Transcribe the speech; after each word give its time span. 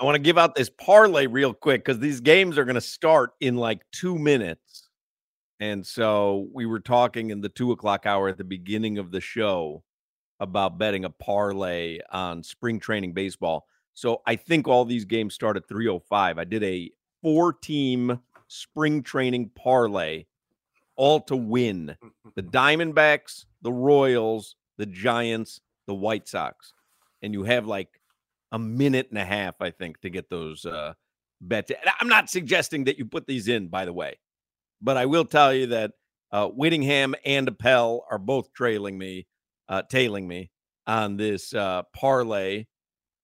I 0.00 0.04
want 0.04 0.14
to 0.14 0.22
give 0.22 0.38
out 0.38 0.54
this 0.54 0.70
parlay 0.70 1.26
real 1.26 1.52
quick 1.52 1.84
because 1.84 1.98
these 1.98 2.22
games 2.22 2.56
are 2.56 2.64
going 2.64 2.74
to 2.74 2.80
start 2.80 3.32
in 3.40 3.56
like 3.56 3.82
two 3.92 4.18
minutes. 4.18 4.88
And 5.60 5.86
so 5.86 6.48
we 6.54 6.64
were 6.64 6.80
talking 6.80 7.28
in 7.28 7.42
the 7.42 7.50
two 7.50 7.70
o'clock 7.72 8.06
hour 8.06 8.28
at 8.28 8.38
the 8.38 8.44
beginning 8.44 8.96
of 8.96 9.10
the 9.10 9.20
show 9.20 9.82
about 10.40 10.78
betting 10.78 11.04
a 11.04 11.10
parlay 11.10 11.98
on 12.10 12.42
spring 12.42 12.80
training 12.80 13.12
baseball. 13.12 13.66
So 13.92 14.22
I 14.26 14.36
think 14.36 14.66
all 14.66 14.86
these 14.86 15.04
games 15.04 15.34
start 15.34 15.58
at 15.58 15.68
305. 15.68 16.38
I 16.38 16.44
did 16.44 16.62
a 16.64 16.90
four 17.20 17.52
team 17.52 18.20
spring 18.48 19.02
training 19.02 19.50
parlay, 19.54 20.24
all 20.96 21.20
to 21.20 21.36
win 21.36 21.94
mm-hmm. 22.02 22.30
the 22.36 22.42
Diamondbacks, 22.42 23.44
the 23.60 23.72
Royals, 23.72 24.56
the 24.78 24.86
Giants, 24.86 25.60
the 25.86 25.94
White 25.94 26.26
Sox. 26.26 26.72
And 27.20 27.34
you 27.34 27.42
have 27.42 27.66
like 27.66 27.99
a 28.52 28.58
minute 28.58 29.08
and 29.10 29.18
a 29.18 29.24
half, 29.24 29.56
I 29.60 29.70
think, 29.70 30.00
to 30.00 30.10
get 30.10 30.30
those 30.30 30.64
uh, 30.64 30.94
bets. 31.40 31.70
I'm 32.00 32.08
not 32.08 32.30
suggesting 32.30 32.84
that 32.84 32.98
you 32.98 33.04
put 33.04 33.26
these 33.26 33.48
in, 33.48 33.68
by 33.68 33.84
the 33.84 33.92
way, 33.92 34.18
but 34.80 34.96
I 34.96 35.06
will 35.06 35.24
tell 35.24 35.52
you 35.54 35.66
that 35.68 35.92
uh, 36.32 36.48
Whittingham 36.48 37.14
and 37.24 37.48
Appel 37.48 38.04
are 38.10 38.18
both 38.18 38.52
trailing 38.52 38.98
me, 38.98 39.26
uh, 39.68 39.82
tailing 39.82 40.26
me 40.28 40.50
on 40.86 41.16
this 41.16 41.54
uh, 41.54 41.82
parlay. 41.94 42.66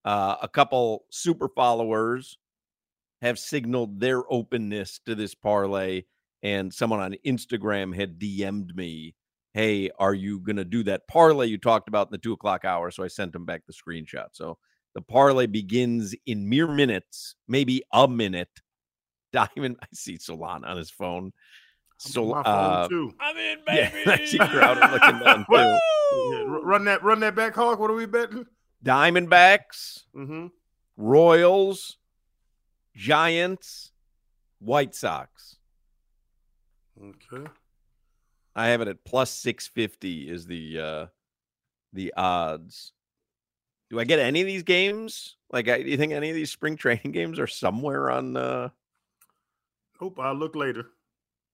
Uh, 0.05 0.37
a 0.43 0.49
couple 0.49 1.05
super 1.11 1.49
followers 1.49 2.39
have 3.23 3.39
signaled 3.39 3.99
their 3.99 4.23
openness 4.31 5.00
to 5.06 5.15
this 5.15 5.34
parlay, 5.34 6.03
and 6.43 6.73
someone 6.73 7.00
on 7.00 7.17
Instagram 7.27 7.95
had 7.95 8.19
DM'd 8.19 8.77
me, 8.77 9.15
"Hey, 9.55 9.91
are 9.99 10.15
you 10.15 10.41
going 10.41 10.56
to 10.56 10.65
do 10.65 10.83
that 10.84 11.09
parlay 11.09 11.47
you 11.47 11.59
talked 11.59 11.89
about 11.89 12.09
in 12.09 12.12
the 12.12 12.19
two 12.19 12.33
o'clock 12.33 12.65
hour?" 12.65 12.91
So 12.91 13.03
I 13.03 13.09
sent 13.09 13.33
them 13.33 13.45
back 13.45 13.62
the 13.67 13.73
screenshot. 13.73 14.29
So 14.33 14.59
the 14.97 15.03
parlay 15.03 15.45
begins 15.45 16.15
in 16.25 16.49
mere 16.49 16.67
minutes, 16.67 17.34
maybe 17.47 17.83
a 17.93 18.09
minute. 18.09 18.49
Diamond, 19.33 19.77
I 19.83 19.87
see 19.93 20.17
Solana 20.17 20.67
on 20.67 20.79
his 20.79 20.91
phone. 20.91 21.34
So, 21.99 22.33
uh, 22.33 22.89
too. 22.89 23.12
I'm 23.21 23.37
in, 23.37 23.59
baby. 23.67 23.93
Yeah, 24.06 24.12
I 24.12 24.25
see 24.25 24.39
Crowder 24.39 24.81
looking 24.91 25.19
down 25.19 25.45
too. 25.51 25.55
Yeah, 25.55 26.45
run 26.47 26.87
that, 26.87 27.03
run 27.03 27.21
that 27.21 27.35
back, 27.35 27.55
Hawk. 27.55 27.79
What 27.79 27.91
are 27.91 27.95
we 27.95 28.06
betting? 28.06 28.47
Diamondbacks, 28.83 30.05
mm-hmm. 30.15 30.47
Royals, 30.97 31.99
Giants, 32.95 33.93
White 34.61 34.95
Sox. 34.95 35.56
Okay. 36.99 37.51
I 38.55 38.69
have 38.69 38.81
it 38.81 38.89
at 38.89 39.05
plus 39.05 39.31
six 39.31 39.67
fifty. 39.67 40.31
Is 40.31 40.47
the 40.47 40.81
uh 40.81 41.06
the 41.93 42.15
odds? 42.17 42.93
Do 43.91 44.01
I 44.01 44.05
get 44.05 44.19
any 44.19 44.41
of 44.41 44.47
these 44.47 44.63
games? 44.65 45.37
Like, 45.53 45.67
do 45.67 45.81
you 45.81 45.97
think 45.97 46.13
any 46.13 46.29
of 46.31 46.35
these 46.37 46.51
spring 46.51 46.77
training 46.77 47.13
games 47.13 47.39
are 47.39 47.47
somewhere 47.47 48.11
on? 48.11 48.37
uh 48.37 48.69
Nope, 50.01 50.19
I'll 50.21 50.35
look 50.35 50.55
later. 50.55 50.89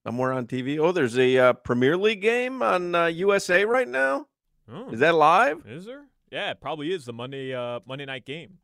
Somewhere 0.05 0.33
on 0.33 0.47
TV. 0.49 0.79
Oh, 0.81 0.91
there's 0.91 1.17
a 1.17 1.39
uh, 1.39 1.53
Premier 1.53 1.97
League 1.97 2.23
game 2.23 2.61
on 2.61 2.93
uh, 2.95 3.07
USA 3.07 3.65
right 3.65 3.87
now. 3.87 4.27
Oh. 4.73 4.91
Is 4.91 4.99
that 5.01 5.15
live? 5.15 5.65
Is 5.67 5.85
there? 5.85 6.07
Yeah, 6.33 6.51
it 6.51 6.61
probably 6.61 6.93
is 6.93 7.05
the 7.05 7.13
Monday 7.13 7.55
uh 7.55 7.81
Monday 7.87 8.05
night 8.07 8.25
game. 8.25 8.59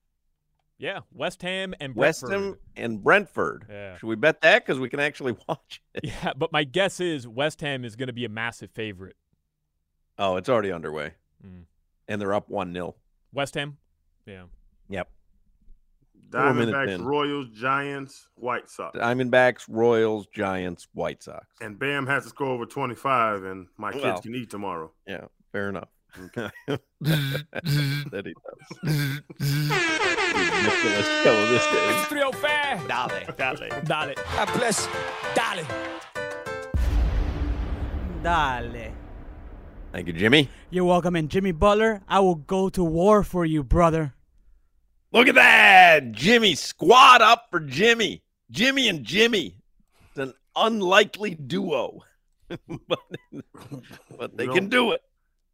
Yeah, 0.79 1.01
West 1.13 1.43
Ham 1.43 1.75
and 1.81 1.95
West 1.95 2.25
Ham 2.29 2.57
and 2.77 3.03
Brentford. 3.03 3.67
Yeah. 3.69 3.99
Should 3.99 4.07
we 4.07 4.15
bet 4.17 4.41
that 4.43 4.65
because 4.65 4.81
we 4.81 4.89
can 4.89 5.01
actually 5.01 5.37
watch 5.49 5.83
it? 5.95 6.05
Yeah, 6.05 6.33
but 6.37 6.51
my 6.53 6.65
guess 6.65 6.99
is 7.01 7.27
West 7.29 7.61
Ham 7.61 7.85
is 7.85 7.95
going 7.97 8.07
to 8.07 8.13
be 8.13 8.25
a 8.25 8.29
massive 8.29 8.71
favorite. 8.71 9.17
Oh, 10.19 10.37
it's 10.37 10.49
already 10.49 10.73
underway, 10.73 11.13
Mm. 11.47 11.65
and 12.09 12.21
they're 12.21 12.35
up 12.35 12.49
one 12.49 12.73
0 12.73 12.95
West 13.33 13.55
Ham. 13.55 13.77
Yeah. 14.27 14.45
Yep. 14.89 15.09
Four 16.31 16.53
minutes 16.55 16.77
Diamondbacks. 16.77 17.05
Royals, 17.05 17.49
Giants, 17.51 18.29
White 18.35 18.69
Sox. 18.69 18.99
Diamondbacks, 18.99 19.65
Royals, 19.69 20.27
Giants, 20.27 20.87
White 20.93 21.23
Sox. 21.23 21.47
And 21.61 21.79
Bam 21.79 22.07
has 22.07 22.25
to 22.25 22.29
score 22.31 22.49
over 22.49 22.67
25, 22.67 23.45
and 23.45 23.67
my 23.79 23.93
kids 23.93 24.05
Well. 24.05 24.21
can 24.21 24.35
eat 24.35 24.51
tomorrow. 24.51 24.93
Yeah, 25.07 25.27
fair 25.53 25.71
enough. 25.71 25.89
that 26.35 28.23
he 28.25 28.35
does. 28.35 29.23
Nicholas 30.63 31.23
Kelly 31.23 31.47
this 31.49 31.67
day. 31.67 32.05
Trio 32.09 32.33
fair. 32.33 32.81
Dale, 32.89 33.35
dale. 33.37 33.83
Dale. 33.85 34.15
Bless. 34.57 34.89
Dale. 35.35 35.65
Dale. 38.23 38.93
Thank 39.93 40.07
you, 40.07 40.13
Jimmy. 40.13 40.49
You're 40.71 40.85
welcome. 40.85 41.17
And 41.17 41.31
Jimmy 41.31 41.53
Butler, 41.53 42.03
I 42.09 42.21
will 42.21 42.35
go 42.35 42.69
to 42.71 42.85
war 42.85 43.23
for 43.23 43.45
you, 43.45 43.63
brother. 43.65 44.15
Look 45.13 45.29
at 45.29 45.35
that. 45.37 46.13
Jimmy 46.13 46.55
squad 46.55 47.23
up 47.23 47.47
for 47.51 47.61
Jimmy. 47.61 48.23
Jimmy 48.51 48.89
and 48.89 49.03
Jimmy. 49.05 49.57
It's 50.11 50.19
an 50.19 50.35
unlikely 50.55 51.35
duo. 51.35 52.05
but, 52.49 52.99
but 54.19 54.37
they 54.37 54.47
can 54.47 54.69
don't- 54.69 54.93
it. 54.95 55.03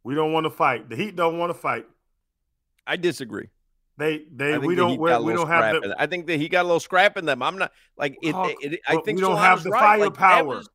We 0.03 0.13
don't 0.13 0.33
want 0.33 0.45
to 0.45 0.51
fight. 0.51 0.87
The 0.87 0.95
Heat 0.95 1.15
don't 1.15 1.39
want 1.39 1.49
to 1.49 1.57
fight. 1.57 1.87
I 2.85 2.95
disagree. 2.95 3.49
They 3.97 4.25
they 4.31 4.57
we 4.59 4.75
the 4.75 4.81
don't 4.81 4.99
we, 4.99 5.17
we 5.17 5.33
don't 5.33 5.47
have 5.47 5.81
the. 5.81 5.95
I 5.97 6.05
think 6.05 6.27
that 6.27 6.37
he 6.37 6.47
got 6.47 6.61
a 6.61 6.67
little 6.67 6.79
scrap 6.79 7.17
in 7.17 7.25
them. 7.25 7.41
I'm 7.41 7.57
not 7.57 7.71
like 7.97 8.15
it. 8.21 8.33
Hawk, 8.33 8.53
it, 8.61 8.81
I 8.87 8.97
think 8.97 9.17
we 9.17 9.21
don't 9.21 9.35
Solana's 9.37 9.41
have 9.41 9.63
the 9.63 9.69
right. 9.71 9.99
Firepower. 9.99 10.43
was- 10.45 10.69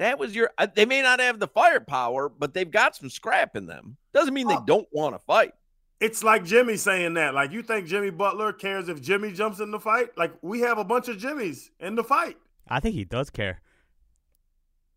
That 0.00 0.18
was 0.18 0.34
your. 0.34 0.50
uh, 0.58 0.66
They 0.74 0.86
may 0.86 1.02
not 1.02 1.20
have 1.20 1.38
the 1.38 1.46
firepower, 1.46 2.28
but 2.30 2.54
they've 2.54 2.70
got 2.70 2.96
some 2.96 3.10
scrap 3.10 3.54
in 3.54 3.66
them. 3.66 3.98
Doesn't 4.14 4.32
mean 4.34 4.48
they 4.48 4.56
don't 4.66 4.88
want 4.92 5.14
to 5.14 5.18
fight. 5.18 5.52
It's 6.00 6.24
like 6.24 6.42
Jimmy 6.44 6.76
saying 6.78 7.14
that. 7.14 7.34
Like 7.34 7.52
you 7.52 7.62
think 7.62 7.86
Jimmy 7.86 8.08
Butler 8.08 8.54
cares 8.54 8.88
if 8.88 9.02
Jimmy 9.02 9.30
jumps 9.32 9.60
in 9.60 9.70
the 9.70 9.78
fight? 9.78 10.16
Like 10.16 10.32
we 10.40 10.60
have 10.60 10.78
a 10.78 10.84
bunch 10.84 11.08
of 11.08 11.18
Jimmys 11.18 11.68
in 11.78 11.94
the 11.96 12.02
fight. 12.02 12.38
I 12.66 12.80
think 12.80 12.94
he 12.94 13.04
does 13.04 13.28
care. 13.28 13.60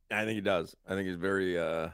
I 0.09 0.23
think 0.25 0.35
he 0.35 0.41
does. 0.41 0.75
I 0.87 0.95
think 0.95 1.07
he's 1.07 1.17
very. 1.17 1.59
uh 1.59 1.89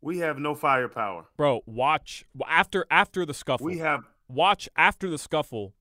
We 0.00 0.18
have 0.18 0.38
no 0.38 0.54
firepower. 0.54 1.24
Bro, 1.36 1.62
watch 1.66 2.24
after 2.46 2.86
after 2.90 3.26
the 3.26 3.34
scuffle. 3.34 3.66
We 3.66 3.78
have 3.78 4.04
watch 4.28 4.68
after 4.76 5.10
the 5.10 5.18
scuffle 5.18 5.74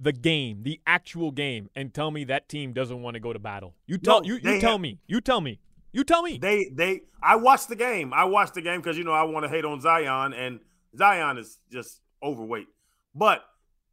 the 0.00 0.12
game, 0.12 0.62
the 0.62 0.80
actual 0.86 1.32
game, 1.32 1.68
and 1.74 1.92
tell 1.92 2.10
me 2.12 2.22
that 2.24 2.48
team 2.48 2.72
doesn't 2.72 3.02
want 3.02 3.14
to 3.14 3.20
go 3.20 3.32
to 3.32 3.38
battle. 3.38 3.74
You 3.86 3.98
tell 3.98 4.20
No, 4.20 4.26
you, 4.28 4.34
you 4.36 4.60
tell 4.60 4.72
have- 4.72 4.80
me. 4.80 5.00
You 5.06 5.20
tell 5.20 5.40
me. 5.40 5.58
You 5.92 6.04
tell 6.04 6.22
me. 6.22 6.38
they 6.38 6.70
they 6.72 7.02
I 7.22 7.36
watched 7.36 7.68
the 7.68 7.76
game. 7.76 8.12
I 8.12 8.24
watched 8.24 8.54
the 8.54 8.62
game 8.62 8.80
because 8.80 8.96
you 8.98 9.04
know 9.04 9.12
I 9.12 9.22
want 9.24 9.44
to 9.44 9.48
hate 9.48 9.64
on 9.64 9.80
Zion 9.80 10.32
and 10.34 10.60
Zion 10.96 11.38
is 11.38 11.58
just 11.72 12.00
overweight. 12.22 12.68
But 13.14 13.42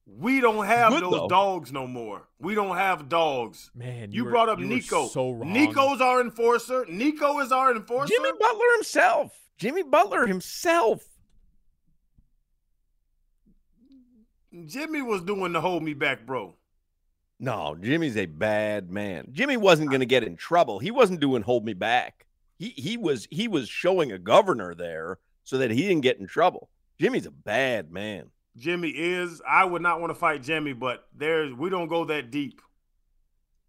We 0.07 0.39
don't 0.39 0.65
have 0.65 0.91
Good, 0.93 1.03
those 1.03 1.11
though. 1.13 1.27
dogs 1.27 1.71
no 1.71 1.87
more. 1.87 2.27
We 2.39 2.53
don't 2.53 2.77
have 2.77 3.09
dogs. 3.09 3.71
Man, 3.73 4.11
You, 4.11 4.25
were- 4.25 4.29
brought 4.31 4.49
up 4.49 4.59
you 4.59 4.65
Nico. 4.67 5.07
So 5.07 5.31
wrong. 5.31 5.51
Nico's 5.51 5.99
our 6.01 6.21
enforcer. 6.21 6.85
Nico 6.87 7.39
is 7.39 7.51
our 7.51 7.71
enforcer. 7.75 8.13
Jimmy 8.13 8.31
Butler 8.39 8.71
himself. 8.75 9.31
Jimmy 9.57 9.81
Butler 9.83 10.27
himself. 10.27 11.03
Jimmy 14.67 15.01
was 15.01 15.21
doing 15.21 15.51
the 15.53 15.61
hold 15.61 15.83
me 15.83 15.93
back, 15.93 16.25
bro. 16.25 16.55
No, 17.39 17.75
Jimmy's 17.79 18.17
a 18.17 18.25
bad 18.25 18.89
man. 18.89 19.27
Jimmy 19.31 19.57
wasn't 19.57 19.89
going 19.89 19.99
to 19.99 20.05
get 20.05 20.23
in 20.23 20.37
trouble. 20.37 20.79
He 20.79 20.91
wasn't 20.91 21.19
doing 21.19 21.41
hold 21.41 21.65
me 21.65 21.73
back. 21.73 22.25
He 22.57 22.69
he 22.69 22.95
was 22.95 23.27
he 23.29 23.47
was 23.47 23.67
showing 23.67 24.11
a 24.11 24.17
governor 24.17 24.73
there 24.73 25.19
so 25.43 25.57
that 25.57 25.71
he 25.71 25.81
didn't 25.81 26.01
get 26.01 26.19
in 26.19 26.27
trouble. 26.27 26.69
Jimmy's 26.99 27.25
a 27.25 27.31
bad 27.31 27.91
man. 27.91 28.31
Jimmy 28.57 28.89
is. 28.89 29.41
I 29.47 29.65
would 29.65 29.81
not 29.81 29.99
want 29.99 30.11
to 30.11 30.19
fight 30.19 30.43
Jimmy, 30.43 30.71
but 30.71 31.07
there's 31.13 31.53
we 31.53 31.69
don't 31.69 31.89
go 31.89 32.05
that 32.05 32.31
deep. 32.31 32.61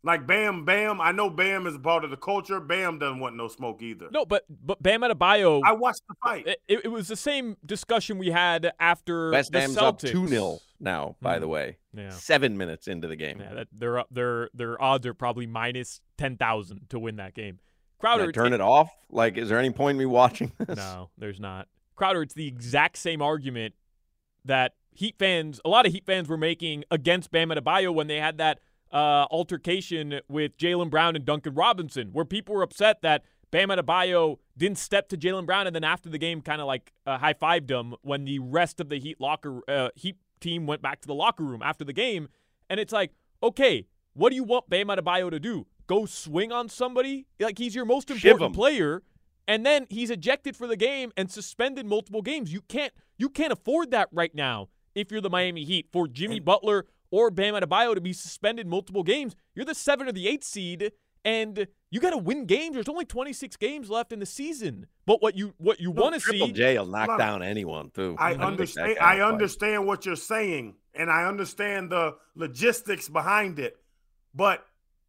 Like 0.06 0.26
Bam, 0.26 0.64
Bam. 0.64 1.00
I 1.00 1.10
know 1.10 1.28
Bam 1.28 1.66
is 1.66 1.74
a 1.74 1.78
part 1.80 2.04
of 2.04 2.10
the 2.10 2.16
culture. 2.16 2.60
Bam 2.60 2.98
doesn't 3.00 3.18
want 3.18 3.34
no 3.36 3.48
smoke 3.48 3.82
either. 3.82 4.06
No, 4.12 4.24
but 4.24 4.44
but 4.48 4.80
Bam 4.82 5.00
Adebayo. 5.00 5.60
I 5.64 5.72
watched 5.72 6.02
the 6.08 6.14
fight. 6.24 6.46
it, 6.46 6.60
it 6.68 6.88
was 6.92 7.08
the 7.08 7.16
same 7.16 7.56
discussion 7.66 8.16
we 8.16 8.30
had 8.30 8.72
after 8.78 9.30
West 9.32 9.50
the 9.50 9.60
Ham's 9.60 9.76
up 9.76 9.98
Celtics. 10.00 10.12
2 10.12 10.28
0 10.28 10.58
now, 10.78 11.16
by 11.20 11.34
Hmm. 11.34 11.40
the 11.40 11.48
way. 11.48 11.78
Yeah. 11.92 12.10
Seven 12.10 12.56
minutes 12.56 12.86
into 12.86 13.08
the 13.08 13.16
game. 13.16 13.40
Yeah, 13.40 13.54
that 13.54 13.68
their 13.72 14.04
their 14.10 14.48
their 14.54 14.80
odds 14.80 15.04
are 15.06 15.14
probably 15.14 15.46
minus 15.46 16.00
ten 16.16 16.36
thousand 16.36 16.88
to 16.90 16.98
win 17.00 17.16
that 17.16 17.34
game. 17.34 17.58
Crowder, 17.98 18.30
turn 18.30 18.52
it 18.52 18.60
off? 18.60 18.90
Like, 19.10 19.36
is 19.36 19.48
there 19.48 19.58
any 19.58 19.70
point 19.70 19.96
in 19.96 19.98
me 19.98 20.06
watching 20.06 20.52
this? 20.58 20.76
No, 20.76 21.10
there's 21.18 21.40
not. 21.40 21.66
Crowder, 21.96 22.22
it's 22.22 22.34
the 22.34 22.46
exact 22.46 22.96
same 22.98 23.20
argument 23.22 23.74
that 24.44 24.74
Heat 24.92 25.16
fans, 25.18 25.60
a 25.64 25.68
lot 25.68 25.84
of 25.86 25.92
Heat 25.92 26.06
fans 26.06 26.28
were 26.28 26.36
making 26.36 26.84
against 26.90 27.30
Bam 27.32 27.48
Adebayo 27.48 27.92
when 27.92 28.06
they 28.06 28.20
had 28.20 28.38
that 28.38 28.60
uh, 28.92 29.26
altercation 29.30 30.20
with 30.28 30.56
Jaylen 30.56 30.90
Brown 30.90 31.16
and 31.16 31.24
Duncan 31.24 31.54
Robinson, 31.54 32.10
where 32.12 32.24
people 32.24 32.54
were 32.54 32.62
upset 32.62 33.02
that 33.02 33.24
Bam 33.50 33.68
Adebayo 33.68 34.38
didn't 34.56 34.78
step 34.78 35.08
to 35.08 35.16
Jaylen 35.16 35.46
Brown 35.46 35.66
and 35.66 35.74
then 35.74 35.84
after 35.84 36.08
the 36.08 36.18
game 36.18 36.40
kind 36.40 36.60
of 36.60 36.66
like 36.66 36.92
uh, 37.06 37.18
high 37.18 37.34
fived 37.34 37.70
him 37.70 37.94
when 38.02 38.24
the 38.24 38.38
rest 38.38 38.80
of 38.80 38.88
the 38.88 38.98
Heat 38.98 39.20
locker 39.20 39.60
uh, 39.68 39.90
Heat 39.94 40.16
team 40.40 40.66
went 40.66 40.82
back 40.82 41.00
to 41.00 41.06
the 41.06 41.14
locker 41.14 41.44
room 41.44 41.62
after 41.62 41.84
the 41.84 41.92
game, 41.92 42.28
and 42.68 42.80
it's 42.80 42.92
like, 42.92 43.12
okay, 43.42 43.86
what 44.14 44.30
do 44.30 44.36
you 44.36 44.44
want 44.44 44.68
Bam 44.68 44.88
Adebayo 44.88 45.30
to 45.30 45.40
do? 45.40 45.66
Go 45.86 46.06
swing 46.06 46.52
on 46.52 46.68
somebody? 46.68 47.26
Like 47.38 47.58
he's 47.58 47.74
your 47.74 47.84
most 47.84 48.10
important 48.10 48.54
player 48.54 49.02
and 49.48 49.64
then 49.64 49.86
he's 49.88 50.10
ejected 50.10 50.56
for 50.56 50.66
the 50.66 50.76
game 50.76 51.12
and 51.16 51.30
suspended 51.30 51.86
multiple 51.86 52.22
games. 52.22 52.52
You 52.52 52.62
can't 52.62 52.92
you 53.18 53.28
can't 53.28 53.52
afford 53.52 53.90
that 53.92 54.08
right 54.12 54.34
now 54.34 54.68
if 54.94 55.10
you're 55.10 55.20
the 55.20 55.30
Miami 55.30 55.64
Heat 55.64 55.88
for 55.92 56.08
Jimmy 56.08 56.40
Butler 56.40 56.86
or 57.10 57.30
Bam 57.30 57.54
Adebayo 57.54 57.94
to 57.94 58.00
be 58.00 58.12
suspended 58.12 58.66
multiple 58.66 59.02
games. 59.02 59.34
You're 59.54 59.64
the 59.64 59.74
seven 59.74 60.08
or 60.08 60.12
the 60.12 60.28
eight 60.28 60.44
seed, 60.44 60.92
and 61.24 61.66
you 61.90 62.00
got 62.00 62.10
to 62.10 62.18
win 62.18 62.46
games. 62.46 62.74
There's 62.74 62.88
only 62.88 63.04
26 63.04 63.56
games 63.56 63.90
left 63.90 64.12
in 64.12 64.18
the 64.20 64.26
season. 64.26 64.86
But 65.06 65.22
what 65.22 65.36
you 65.36 65.54
what 65.58 65.80
you 65.80 65.92
No, 65.92 66.02
want 66.02 66.14
to 66.14 66.20
see 66.20 66.30
Triple 66.38 66.46
see? 66.48 66.52
J 66.52 66.78
will 66.78 66.86
knock 66.86 67.08
Look, 67.08 67.18
down 67.18 67.42
anyone, 67.42 67.90
too. 67.90 68.16
I 68.18 68.30
don't 68.30 68.38
think 68.38 68.50
understand. 68.50 68.98
I 69.00 69.16
fight. 69.18 69.20
understand 69.22 69.86
what 69.86 70.06
you're 70.06 70.16
saying, 70.16 70.74
and 70.94 71.10
I 71.10 71.24
understand 71.26 71.90
the 71.90 72.16
logistics 72.34 73.08
behind 73.08 73.58
it. 73.58 73.76
But 74.34 74.64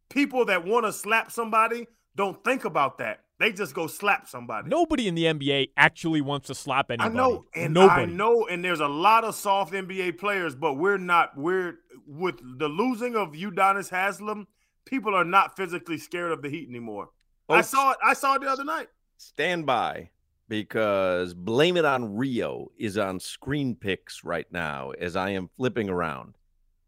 people 0.08 0.44
that 0.46 0.64
want 0.66 0.86
to 0.86 0.92
slap 0.92 1.30
somebody 1.30 1.86
don't 2.16 2.42
think 2.44 2.64
about 2.64 2.98
that. 2.98 3.20
They 3.38 3.52
just 3.52 3.72
go 3.72 3.86
slap 3.86 4.26
somebody. 4.26 4.68
Nobody 4.68 5.06
in 5.06 5.14
the 5.14 5.24
NBA 5.26 5.70
actually 5.76 6.20
wants 6.20 6.48
to 6.48 6.56
slap 6.56 6.90
anybody. 6.90 7.10
I 7.10 7.12
know, 7.16 7.44
and 7.54 7.72
Nobody. 7.72 8.02
I 8.02 8.06
know, 8.06 8.46
and 8.48 8.64
there's 8.64 8.80
a 8.80 8.88
lot 8.88 9.22
of 9.22 9.36
soft 9.36 9.72
NBA 9.72 10.18
players, 10.18 10.56
but 10.56 10.74
we're 10.74 10.98
not. 10.98 11.36
We're 11.36 11.78
with 12.08 12.36
the 12.58 12.68
losing 12.68 13.14
of 13.14 13.32
Udonis 13.32 13.90
Haslem. 13.90 14.46
People 14.84 15.14
are 15.14 15.24
not 15.24 15.56
physically 15.56 15.98
scared 15.98 16.32
of 16.32 16.42
the 16.42 16.48
Heat 16.48 16.68
anymore. 16.68 17.10
I 17.48 17.60
saw 17.60 17.92
it. 17.92 17.98
I 18.04 18.14
saw 18.14 18.34
it 18.34 18.40
the 18.40 18.48
other 18.48 18.64
night. 18.64 18.88
Stand 19.18 19.66
by 19.66 20.10
because 20.48 21.34
Blame 21.34 21.76
It 21.76 21.84
on 21.84 22.16
Rio 22.16 22.70
is 22.78 22.96
on 22.96 23.18
ScreenPix 23.18 24.24
right 24.24 24.46
now 24.50 24.90
as 24.90 25.16
I 25.16 25.30
am 25.30 25.50
flipping 25.56 25.88
around. 25.88 26.36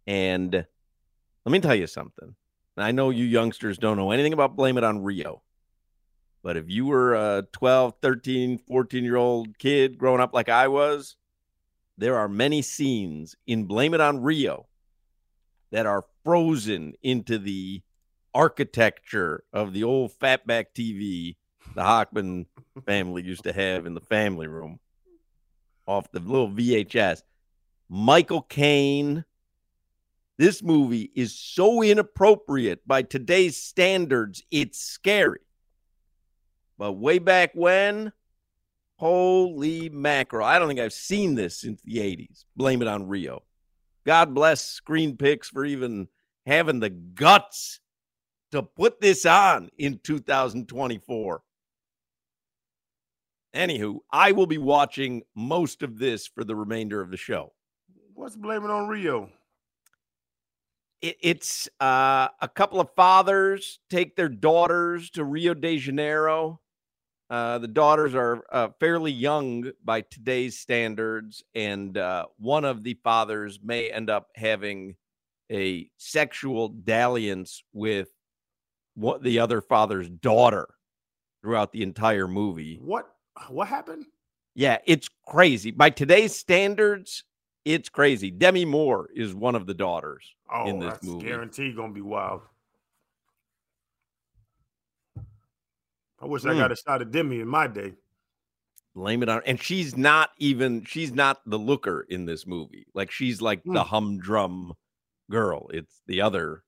And 0.07 0.53
let 0.55 1.53
me 1.53 1.61
tell 1.61 1.75
you 1.75 1.87
something. 1.87 2.35
I 2.77 2.93
know 2.93 3.11
you 3.11 3.27
youngsters 3.27 3.77
don't 3.77 3.99
know 3.99 4.11
anything 4.11 4.33
about 4.33 4.57
Blame 4.57 4.79
It 4.79 4.85
on 4.85 5.03
Rio. 5.03 5.43
But 6.43 6.57
if 6.57 6.71
you 6.71 6.87
were 6.87 7.15
a 7.15 7.47
12, 7.53 7.95
13, 8.01 8.59
14 8.59 9.05
year 9.05 9.17
old 9.17 9.59
kid 9.59 9.99
growing 9.99 10.21
up 10.21 10.33
like 10.33 10.49
I 10.49 10.69
was, 10.69 11.17
there 11.99 12.17
are 12.17 12.29
many 12.29 12.63
scenes 12.63 13.37
in 13.47 13.65
Blame 13.65 13.93
It 13.93 14.01
on 14.01 14.23
Rio 14.23 14.67
that 15.71 15.87
are 15.87 16.05
frozen 16.25 16.95
into 17.03 17.39
the 17.39 17.83
architecture 18.35 19.45
of 19.53 19.73
the 19.73 19.85
old 19.85 20.13
fatback 20.19 20.67
TV 20.77 21.37
the 21.75 21.83
Hockman 21.83 22.47
family 22.85 23.23
used 23.23 23.45
to 23.45 23.53
have 23.53 23.87
in 23.87 23.95
the 23.95 24.01
family 24.01 24.47
room 24.47 24.81
off 25.87 26.11
the 26.13 26.21
little 26.21 26.51
VHS. 26.51 27.23
Michael 27.89 28.43
Caine. 28.43 29.25
This 30.39 30.63
movie 30.63 31.11
is 31.15 31.39
so 31.39 31.83
inappropriate 31.83 32.87
by 32.87 33.03
today's 33.03 33.59
standards, 33.59 34.43
it's 34.51 34.79
scary. 34.79 35.41
But 36.79 36.93
way 36.93 37.19
back 37.19 37.51
when, 37.53 38.13
holy 38.97 39.91
mackerel. 39.91 40.47
I 40.47 40.59
don't 40.59 40.69
think 40.69 40.81
I've 40.81 40.95
seen 40.95 41.35
this 41.35 41.61
since 41.61 41.83
the 41.83 41.99
80s. 41.99 42.45
Blame 42.57 42.81
it 42.81 42.89
on 42.89 43.07
Rio. 43.07 43.43
God 44.11 44.35
bless 44.35 44.81
ScreenPix 44.81 45.45
for 45.45 45.65
even 45.65 46.09
having 46.45 46.81
the 46.81 46.91
guts 46.91 47.79
to 48.51 48.61
put 48.61 49.01
this 49.01 49.25
on 49.25 49.71
in 49.79 50.01
2024. 50.03 51.43
Anywho, 53.55 53.99
I 54.11 54.33
will 54.33 54.49
be 54.49 54.59
watching 54.59 55.23
most 55.37 55.85
of 55.85 56.01
this 56.01 56.27
for 56.27 56.43
the 56.43 56.57
remainder 56.57 57.01
of 57.01 57.13
the 57.13 57.17
show. 57.17 57.53
What's 58.15 58.35
blaming 58.35 58.69
on 58.71 58.89
Rio? 58.89 59.31
It, 61.01 61.17
it's 61.21 61.69
uh, 61.79 62.31
a 62.41 62.49
couple 62.49 62.81
of 62.81 62.93
fathers 62.97 63.79
take 63.91 64.17
their 64.17 64.29
daughters 64.29 65.11
to 65.11 65.23
Rio 65.23 65.55
de 65.55 65.79
Janeiro. 65.79 66.59
Uh, 67.31 67.59
the 67.59 67.69
daughters 67.69 68.13
are 68.15 68.43
uh, 68.51 68.69
fairly 68.81 69.13
young 69.13 69.71
by 69.85 70.01
today's 70.01 70.59
standards, 70.59 71.45
and 71.55 71.97
uh, 71.97 72.27
one 72.39 72.65
of 72.65 72.83
the 72.83 72.95
fathers 73.05 73.61
may 73.63 73.89
end 73.89 74.11
up 74.11 74.29
having 74.35 74.97
a 75.51 75.89
sexual 75.97 76.69
dalliance 76.69 77.63
with 77.73 78.09
what 78.95 79.23
the 79.23 79.39
other 79.39 79.61
father's 79.61 80.09
daughter 80.11 80.69
throughout 81.41 81.71
the 81.71 81.83
entire 81.85 82.27
movie. 82.27 82.81
What? 82.83 83.07
What 83.49 83.69
happened? 83.69 84.07
Yeah, 84.57 84.79
it's 84.85 85.09
crazy. 85.29 85.71
By 85.71 85.91
today's 85.91 86.35
standards, 86.37 87.23
it's 87.65 87.89
crazy. 87.89 88.33
Demi 88.33 88.65
Moore 88.65 89.09
is 89.15 89.35
one 89.35 89.55
of 89.55 89.67
the 89.67 89.75
daughters 89.75 90.35
Oh, 90.53 90.67
in 90.69 90.81
this 90.81 90.95
that's 90.95 91.07
movie. 91.07 91.27
guaranteed 91.27 91.77
gonna 91.77 91.93
be 91.93 92.01
wild. 92.01 92.41
I 96.21 96.27
wish 96.27 96.45
I 96.45 96.53
Hmm. 96.53 96.59
got 96.59 96.73
a 96.73 96.77
shot 96.77 97.03
of 97.03 97.11
Demi 97.11 97.41
in 97.41 97.49
my 97.49 97.67
day. 97.67 97.95
Blame 98.95 99.23
it 99.23 99.29
on 99.29 99.41
and 99.47 99.61
she's 99.63 99.97
not 99.97 100.31
even 100.39 100.85
she's 100.85 101.13
not 101.13 101.39
the 101.47 101.59
looker 101.59 102.05
in 102.09 102.25
this 102.27 102.47
movie. 102.47 102.87
Like 102.95 103.11
she's 103.11 103.41
like 103.41 103.63
the 103.65 103.85
humdrum 103.85 104.73
girl. 105.31 105.69
It's 105.73 106.03
the 106.07 106.21
other. 106.23 106.65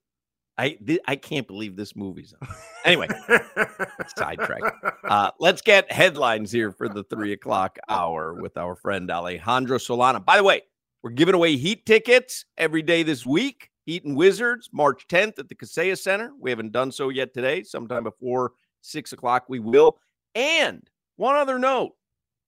I 0.57 0.77
thi- 0.85 1.01
I 1.05 1.15
can't 1.17 1.47
believe 1.47 1.75
this 1.75 1.95
movie's 1.95 2.33
on. 2.41 2.47
Anyway, 2.85 3.07
sidetrack. 4.17 4.73
Uh, 5.03 5.31
let's 5.39 5.61
get 5.61 5.91
headlines 5.91 6.51
here 6.51 6.71
for 6.71 6.87
the 6.87 7.03
three 7.03 7.33
o'clock 7.33 7.77
hour 7.89 8.33
with 8.35 8.55
our 8.57 8.75
friend 8.75 9.09
Alejandro 9.09 9.77
Solana. 9.77 10.23
By 10.23 10.37
the 10.37 10.43
way, 10.43 10.61
we're 11.01 11.09
giving 11.11 11.35
away 11.35 11.55
Heat 11.57 11.85
tickets 11.85 12.45
every 12.57 12.81
day 12.81 13.03
this 13.03 13.25
week. 13.25 13.69
Heat 13.85 14.05
and 14.05 14.15
Wizards, 14.15 14.69
March 14.71 15.07
10th 15.07 15.39
at 15.39 15.49
the 15.49 15.55
Kaseya 15.55 15.97
Center. 15.97 16.31
We 16.39 16.49
haven't 16.51 16.71
done 16.71 16.91
so 16.91 17.09
yet 17.09 17.33
today. 17.33 17.63
Sometime 17.63 18.03
before 18.03 18.53
six 18.83 19.13
o'clock, 19.13 19.45
we 19.47 19.59
will. 19.59 19.97
And 20.35 20.87
one 21.15 21.35
other 21.35 21.59
note. 21.59 21.91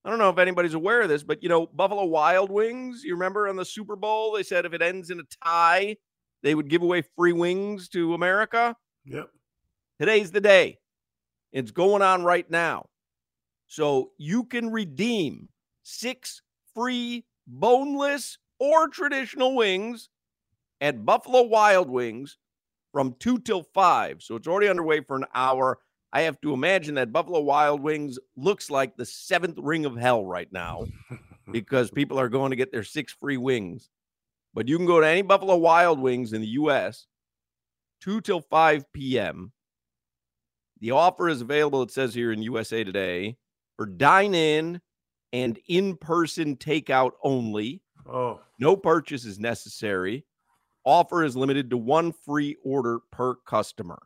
I 0.04 0.10
don't 0.10 0.20
know 0.20 0.30
if 0.30 0.38
anybody's 0.38 0.76
aware 0.76 1.02
of 1.02 1.10
this, 1.10 1.24
but 1.24 1.42
you 1.42 1.50
know, 1.50 1.66
Buffalo 1.66 2.06
Wild 2.06 2.52
Wings, 2.52 3.04
you 3.04 3.14
remember 3.14 3.48
on 3.48 3.56
the 3.56 3.66
Super 3.66 3.96
Bowl, 3.96 4.34
they 4.34 4.44
said 4.44 4.66
if 4.66 4.74
it 4.74 4.82
ends 4.84 5.10
in 5.10 5.20
a 5.20 5.24
tie, 5.44 5.98
they 6.44 6.54
would 6.54 6.70
give 6.70 6.84
away 6.84 7.04
free 7.16 7.34
wings 7.34 7.90
to 7.90 8.14
America. 8.14 8.76
Yep. 9.06 9.30
Today's 10.00 10.30
the 10.30 10.42
day. 10.42 10.78
It's 11.52 11.72
going 11.72 12.04
on 12.04 12.24
right 12.24 12.50
now. 12.52 12.86
So 13.66 14.12
you 14.18 14.44
can 14.44 14.72
redeem 14.72 15.50
six 15.82 16.42
free 16.76 17.26
boneless 17.48 18.38
or 18.60 18.88
traditional 18.88 19.56
wings 19.56 20.10
at 20.82 21.06
Buffalo 21.06 21.44
Wild 21.44 21.90
Wings 21.90 22.38
from 22.92 23.16
2 23.20 23.40
till 23.40 23.64
5. 23.74 24.22
So 24.22 24.36
it's 24.36 24.48
already 24.48 24.70
underway 24.70 25.02
for 25.02 25.16
an 25.16 25.26
hour. 25.34 25.80
I 26.16 26.22
have 26.22 26.40
to 26.42 26.54
imagine 26.54 26.96
that 26.96 27.12
Buffalo 27.12 27.42
Wild 27.42 27.82
Wings 27.82 28.18
looks 28.38 28.72
like 28.72 28.96
the 28.96 29.06
seventh 29.06 29.58
ring 29.62 29.84
of 29.84 29.98
hell 29.98 30.26
right 30.26 30.48
now 30.50 30.86
because 31.52 31.92
people 31.92 32.18
are 32.18 32.30
going 32.30 32.52
to 32.52 32.56
get 32.56 32.72
their 32.72 32.86
six 32.86 33.12
free 33.12 33.36
wings. 33.36 33.90
but 34.54 34.70
you 34.70 34.78
can 34.78 34.86
go 34.86 35.02
to 35.02 35.06
any 35.08 35.24
Buffalo 35.24 35.58
Wild 35.58 36.00
Wings 36.00 36.32
in 36.32 36.40
the 36.40 36.48
U.S. 36.48 37.08
2 38.00 38.22
till 38.22 38.40
5 38.40 38.94
p.m. 38.94 39.52
The 40.80 40.92
offer 40.92 41.28
is 41.28 41.42
available, 41.42 41.84
it 41.84 41.92
says 41.92 42.14
here 42.14 42.32
in 42.32 42.42
USA 42.44 42.86
Today, 42.86 43.36
for 43.76 43.86
dine 43.86 44.34
in 44.34 44.80
and 45.34 45.60
in 45.68 45.98
person 45.98 46.56
takeout 46.56 47.12
only. 47.26 47.82
Oh, 48.10 48.40
No 48.58 48.78
purchase 48.78 49.26
is 49.26 49.38
necessary. 49.38 50.26
Offer 50.86 51.26
is 51.26 51.36
limited 51.36 51.72
to 51.72 51.78
one 51.78 52.14
free 52.14 52.56
order 52.64 53.02
per 53.12 53.36
customer. 53.36 54.02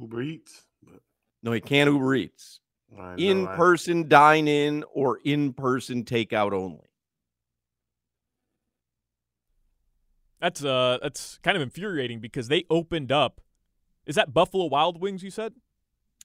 Uber 0.00 0.22
Eats. 0.22 0.62
But 0.82 1.00
No, 1.42 1.52
he 1.52 1.60
can't 1.60 1.90
Uber 1.90 2.14
Eats. 2.14 2.60
I 2.98 3.14
know 3.14 3.14
In 3.16 3.46
I- 3.46 3.56
person 3.56 4.08
dine 4.08 4.48
in 4.48 4.84
or 4.92 5.18
in 5.24 5.52
person 5.54 6.04
takeout 6.04 6.52
only. 6.52 6.88
That's 10.40 10.64
uh 10.64 10.98
that's 11.00 11.38
kind 11.42 11.56
of 11.56 11.62
infuriating 11.62 12.20
because 12.20 12.48
they 12.48 12.64
opened 12.68 13.12
up. 13.12 13.40
Is 14.06 14.16
that 14.16 14.34
Buffalo 14.34 14.66
Wild 14.66 15.00
Wings? 15.00 15.22
You 15.22 15.30
said. 15.30 15.54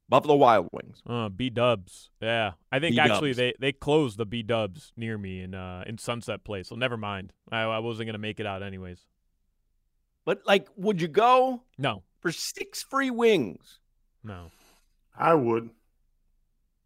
Buffalo 0.10 0.36
Wild 0.36 0.70
Wings. 0.72 1.02
Uh, 1.06 1.28
B 1.30 1.50
Dubs. 1.50 2.10
Yeah, 2.22 2.54
I 2.72 2.80
think 2.80 2.94
B-dubs. 2.94 3.12
actually 3.12 3.34
they 3.34 3.54
they 3.60 3.72
closed 3.74 4.18
the 4.18 4.26
B 4.26 4.42
Dubs 4.42 4.94
near 4.96 5.18
me 5.18 5.42
in 5.42 5.54
uh 5.54 5.84
in 5.86 5.98
Sunset 5.98 6.44
Place. 6.44 6.70
So 6.70 6.76
never 6.76 6.98
mind. 6.98 7.34
I, 7.52 7.62
I 7.64 7.80
wasn't 7.80 8.08
gonna 8.08 8.18
make 8.18 8.40
it 8.40 8.46
out 8.48 8.64
anyways. 8.64 9.06
But 10.26 10.42
like, 10.48 10.68
would 10.78 11.00
you 11.02 11.08
go 11.10 11.62
No, 11.78 12.04
for 12.20 12.32
six 12.32 12.84
free 12.84 13.12
wings? 13.12 13.80
no. 14.24 14.52
I 15.20 15.34
would. 15.34 15.72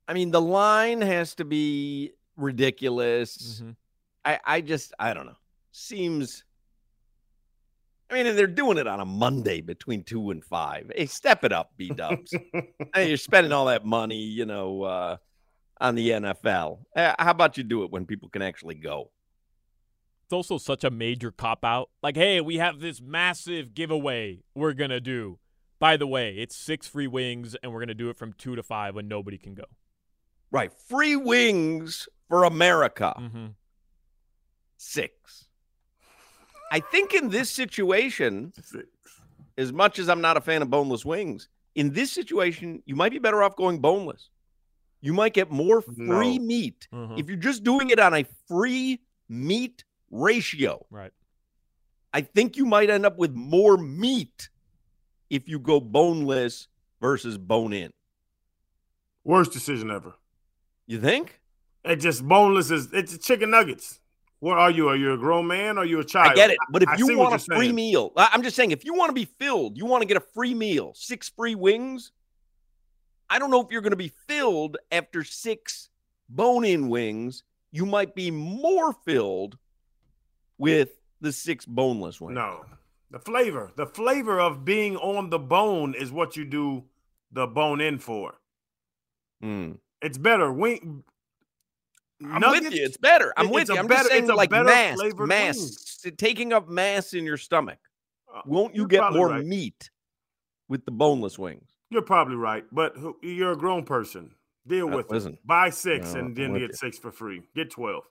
I 0.08 0.14
mean, 0.14 0.32
the 0.32 0.40
line 0.40 1.02
has 1.02 1.36
to 1.36 1.44
be 1.44 2.12
ridiculous. 2.38 3.62
Mhm. 3.62 3.76
I, 4.24 4.40
I 4.46 4.62
just, 4.62 4.94
I 4.98 5.14
don't 5.14 5.26
know. 5.26 5.36
Seems. 5.74 6.46
I 8.10 8.14
mean, 8.14 8.28
and 8.28 8.38
they're 8.38 8.48
doing 8.48 8.78
it 8.78 8.88
on 8.88 9.02
a 9.02 9.06
Monday 9.06 9.60
between 9.60 10.04
two 10.04 10.32
and 10.32 10.44
five. 10.44 10.90
Hey, 10.96 11.08
step 11.08 11.44
it 11.44 11.52
up, 11.52 11.72
B 11.76 11.90
Dubs. 11.90 12.34
hey, 12.96 13.10
you're 13.10 13.18
spending 13.18 13.52
all 13.52 13.66
that 13.66 13.86
money, 13.86 14.18
you 14.22 14.46
know, 14.46 14.84
uh, 14.84 15.18
on 15.82 15.96
the 15.96 16.10
NFL. 16.10 16.80
Eh, 16.96 17.14
how 17.20 17.32
about 17.32 17.58
you 17.58 17.64
do 17.64 17.84
it 17.84 17.92
when 17.92 18.06
people 18.06 18.30
can 18.30 18.42
actually 18.42 18.76
go? 18.76 19.12
It's 20.32 20.34
also 20.50 20.58
such 20.58 20.86
a 20.86 20.90
major 20.90 21.30
cop 21.30 21.66
out. 21.66 21.90
Like, 22.02 22.16
hey, 22.16 22.40
we 22.40 22.56
have 22.56 22.80
this 22.80 23.02
massive 23.02 23.74
giveaway 23.74 24.40
we're 24.56 24.72
gonna 24.72 25.02
do. 25.02 25.40
By 25.78 25.98
the 25.98 26.08
way, 26.08 26.36
it's 26.38 26.56
six 26.56 26.88
free 26.88 27.06
wings, 27.08 27.54
and 27.62 27.74
we're 27.74 27.82
gonna 27.82 27.94
do 27.94 28.10
it 28.10 28.16
from 28.16 28.32
two 28.32 28.56
to 28.56 28.64
five 28.64 28.96
when 28.96 29.10
nobody 29.10 29.38
can 29.38 29.56
go. 29.56 29.66
Right. 30.50 30.72
Free 30.88 31.18
wings 31.18 32.08
for 32.30 32.46
America. 32.46 33.14
Mm-hmm. 33.20 33.48
Six. 34.78 35.50
I 36.72 36.80
think 36.80 37.14
in 37.14 37.28
this 37.30 37.50
situation, 37.52 38.54
Six. 38.64 38.88
as 39.58 39.74
much 39.74 40.00
as 40.00 40.08
I'm 40.08 40.22
not 40.22 40.38
a 40.38 40.42
fan 40.42 40.62
of 40.62 40.70
boneless 40.70 41.04
wings, 41.04 41.50
in 41.76 41.92
this 41.92 42.10
situation, 42.10 42.82
you 42.86 42.96
might 42.96 43.12
be 43.12 43.20
better 43.20 43.44
off 43.44 43.58
going 43.58 43.80
boneless. 43.80 44.30
You 45.02 45.12
might 45.12 45.34
get 45.34 45.52
more 45.52 45.82
free 45.82 46.38
No. 46.38 46.46
meat 46.46 46.88
Mhm. 46.94 47.20
if 47.20 47.28
you're 47.28 47.36
just 47.36 47.66
doing 47.66 47.90
it 47.90 48.00
on 48.00 48.14
a 48.14 48.24
free 48.48 49.02
meat 49.28 49.84
ratio. 50.12 50.86
Right. 50.92 51.12
I 52.14 52.22
think 52.22 52.58
you 52.58 52.66
might 52.66 52.90
end 52.90 53.06
up 53.06 53.18
with 53.18 53.34
more 53.34 53.78
meat 53.78 54.50
if 55.30 55.48
you 55.48 55.60
go 55.60 55.80
boneless 55.80 56.68
versus 57.00 57.38
bone 57.38 57.74
in. 57.74 57.92
Worst 59.24 59.54
decision 59.54 59.90
ever. 59.90 60.14
You 60.88 61.00
think? 61.00 61.40
It 61.84 61.98
just 61.98 62.28
boneless 62.28 62.70
is 62.70 62.90
it's 62.94 63.18
chicken 63.18 63.50
nuggets. 63.50 64.00
What 64.40 64.58
are 64.58 64.72
you? 64.72 64.90
Are 64.90 64.96
you 64.96 65.14
a 65.14 65.18
grown 65.18 65.48
man 65.48 65.78
or 65.78 65.82
are 65.82 65.86
you 65.86 66.00
a 66.00 66.04
child? 66.04 66.32
I 66.32 66.36
get 66.36 66.50
it. 66.50 66.58
But 66.72 66.84
if 66.84 66.90
I 66.90 66.96
you 66.96 67.08
see 67.08 67.16
want 67.16 67.36
a 67.36 67.40
free 67.40 67.68
saying. 67.68 67.76
meal, 67.76 68.12
I'm 68.18 68.42
just 68.42 68.56
saying, 68.56 68.72
if 68.72 68.84
you 68.84 68.94
want 68.96 69.10
to 69.10 69.14
be 69.14 69.26
filled, 69.26 69.78
you 69.78 69.86
want 69.86 70.02
to 70.02 70.08
get 70.08 70.18
a 70.18 70.26
free 70.34 70.54
meal, 70.54 70.94
six 70.96 71.30
free 71.30 71.56
wings. 71.56 72.12
I 73.30 73.40
don't 73.40 73.52
know 73.52 73.62
if 73.62 73.68
you're 73.72 73.82
going 73.82 73.92
to 73.92 73.98
be 73.98 74.12
filled 74.28 74.78
after 74.92 75.24
six 75.24 75.90
bone 76.28 76.66
in 76.66 76.90
wings. 76.90 77.44
You 77.72 77.86
might 77.86 78.16
be 78.16 78.32
more 78.32 78.94
filled 79.06 79.58
with 80.62 80.90
the 81.20 81.32
six 81.32 81.66
boneless 81.66 82.22
wings. 82.22 82.36
No. 82.36 82.66
The 83.10 83.20
flavor. 83.20 83.72
The 83.76 83.86
flavor 83.86 84.40
of 84.40 84.64
being 84.64 84.96
on 84.98 85.30
the 85.30 85.40
bone 85.40 85.94
is 85.96 86.12
what 86.12 86.38
you 86.38 86.46
do 86.46 86.86
the 87.32 87.48
bone 87.48 87.82
in 87.82 88.00
for. 88.00 88.36
Hmm. 89.42 89.74
It's 90.02 90.18
better. 90.18 90.52
Wing 90.52 91.04
I'm 92.24 92.40
nuggets, 92.42 92.66
with 92.66 92.74
you. 92.76 92.86
It's 92.86 92.98
better. 92.98 93.34
I'm 93.36 93.48
it- 93.48 93.52
with 93.54 93.70
you. 93.70 93.78
I'm 93.78 93.88
better- 93.88 94.00
just 94.04 94.10
saying, 94.12 94.24
it's 94.24 94.32
a 94.32 94.36
like 94.36 94.50
better 94.52 94.66
mass, 94.66 94.98
mass, 95.18 96.06
taking 96.18 96.54
up 96.54 96.70
mass 96.70 97.14
in 97.14 97.26
your 97.26 97.38
stomach. 97.38 97.80
Uh, 98.34 98.42
Won't 98.46 98.76
you 98.76 98.82
you're 98.82 98.88
get 98.88 99.12
more 99.12 99.30
right. 99.30 99.46
meat 99.46 99.90
with 100.70 100.86
the 100.86 100.92
boneless 100.92 101.38
wings? 101.40 101.68
You're 101.90 102.02
probably 102.04 102.36
right, 102.36 102.64
but 102.72 102.96
you're 103.22 103.52
a 103.54 103.58
grown 103.58 103.84
person. 103.84 104.32
Deal 104.68 104.94
Uh, 104.94 104.98
with 104.98 105.12
it. 105.26 105.46
Buy 105.46 105.70
six 105.72 106.14
No, 106.14 106.20
and 106.20 106.36
then 106.36 106.54
get 106.54 106.62
you. 106.70 106.74
six 106.74 106.98
for 106.98 107.12
free. 107.12 107.42
Get 107.56 107.72
twelve. 107.72 108.04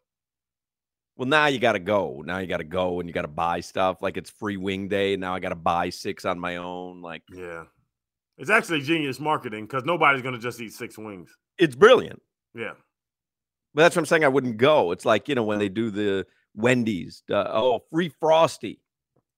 Well, 1.20 1.28
now 1.28 1.48
you 1.48 1.58
got 1.58 1.72
to 1.72 1.78
go. 1.78 2.22
Now 2.24 2.38
you 2.38 2.46
got 2.46 2.56
to 2.56 2.64
go 2.64 2.98
and 2.98 3.06
you 3.06 3.12
got 3.12 3.22
to 3.22 3.28
buy 3.28 3.60
stuff. 3.60 4.00
Like 4.00 4.16
it's 4.16 4.30
free 4.30 4.56
wing 4.56 4.88
day. 4.88 5.12
And 5.12 5.20
now 5.20 5.34
I 5.34 5.38
got 5.38 5.50
to 5.50 5.54
buy 5.54 5.90
six 5.90 6.24
on 6.24 6.38
my 6.38 6.56
own. 6.56 7.02
Like 7.02 7.22
Yeah. 7.30 7.64
It's 8.38 8.48
actually 8.48 8.80
genius 8.80 9.20
marketing 9.20 9.66
because 9.66 9.84
nobody's 9.84 10.22
gonna 10.22 10.38
just 10.38 10.62
eat 10.62 10.72
six 10.72 10.96
wings. 10.96 11.36
it's 11.58 11.76
brilliant. 11.76 12.22
Yeah. 12.54 12.72
But 13.74 13.82
that's 13.82 13.96
what 13.96 14.00
I'm 14.00 14.06
saying. 14.06 14.24
I 14.24 14.28
wouldn't 14.28 14.56
go. 14.56 14.92
It's 14.92 15.04
like, 15.04 15.28
you 15.28 15.34
know, 15.34 15.42
when 15.42 15.58
they 15.58 15.68
do 15.68 15.90
the 15.90 16.26
Wendy's, 16.54 17.22
uh, 17.30 17.44
oh, 17.48 17.82
free 17.92 18.10
Frosty. 18.18 18.80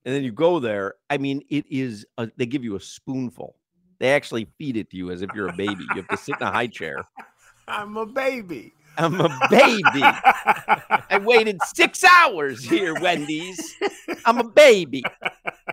And 0.05 0.15
then 0.15 0.23
you 0.23 0.31
go 0.31 0.61
there. 0.61 0.95
I 1.11 1.19
mean, 1.19 1.43
it 1.51 1.67
is, 1.69 2.07
a, 2.17 2.31
they 2.37 2.47
give 2.47 2.63
you 2.63 2.77
a 2.77 2.81
spoonful. 2.81 3.57
They 3.99 4.13
actually 4.13 4.47
feed 4.57 4.77
it 4.77 4.89
to 4.91 4.97
you 4.97 5.11
as 5.11 5.21
if 5.21 5.31
you're 5.35 5.49
a 5.49 5.57
baby. 5.57 5.83
You 5.83 5.97
have 5.97 6.09
to 6.09 6.17
sit 6.17 6.37
in 6.41 6.47
a 6.47 6.53
high 6.53 6.69
chair. 6.69 7.03
I'm 7.67 7.97
a 7.97 8.07
baby. 8.07 8.73
I'm 8.97 9.21
a 9.21 9.29
baby. 9.51 10.03
I 10.03 11.21
waited 11.23 11.59
six 11.75 12.05
hours 12.05 12.65
here, 12.65 12.95
Wendy's. 13.01 13.75
I'm 14.25 14.39
a 14.39 14.45
baby. 14.45 15.03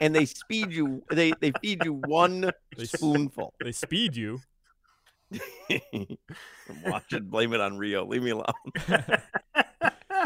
And 0.01 0.15
they 0.15 0.25
speed 0.25 0.71
you, 0.71 1.03
they, 1.11 1.33
they 1.39 1.51
feed 1.61 1.83
you 1.83 1.93
one 1.93 2.51
They 2.77 2.85
spoonful. 2.85 3.53
They 3.63 3.71
speed 3.71 4.15
you. 4.15 4.41
Watch 6.85 7.13
it, 7.13 7.29
Blame 7.29 7.53
It 7.53 7.61
on 7.61 7.77
Rio. 7.77 8.05
Leave 8.05 8.23
me 8.23 8.31
alone. 8.31 8.45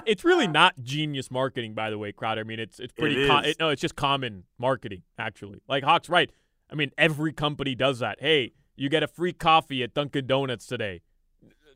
It's 0.05 0.23
really 0.25 0.47
not 0.47 0.73
genius 0.81 1.29
marketing, 1.29 1.75
by 1.75 1.89
the 1.89 1.97
way, 1.97 2.11
Crowder. 2.11 2.41
I 2.41 2.43
mean, 2.43 2.59
it's 2.59 2.79
it's 2.79 2.91
pretty. 2.91 3.23
It 3.23 3.27
co- 3.29 3.39
is. 3.39 3.47
it, 3.51 3.59
no, 3.59 3.69
it's 3.69 3.81
just 3.81 3.95
common 3.95 4.43
marketing, 4.57 5.03
actually. 5.17 5.61
Like 5.67 5.83
Hawk's 5.83 6.09
right. 6.09 6.31
I 6.71 6.75
mean, 6.75 6.91
every 6.97 7.31
company 7.31 7.75
does 7.75 7.99
that. 7.99 8.17
Hey, 8.19 8.53
you 8.75 8.89
get 8.89 9.03
a 9.03 9.07
free 9.07 9.33
coffee 9.33 9.83
at 9.83 9.93
Dunkin' 9.93 10.25
Donuts 10.25 10.65
today. 10.65 11.01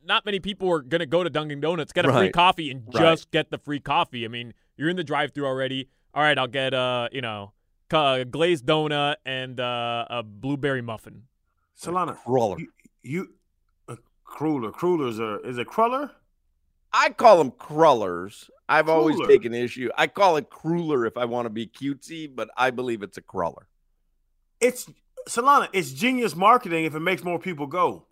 Not 0.07 0.25
many 0.25 0.39
people 0.39 0.71
are 0.71 0.79
gonna 0.81 1.05
go 1.05 1.21
to 1.23 1.29
Dunkin' 1.29 1.59
Donuts, 1.59 1.91
get 1.91 2.05
a 2.05 2.13
free 2.13 2.31
coffee, 2.31 2.71
and 2.71 2.83
Right. 2.85 3.01
just 3.01 3.29
get 3.29 3.51
the 3.51 3.57
free 3.57 3.81
coffee. 3.81 4.23
I 4.23 4.29
mean, 4.29 4.53
you're 4.77 4.87
in 4.89 4.95
the 4.95 5.03
drive-through 5.03 5.45
already. 5.45 5.89
All 6.13 6.23
right, 6.23 6.37
I'll 6.37 6.47
get 6.47 6.73
uh, 6.73 7.09
you 7.11 7.21
know, 7.21 7.51
ca- 7.89 8.23
glazed 8.23 8.65
donut 8.65 9.17
and 9.25 9.59
uh, 9.59 10.05
a 10.09 10.23
blueberry 10.23 10.81
muffin. 10.81 11.23
Solana, 11.77 12.15
crawler. 12.23 12.57
you, 12.57 12.71
you 13.03 13.33
uh, 13.89 13.97
Kruller. 14.25 14.71
Kruller's 14.71 15.19
a 15.19 15.41
is 15.41 15.57
it 15.57 15.67
Kruller? 15.67 16.09
I 16.93 17.09
call 17.09 17.37
them 17.37 17.51
crullers. 17.51 18.49
I've 18.69 18.87
always 18.89 19.19
taken 19.27 19.53
issue. 19.53 19.89
I 19.97 20.07
call 20.07 20.37
it 20.37 20.49
cruller 20.49 21.05
if 21.05 21.17
I 21.17 21.25
want 21.25 21.45
to 21.45 21.49
be 21.49 21.67
cutesy, 21.67 22.33
but 22.33 22.49
I 22.57 22.71
believe 22.71 23.03
it's 23.03 23.17
a 23.17 23.21
cruller. 23.21 23.67
It's 24.61 24.89
Solana. 25.29 25.67
It's 25.73 25.91
genius 25.91 26.33
marketing 26.35 26.85
if 26.85 26.95
it 26.95 27.01
makes 27.01 27.23
more 27.25 27.37
people 27.39 27.67
go. 27.67 28.06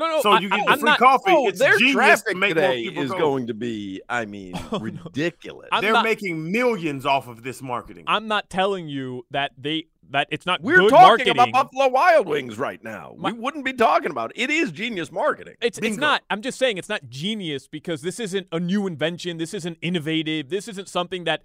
No, 0.00 0.08
no. 0.08 0.22
So 0.22 0.32
I, 0.32 0.40
you 0.40 0.48
get 0.50 0.60
I, 0.60 0.64
the 0.64 0.70
I'm 0.70 0.78
free 0.80 0.88
not, 0.90 0.98
coffee. 0.98 1.24
Oh, 1.30 1.46
it's 1.48 1.58
their 1.60 1.78
genius 1.78 2.22
to 2.22 2.34
make 2.34 2.54
today 2.54 2.82
people 2.84 3.02
is 3.04 3.10
go. 3.12 3.18
going 3.18 3.46
to 3.48 3.54
be, 3.54 4.00
I 4.08 4.24
mean, 4.24 4.54
Oh, 4.72 4.80
ridiculous. 4.80 5.68
I'm 5.70 5.82
They're 5.82 5.92
not- 5.92 6.04
making 6.04 6.50
millions 6.50 7.06
off 7.06 7.28
of 7.28 7.42
this 7.42 7.62
marketing. 7.62 8.04
I'm 8.08 8.26
not 8.26 8.50
telling 8.50 8.88
you 8.88 9.26
that 9.30 9.52
they 9.58 9.86
that 10.12 10.26
it's 10.32 10.44
not 10.44 10.60
We're 10.60 10.78
good 10.78 10.90
talking 10.90 11.06
marketing. 11.26 11.32
about 11.34 11.52
Buffalo 11.52 11.86
Wild 11.88 12.26
Wings 12.26 12.58
right 12.58 12.82
now. 12.82 13.14
My- 13.16 13.30
we 13.30 13.38
wouldn't 13.38 13.64
be 13.64 13.72
talking 13.74 14.10
about 14.10 14.32
it. 14.34 14.40
It 14.42 14.50
is 14.50 14.72
genius 14.72 15.12
marketing. 15.12 15.54
It's 15.60 15.78
it's 15.78 15.96
not. 15.98 16.22
I'm 16.30 16.42
just 16.42 16.58
saying 16.58 16.78
it's 16.78 16.88
not 16.88 17.08
genius 17.08 17.68
because 17.68 18.02
this 18.02 18.18
isn't 18.18 18.48
a 18.50 18.58
new 18.58 18.88
invention. 18.88 19.36
This 19.38 19.54
isn't 19.54 19.78
innovative. 19.82 20.48
This 20.48 20.66
isn't 20.66 20.88
something 20.88 21.24
that 21.24 21.42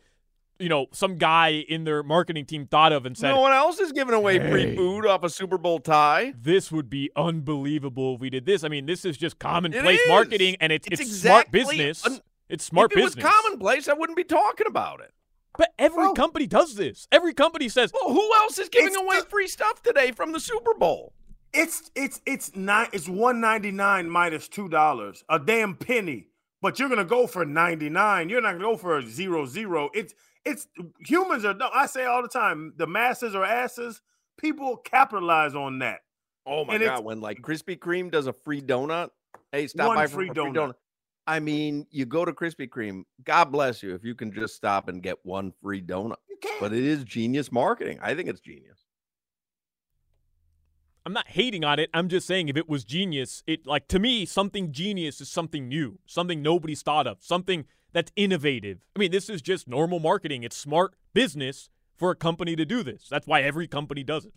you 0.59 0.69
know 0.69 0.88
some 0.91 1.17
guy 1.17 1.65
in 1.67 1.83
their 1.83 2.01
marketing 2.03 2.45
team 2.45 2.65
thought 2.67 2.91
of 2.93 3.05
and 3.05 3.17
said. 3.17 3.31
no 3.33 3.41
one 3.41 3.51
else 3.53 3.79
is 3.79 3.91
giving 3.91 4.13
away 4.13 4.39
Hey. 4.39 4.50
free 4.51 4.75
food 4.75 5.05
off 5.05 5.24
a 5.24 5.29
Super 5.29 5.57
Bowl 5.57 5.79
tie. 5.79 6.33
This 6.39 6.71
would 6.71 6.89
be 6.89 7.09
unbelievable 7.15 8.15
if 8.15 8.21
we 8.21 8.29
did 8.29 8.45
this. 8.45 8.63
I 8.63 8.67
mean, 8.69 8.85
this 8.85 9.05
is 9.05 9.17
just 9.17 9.39
commonplace 9.39 10.00
is. 10.00 10.07
marketing, 10.09 10.55
and 10.59 10.71
it's 10.71 10.88
It's 10.91 11.01
it's, 11.01 11.21
smart 11.21 11.51
business. 11.51 12.05
un- 12.05 12.19
it's 12.50 12.63
smart 12.63 12.91
business. 12.91 13.13
if 13.13 13.19
it 13.19 13.24
was 13.24 13.33
commonplace, 13.33 13.88
I 13.88 13.93
wouldn't 13.93 14.17
be 14.17 14.24
talking 14.24 14.67
about 14.67 15.01
it. 15.01 15.12
but 15.57 15.74
every 15.79 16.03
Well- 16.03 16.13
company 16.13 16.47
does 16.47 16.75
this. 16.75 17.07
Every 17.12 17.33
company 17.33 17.69
says, 17.69 17.91
Well, 17.93 18.13
who 18.13 18.33
else 18.35 18.59
is 18.59 18.67
giving 18.69 18.95
away 18.95 19.21
the- 19.21 19.25
free 19.27 19.47
stuff 19.47 19.81
today 19.83 20.12
from 20.12 20.31
the 20.33 20.39
Super 20.39 20.74
Bowl? 20.74 21.13
It's 21.53 21.89
it's 21.95 22.19
it's 22.25 22.53
nine. 22.55 22.89
It's 22.91 23.07
one 23.07 23.39
ninety 23.39 23.71
nine 23.71 24.09
minus 24.09 24.50
two 24.50 24.67
dollars. 24.67 25.24
A 25.29 25.39
damn 25.39 25.75
penny. 25.75 26.27
but 26.62 26.79
you're 26.79 26.89
gonna 26.89 27.05
go 27.05 27.27
for 27.27 27.45
99. 27.45 28.27
You're 28.27 28.41
not 28.41 28.53
gonna 28.53 28.63
go 28.63 28.75
for 28.75 28.97
a 28.97 29.05
zero 29.07 29.45
zero. 29.45 29.89
It's 29.93 30.13
it's 30.45 30.67
humans 30.99 31.45
are. 31.45 31.53
no, 31.53 31.69
I 31.73 31.85
say 31.87 32.05
all 32.05 32.21
the 32.21 32.27
time, 32.29 32.73
the 32.77 32.87
masses 32.87 33.35
are 33.35 33.43
asses. 33.43 34.01
People 34.37 34.77
capitalize 34.77 35.55
on 35.55 35.79
that. 35.79 36.01
Oh 36.45 36.65
my 36.65 36.75
And 36.75 36.83
god! 36.83 37.03
When 37.03 37.21
like 37.21 37.41
Krispy 37.41 37.77
Kreme 37.77 38.11
does 38.11 38.27
a 38.27 38.33
free 38.33 38.61
donut, 38.61 39.09
hey, 39.51 39.67
stop 39.67 39.87
One 39.87 39.97
by 39.97 40.07
for 40.07 40.15
free 40.15 40.29
a 40.29 40.33
free 40.33 40.43
donut. 40.43 40.53
donut. 40.53 40.73
I 41.27 41.39
mean, 41.39 41.87
you 41.89 42.05
go 42.05 42.23
to 42.23 42.31
Krispy 42.31 42.69
Kreme. 42.69 43.03
God 43.23 43.45
bless 43.45 43.81
you 43.81 43.95
if 43.95 44.03
you 44.03 44.13
can 44.13 44.31
just 44.31 44.55
stop 44.55 44.87
and 44.89 45.01
get 45.01 45.17
one 45.23 45.51
free 45.61 45.81
donut. 45.81 46.17
But 46.59 46.71
it 46.73 46.83
is 46.83 47.03
genius 47.03 47.51
marketing. 47.51 47.97
I 48.01 48.13
think 48.13 48.29
it's 48.29 48.41
genius. 48.41 48.83
I'm 51.05 51.13
not 51.13 51.27
hating 51.27 51.63
on 51.63 51.79
it. 51.79 51.89
I'm 51.93 52.09
just 52.09 52.25
saying 52.25 52.49
if 52.49 52.57
it 52.57 52.67
was 52.67 52.83
genius, 52.83 53.43
it 53.45 53.65
like 53.67 53.87
to 53.89 53.99
me 53.99 54.25
something 54.25 54.71
genius 54.71 55.21
is 55.21 55.29
something 55.29 55.67
new, 55.67 55.99
something 56.05 56.41
nobody's 56.41 56.81
thought 56.81 57.05
of, 57.05 57.17
something 57.21 57.65
that's 57.95 58.11
innovative. 58.17 58.79
I 58.93 58.99
mean, 58.99 59.09
this 59.11 59.29
is 59.29 59.41
just 59.41 59.69
normal 59.69 59.99
marketing. 59.99 60.43
It's 60.43 60.57
smart 60.57 60.95
business 61.13 61.69
for 61.95 62.11
a 62.11 62.15
company 62.15 62.53
to 62.57 62.65
do 62.65 62.83
this. 62.83 63.07
That's 63.09 63.25
why 63.25 63.41
every 63.41 63.67
company 63.69 64.03
does 64.03 64.25
it. 64.25 64.33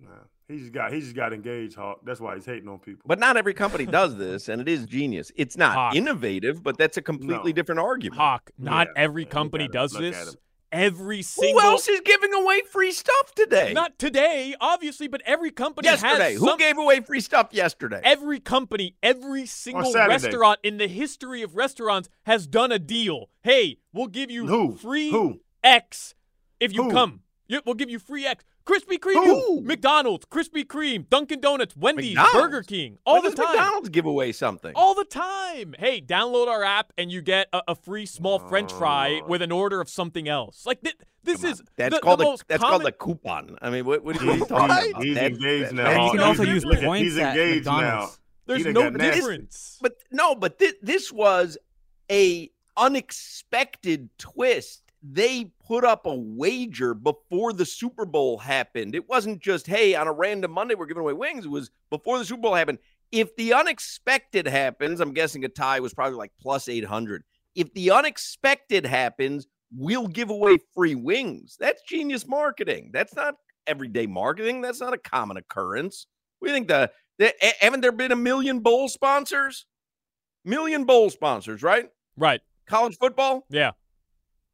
Nah, 0.00 0.08
he 0.48 0.58
just 0.58 0.72
got 0.72 0.90
he 0.90 1.00
just 1.00 1.14
got 1.14 1.34
engaged, 1.34 1.76
Hawk. 1.76 2.00
That's 2.06 2.20
why 2.20 2.36
he's 2.36 2.46
hating 2.46 2.66
on 2.70 2.78
people. 2.78 3.02
But 3.06 3.18
not 3.18 3.36
every 3.36 3.52
company 3.52 3.84
does 3.84 4.16
this, 4.16 4.48
and 4.48 4.62
it 4.62 4.68
is 4.68 4.86
genius. 4.86 5.30
It's 5.36 5.58
not 5.58 5.74
Hawk. 5.74 5.94
innovative, 5.94 6.62
but 6.62 6.78
that's 6.78 6.96
a 6.96 7.02
completely 7.02 7.52
No. 7.52 7.56
different 7.56 7.80
argument. 7.82 8.18
Hawk, 8.18 8.50
not 8.58 8.86
Yeah, 8.88 9.02
every 9.02 9.24
yeah, 9.24 9.28
company 9.28 9.68
does 9.68 9.92
look 9.92 10.04
at 10.04 10.12
this. 10.24 10.36
Him. 10.74 10.80
Every 10.84 11.18
Who 11.18 11.22
single 11.22 11.60
else 11.60 11.88
is 11.88 12.00
giving 12.04 12.32
away 12.34 12.62
free 12.70 12.92
stuff 12.92 13.34
today? 13.34 13.72
Not 13.72 13.98
today, 13.98 14.54
obviously, 14.60 15.08
but 15.08 15.22
every 15.24 15.50
company 15.50 15.88
yesterday. 15.88 16.32
has 16.32 16.40
Who 16.40 16.46
some- 16.48 16.58
gave 16.58 16.78
away 16.78 17.00
free 17.00 17.20
stuff 17.20 17.48
yesterday? 17.52 18.00
Every 18.04 18.40
company, 18.40 18.96
every 19.02 19.46
single 19.46 19.92
restaurant 19.92 20.60
in 20.62 20.76
the 20.78 20.88
history 20.88 21.42
of 21.42 21.56
restaurants 21.56 22.08
has 22.26 22.46
done 22.46 22.72
a 22.72 22.78
deal. 22.78 23.30
Hey, 23.42 23.78
we'll 23.92 24.08
give 24.08 24.30
you 24.30 24.46
Who? 24.46 24.76
free 24.76 25.10
Who? 25.10 25.40
X 25.62 26.14
if 26.60 26.72
you 26.74 26.84
Who? 26.84 26.90
come. 26.92 27.20
Yeah, 27.46 27.60
we'll 27.66 27.74
give 27.74 27.90
you 27.90 27.98
free 27.98 28.26
X. 28.26 28.42
Krispy 28.66 28.98
Kreme, 28.98 29.24
Who? 29.24 29.60
McDonald's, 29.60 30.24
Krispy 30.24 30.64
Kreme, 30.64 31.06
Dunkin' 31.10 31.40
Donuts, 31.40 31.76
Wendy's, 31.76 32.14
McDonald's? 32.14 32.40
Burger 32.48 32.62
King, 32.62 32.96
all 33.04 33.14
When 33.20 33.24
the 33.24 33.36
does 33.36 33.44
time. 33.46 33.54
McDonald's 33.56 33.88
give 33.90 34.06
away 34.06 34.32
something? 34.32 34.72
All 34.74 34.94
the 34.94 35.04
time. 35.04 35.74
Hey, 35.78 36.00
download 36.00 36.48
our 36.48 36.64
app 36.64 36.90
and 36.96 37.12
you 37.12 37.20
get 37.20 37.48
a, 37.52 37.60
a 37.68 37.74
free 37.74 38.06
small 38.06 38.38
French 38.38 38.72
fry 38.72 39.20
Oh. 39.22 39.26
with 39.28 39.42
an 39.42 39.52
order 39.52 39.80
of 39.82 39.90
something 39.90 40.28
else. 40.28 40.64
Like 40.64 40.80
thi- 40.80 40.94
this 41.22 41.42
Come 41.42 41.46
on. 41.46 41.52
is 41.52 41.62
that's 41.76 41.94
the, 41.94 42.00
called 42.00 42.20
the 42.20 42.24
a, 42.24 42.26
most 42.30 42.44
that's 42.48 42.62
common, 42.62 42.80
called 42.80 42.88
a 42.88 42.92
coupon. 42.92 43.58
I 43.60 43.68
mean, 43.70 43.84
what, 43.84 44.02
what, 44.02 44.20
are 44.20 44.24
you 44.24 44.38
talking 44.46 44.56
about? 44.56 45.02
he's 45.04 45.14
That- 45.16 45.32
engaged 45.32 45.68
that- 45.68 45.74
now. 45.74 45.84
that's 45.84 45.96
And 45.96 46.04
you 46.06 46.10
can 46.12 46.20
also 46.20 46.42
use 46.44 46.64
look 46.64 46.78
at- 46.78 46.84
points 46.84 47.02
he's 47.02 47.18
at 47.18 47.36
engaged 47.36 47.66
now. 47.66 47.72
McDonald's. 47.76 48.20
There's 48.46 48.58
He 48.58 48.64
done 48.64 48.74
no 48.74 48.82
got 48.82 48.92
nasty. 48.94 49.20
difference. 49.20 49.78
But 49.82 49.96
no, 50.10 50.34
but 50.34 50.58
thi- 50.58 50.72
this 50.82 51.12
was 51.12 51.58
a 52.10 52.50
unexpected 52.76 54.08
twist. 54.18 54.82
They 55.06 55.50
put 55.66 55.84
up 55.84 56.06
a 56.06 56.14
wager 56.14 56.94
before 56.94 57.52
the 57.52 57.66
Super 57.66 58.06
Bowl 58.06 58.38
happened. 58.38 58.94
It 58.94 59.06
wasn't 59.06 59.42
just, 59.42 59.66
hey, 59.66 59.94
on 59.94 60.08
a 60.08 60.12
random 60.12 60.50
Monday 60.50 60.74
we're 60.74 60.86
giving 60.86 61.02
away 61.02 61.12
wings. 61.12 61.44
It 61.44 61.50
was 61.50 61.70
before 61.90 62.18
the 62.18 62.24
Super 62.24 62.40
Bowl 62.40 62.54
happened. 62.54 62.78
If 63.12 63.36
the 63.36 63.52
unexpected 63.52 64.46
happens, 64.46 65.00
I'm 65.00 65.12
guessing 65.12 65.44
a 65.44 65.48
tie 65.48 65.80
was 65.80 65.92
probably 65.92 66.16
like 66.16 66.32
plus 66.40 66.68
800. 66.68 67.22
If 67.54 67.72
the 67.74 67.90
unexpected 67.90 68.86
happens, 68.86 69.46
we'll 69.76 70.08
give 70.08 70.30
away 70.30 70.56
free 70.74 70.94
wings. 70.94 71.56
That's 71.60 71.82
genius 71.82 72.26
marketing. 72.26 72.90
That's 72.92 73.14
not 73.14 73.34
everyday 73.66 74.06
marketing. 74.06 74.62
That's 74.62 74.80
not 74.80 74.94
a 74.94 74.98
common 74.98 75.36
occurrence. 75.36 76.06
We 76.40 76.50
think 76.50 76.66
the, 76.68 76.90
the 77.18 77.34
haven't 77.60 77.82
there 77.82 77.92
been 77.92 78.10
a 78.10 78.16
million 78.16 78.60
bowl 78.60 78.88
sponsors? 78.88 79.66
Million 80.44 80.84
bowl 80.84 81.10
sponsors, 81.10 81.62
right? 81.62 81.88
Right. 82.16 82.40
College 82.66 82.96
football, 82.96 83.44
Yeah. 83.50 83.72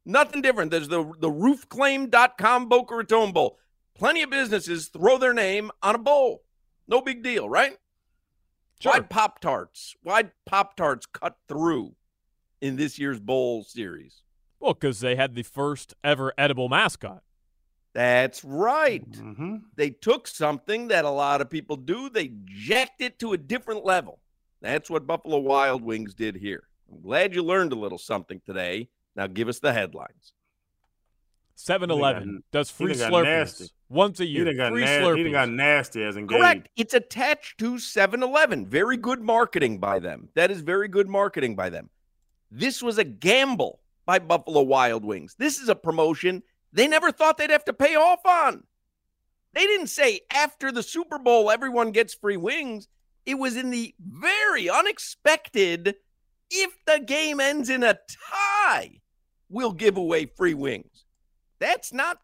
Nothing 0.05 0.41
different. 0.41 0.71
There's 0.71 0.87
the 0.87 1.03
the 1.19 1.29
roofclaim.com 1.29 2.69
Boca 2.69 2.95
Raton 2.95 3.31
Bowl. 3.31 3.57
Plenty 3.95 4.23
of 4.23 4.29
businesses 4.29 4.87
throw 4.87 5.17
their 5.17 5.33
name 5.33 5.71
on 5.81 5.95
a 5.95 5.99
bowl. 5.99 6.43
No 6.87 7.01
big 7.01 7.23
deal, 7.23 7.47
right? 7.47 7.77
Sure. 8.79 8.93
Why'd 8.93 9.09
Pop 9.09 9.39
Tarts? 9.39 9.95
Why'd 10.01 10.31
Pop 10.45 10.75
Tarts 10.75 11.05
cut 11.05 11.37
through 11.47 11.95
in 12.61 12.77
this 12.77 12.97
year's 12.97 13.19
bowl 13.19 13.63
series? 13.63 14.23
Well, 14.59 14.73
because 14.73 15.01
they 15.01 15.15
had 15.15 15.35
the 15.35 15.43
first 15.43 15.93
ever 16.03 16.33
edible 16.37 16.67
mascot. 16.69 17.23
That's 17.93 18.43
right. 18.43 19.09
Mm-hmm. 19.11 19.57
They 19.75 19.89
took 19.89 20.27
something 20.27 20.87
that 20.87 21.05
a 21.05 21.09
lot 21.09 21.41
of 21.41 21.49
people 21.49 21.75
do, 21.75 22.09
they 22.09 22.31
jacked 22.45 23.01
it 23.01 23.19
to 23.19 23.33
a 23.33 23.37
different 23.37 23.85
level. 23.85 24.19
That's 24.61 24.89
what 24.89 25.07
Buffalo 25.07 25.39
Wild 25.39 25.83
Wings 25.83 26.13
did 26.13 26.35
here. 26.35 26.63
I'm 26.91 27.01
glad 27.01 27.35
you 27.35 27.43
learned 27.43 27.73
a 27.73 27.77
little 27.77 27.97
something 27.97 28.41
today. 28.45 28.89
Now 29.15 29.27
give 29.27 29.47
us 29.47 29.59
the 29.59 29.73
headlines. 29.73 30.33
7 31.55 31.91
Eleven 31.91 32.43
does 32.51 32.71
free 32.71 32.93
done 32.93 33.11
Slurpees 33.11 33.69
once 33.89 34.19
a 34.19 34.23
He 34.25 34.31
year. 34.31 34.45
done 34.45 34.57
got 34.57 34.71
free 34.71 34.81
na- 34.83 34.87
he 34.87 34.93
Slurpees. 34.97 35.23
done 35.25 35.31
got 35.33 35.49
nasty 35.49 36.03
as 36.03 36.17
engaged. 36.17 36.39
Correct. 36.41 36.69
It's 36.75 36.93
attached 36.93 37.59
to 37.59 37.77
7 37.77 38.23
Eleven. 38.23 38.65
Very 38.65 38.97
good 38.97 39.21
marketing 39.21 39.77
by 39.79 39.99
them. 39.99 40.29
That 40.33 40.49
is 40.49 40.61
very 40.61 40.87
good 40.87 41.07
marketing 41.07 41.55
by 41.55 41.69
them. 41.69 41.89
This 42.49 42.81
was 42.81 42.97
a 42.97 43.03
gamble 43.03 43.81
by 44.05 44.17
Buffalo 44.19 44.61
Wild 44.63 45.05
Wings. 45.05 45.35
This 45.37 45.59
is 45.59 45.69
a 45.69 45.75
promotion 45.75 46.41
they 46.73 46.87
never 46.87 47.11
thought 47.11 47.37
they'd 47.37 47.49
have 47.49 47.65
to 47.65 47.73
pay 47.73 47.95
off 47.95 48.25
on. 48.25 48.63
They 49.53 49.65
didn't 49.67 49.87
say 49.87 50.21
after 50.33 50.71
the 50.71 50.81
Super 50.83 51.19
Bowl, 51.19 51.51
everyone 51.51 51.91
gets 51.91 52.13
free 52.13 52.37
wings. 52.37 52.87
It 53.25 53.35
was 53.35 53.55
in 53.57 53.69
the 53.69 53.93
very 53.99 54.69
unexpected, 54.69 55.95
if 56.51 56.73
the 56.85 56.99
game 56.99 57.39
ends 57.39 57.69
in 57.69 57.83
a 57.83 57.97
tie, 58.41 58.99
we'll 59.49 59.71
give 59.71 59.97
away 59.97 60.25
free 60.25 60.53
wings. 60.53 61.05
That's 61.59 61.93
not 61.93 62.17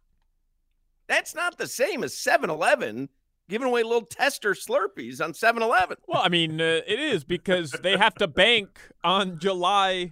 that's 1.07 1.33
not 1.33 1.57
the 1.57 1.67
same 1.67 2.03
as 2.03 2.13
7-Eleven 2.13 3.07
giving 3.49 3.67
away 3.67 3.81
little 3.81 4.05
tester 4.05 4.53
Slurpees 4.53 5.21
on 5.21 5.31
7-Eleven. 5.31 5.97
Well, 6.05 6.21
I 6.21 6.27
mean, 6.27 6.59
uh, 6.59 6.81
it 6.85 6.99
is 6.99 7.23
because 7.23 7.71
they 7.81 7.95
have 7.95 8.13
to 8.15 8.27
bank 8.27 8.77
on 9.05 9.39
July 9.39 10.11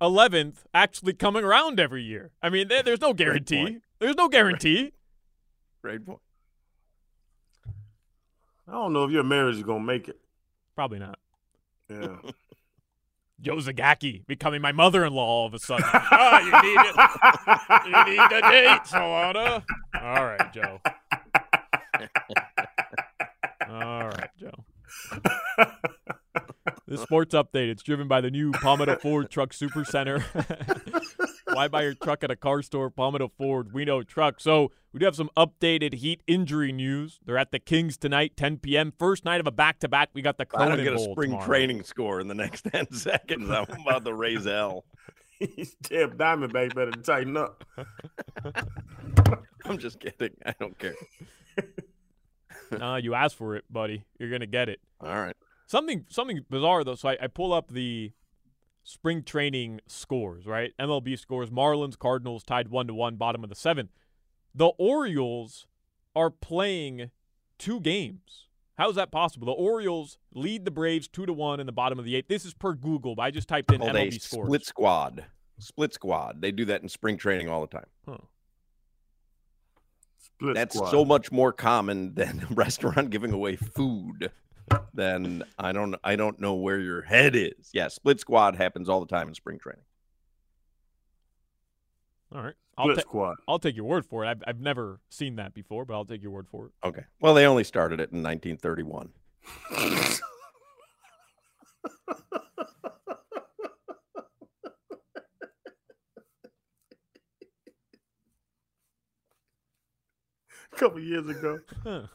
11th 0.00 0.58
actually 0.74 1.14
coming 1.14 1.42
around 1.42 1.80
every 1.80 2.02
year. 2.02 2.32
I 2.42 2.50
mean, 2.50 2.68
there, 2.68 2.82
there's 2.82 3.00
no 3.00 3.14
guarantee. 3.14 3.78
There's 3.98 4.16
no 4.16 4.28
guarantee. 4.28 4.92
Great 5.82 6.04
point. 6.04 6.20
I 8.68 8.72
don't 8.72 8.92
know 8.92 9.04
if 9.04 9.10
your 9.10 9.22
marriage 9.22 9.56
is 9.56 9.62
gonna 9.62 9.80
make 9.80 10.08
it. 10.08 10.18
Probably 10.74 10.98
not. 10.98 11.18
Yeah. 11.88 12.16
Joe 13.40 13.56
Zagacki 13.56 14.26
becoming 14.26 14.62
my 14.62 14.72
mother-in-law 14.72 15.24
all 15.24 15.46
of 15.46 15.54
a 15.54 15.58
sudden. 15.58 15.84
oh, 15.92 16.38
you 16.38 16.52
need 16.62 16.80
it. 16.80 16.96
You 17.86 18.04
need 18.12 18.30
the 18.30 18.40
date, 18.50 18.84
Solana. 18.86 19.62
All 20.00 20.24
right, 20.24 20.52
Joe. 20.52 20.80
All 23.68 24.08
right, 24.08 24.30
Joe. 24.38 24.64
This 26.88 27.00
sports 27.02 27.34
update. 27.34 27.68
It's 27.68 27.82
driven 27.82 28.06
by 28.06 28.20
the 28.20 28.30
new 28.30 28.52
Palmetto 28.52 28.96
Ford 28.96 29.28
Truck 29.28 29.52
Super 29.52 29.84
Center. 29.84 30.20
Why 31.52 31.66
buy 31.66 31.82
your 31.82 31.94
truck 31.94 32.22
at 32.22 32.30
a 32.30 32.36
car 32.36 32.62
store? 32.62 32.90
Palmetto 32.90 33.28
Ford. 33.36 33.72
We 33.72 33.84
know 33.84 34.02
truck. 34.04 34.40
So 34.40 34.70
we 34.92 35.00
do 35.00 35.04
have 35.06 35.16
some 35.16 35.30
updated 35.36 35.94
Heat 35.94 36.22
injury 36.28 36.70
news. 36.70 37.18
They're 37.24 37.38
at 37.38 37.50
the 37.50 37.58
Kings 37.58 37.96
tonight, 37.96 38.36
10 38.36 38.58
p.m. 38.58 38.92
First 38.98 39.24
night 39.24 39.40
of 39.40 39.48
a 39.48 39.50
back-to-back. 39.50 40.10
We 40.14 40.22
got 40.22 40.38
the 40.38 40.42
I 40.42 40.56
Cronin 40.56 40.76
don't 40.76 40.84
get 40.84 40.94
a 40.94 40.98
spring 40.98 41.30
tomorrow. 41.30 41.46
training 41.46 41.82
score 41.82 42.20
in 42.20 42.28
the 42.28 42.34
next 42.34 42.62
10 42.72 42.92
seconds. 42.92 43.50
I'm 43.50 43.66
about 43.84 44.04
to 44.04 44.14
raise 44.14 44.46
L. 44.46 44.84
He's 45.38 45.74
damn 45.82 46.12
Diamondback 46.12 46.74
better 46.74 46.92
tighten 46.92 47.36
up. 47.36 47.64
I'm 49.64 49.78
just 49.78 49.98
kidding. 49.98 50.30
I 50.46 50.54
don't 50.58 50.78
care. 50.78 50.94
Uh, 52.80 52.96
you 52.96 53.14
asked 53.14 53.36
for 53.36 53.54
it, 53.56 53.64
buddy. 53.70 54.04
You're 54.18 54.30
gonna 54.30 54.46
get 54.46 54.68
it. 54.68 54.80
All 55.00 55.08
right. 55.14 55.36
Something 55.66 56.06
something 56.08 56.44
bizarre 56.48 56.84
though. 56.84 56.94
So 56.94 57.08
I, 57.10 57.16
I 57.22 57.26
pull 57.26 57.52
up 57.52 57.72
the 57.72 58.12
spring 58.84 59.22
training 59.24 59.80
scores, 59.88 60.46
right? 60.46 60.72
MLB 60.78 61.18
scores. 61.18 61.50
Marlins, 61.50 61.98
Cardinals 61.98 62.44
tied 62.44 62.68
one 62.68 62.86
to 62.86 62.94
one, 62.94 63.16
bottom 63.16 63.42
of 63.42 63.50
the 63.50 63.56
seventh. 63.56 63.90
The 64.54 64.68
Orioles 64.78 65.66
are 66.14 66.30
playing 66.30 67.10
two 67.58 67.80
games. 67.80 68.46
How 68.78 68.88
is 68.90 68.96
that 68.96 69.10
possible? 69.10 69.46
The 69.46 69.52
Orioles 69.52 70.18
lead 70.34 70.64
the 70.64 70.70
Braves 70.70 71.08
two 71.08 71.26
to 71.26 71.32
one 71.32 71.60
in 71.60 71.66
the 71.66 71.72
bottom 71.72 71.98
of 71.98 72.04
the 72.04 72.14
eighth. 72.14 72.28
This 72.28 72.44
is 72.44 72.54
per 72.54 72.74
Google, 72.74 73.14
but 73.14 73.22
I 73.22 73.30
just 73.30 73.48
typed 73.48 73.72
in 73.72 73.80
Called 73.80 73.96
a 73.96 73.98
MLB 73.98 74.20
scores. 74.20 74.46
split 74.46 74.64
squad. 74.66 75.24
Split 75.58 75.94
squad. 75.94 76.42
They 76.42 76.52
do 76.52 76.66
that 76.66 76.82
in 76.82 76.88
spring 76.88 77.16
training 77.16 77.48
all 77.48 77.62
the 77.62 77.66
time. 77.66 77.86
Huh. 78.06 78.18
Split 80.18 80.54
That's 80.54 80.76
squad. 80.76 80.90
so 80.90 81.04
much 81.04 81.32
more 81.32 81.52
common 81.52 82.14
than 82.14 82.46
a 82.50 82.54
restaurant 82.54 83.10
giving 83.10 83.32
away 83.32 83.56
food 83.56 84.30
then 84.94 85.42
I 85.58 85.72
don't 85.72 85.94
I 86.02 86.16
don't 86.16 86.40
know 86.40 86.54
where 86.54 86.78
your 86.80 87.02
head 87.02 87.36
is. 87.36 87.70
Yeah, 87.72 87.88
split 87.88 88.20
squad 88.20 88.56
happens 88.56 88.88
all 88.88 89.00
the 89.00 89.06
time 89.06 89.28
in 89.28 89.34
spring 89.34 89.58
training. 89.58 89.84
All 92.34 92.42
right. 92.42 92.54
I'll 92.76 92.86
split 92.86 92.96
ta- 92.96 93.02
squad. 93.02 93.36
I'll 93.48 93.58
take 93.58 93.76
your 93.76 93.84
word 93.84 94.04
for 94.04 94.24
it. 94.24 94.28
I've, 94.28 94.42
I've 94.46 94.60
never 94.60 95.00
seen 95.08 95.36
that 95.36 95.54
before, 95.54 95.84
but 95.84 95.94
I'll 95.94 96.04
take 96.04 96.22
your 96.22 96.32
word 96.32 96.48
for 96.48 96.66
it. 96.66 96.72
Okay. 96.84 97.04
Well, 97.20 97.34
they 97.34 97.46
only 97.46 97.64
started 97.64 98.00
it 98.00 98.10
in 98.12 98.22
1931. 98.22 99.10
A 110.72 110.76
couple 110.76 111.00
years 111.00 111.28
ago. 111.28 111.60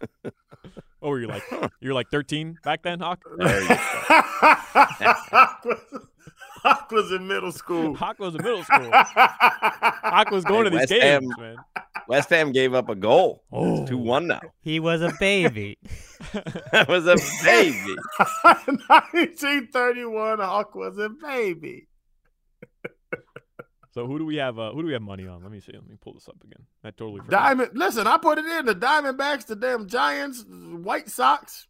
What 1.01 1.09
were 1.09 1.19
you 1.19 1.27
like? 1.27 1.43
You 1.81 1.89
were 1.89 1.93
like 1.95 2.09
13 2.11 2.57
back 2.63 2.83
then, 2.83 2.99
Hawk? 2.99 3.23
There. 3.37 3.63
Hawk, 3.65 5.65
was, 5.65 5.79
Hawk 6.63 6.91
was 6.91 7.11
in 7.11 7.27
middle 7.27 7.51
school. 7.51 7.95
Hawk 7.95 8.19
was 8.19 8.35
in 8.35 8.43
middle 8.43 8.63
school. 8.63 8.91
Hawk 8.93 10.29
was 10.29 10.43
going 10.45 10.65
Hey, 10.65 10.69
to 10.71 10.77
these 10.77 10.81
West 10.81 10.91
games, 10.91 11.03
Ham- 11.03 11.27
man. 11.39 11.55
West 12.07 12.29
Ham 12.29 12.51
gave 12.51 12.75
up 12.75 12.87
a 12.89 12.95
goal. 12.95 13.43
Oh. 13.51 13.83
Two 13.87 13.97
one 13.97 14.27
now. 14.27 14.41
He 14.61 14.79
was 14.79 15.01
a 15.01 15.11
baby. 15.19 15.79
That 16.71 16.87
was 16.87 17.07
a 17.07 17.15
baby. 17.43 17.95
1931, 18.43 20.37
Hawk 20.39 20.75
was 20.75 20.99
a 20.99 21.09
baby. 21.09 21.87
So 23.93 24.08
who 24.08 24.17
do 24.17 24.25
we 24.25 24.38
have? 24.38 24.58
Uh, 24.58 24.71
who 24.71 24.82
do 24.82 24.88
we 24.88 24.93
have 24.93 25.01
money 25.01 25.27
on? 25.27 25.41
Let 25.43 25.51
me 25.51 25.60
see. 25.60 25.73
Let 25.73 25.88
me 25.88 25.97
pull 25.99 26.13
this 26.13 26.27
up 26.30 26.38
again. 26.43 26.65
I 26.84 26.91
totally 26.91 27.19
forgot. 27.19 27.43
Diamond. 27.43 27.71
Listen, 27.73 28.08
I 28.08 28.17
put 28.17 28.38
it 28.38 28.45
in 28.45 28.65
the 28.65 28.75
Diamondbacks, 28.75 29.45
the 29.45 29.56
damn 29.56 29.88
Giants, 29.88 30.45
White 30.47 31.10
Sox. 31.10 31.67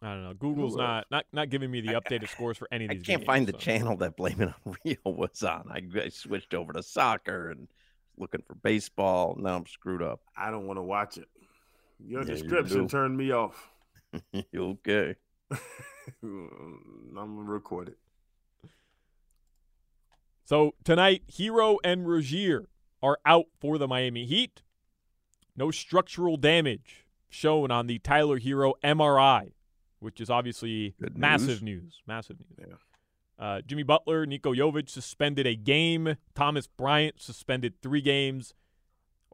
I 0.00 0.14
don't 0.14 0.24
know. 0.24 0.34
Google's 0.34 0.76
not 0.76 1.06
not 1.10 1.26
not 1.32 1.48
giving 1.50 1.70
me 1.70 1.80
the 1.80 1.92
updated 1.94 2.28
scores 2.28 2.58
for 2.58 2.66
any 2.72 2.84
of 2.86 2.90
these. 2.90 3.00
I 3.02 3.04
can't 3.04 3.20
games, 3.20 3.26
find 3.26 3.46
the 3.46 3.52
so. 3.52 3.58
channel 3.58 3.96
that 3.98 4.16
Blame 4.16 4.40
It 4.40 4.48
on 4.66 4.76
Rio 4.84 4.96
was 5.04 5.42
on. 5.42 5.64
I, 5.70 5.82
I 6.00 6.08
switched 6.08 6.54
over 6.54 6.72
to 6.72 6.82
soccer 6.82 7.50
and 7.50 7.68
looking 8.16 8.42
for 8.46 8.54
baseball. 8.56 9.36
Now 9.38 9.56
I'm 9.56 9.66
screwed 9.66 10.02
up. 10.02 10.20
I 10.36 10.50
don't 10.50 10.66
want 10.66 10.78
to 10.78 10.82
watch 10.82 11.18
it. 11.18 11.28
Your 12.04 12.22
Yeah, 12.22 12.26
description 12.34 12.82
do. 12.82 12.88
turned 12.88 13.16
me 13.16 13.30
off. 13.32 13.68
okay. 14.56 15.14
I'm 16.22 17.12
gonna 17.14 17.42
record 17.42 17.88
it. 17.88 17.98
So 20.52 20.74
tonight, 20.84 21.22
Herro 21.32 21.78
and 21.82 22.06
Rozier 22.06 22.68
are 23.02 23.16
out 23.24 23.46
for 23.58 23.78
the 23.78 23.88
Miami 23.88 24.26
Heat. 24.26 24.60
No 25.56 25.70
structural 25.70 26.36
damage 26.36 27.06
shown 27.30 27.70
on 27.70 27.86
the 27.86 27.98
Tyler 28.00 28.38
Herro 28.38 28.74
MRI, 28.84 29.52
which 29.98 30.20
is 30.20 30.28
obviously 30.28 30.94
Good 31.00 31.16
massive 31.16 31.62
news. 31.62 32.02
Massive 32.06 32.36
news. 32.58 32.76
Uh, 33.38 33.62
Jimmy 33.62 33.82
Butler, 33.82 34.26
Niko 34.26 34.54
Jovic 34.54 34.90
suspended 34.90 35.46
a 35.46 35.54
game. 35.54 36.18
Thomas 36.34 36.66
Bryant 36.66 37.18
suspended 37.18 37.80
three 37.80 38.02
games. 38.02 38.52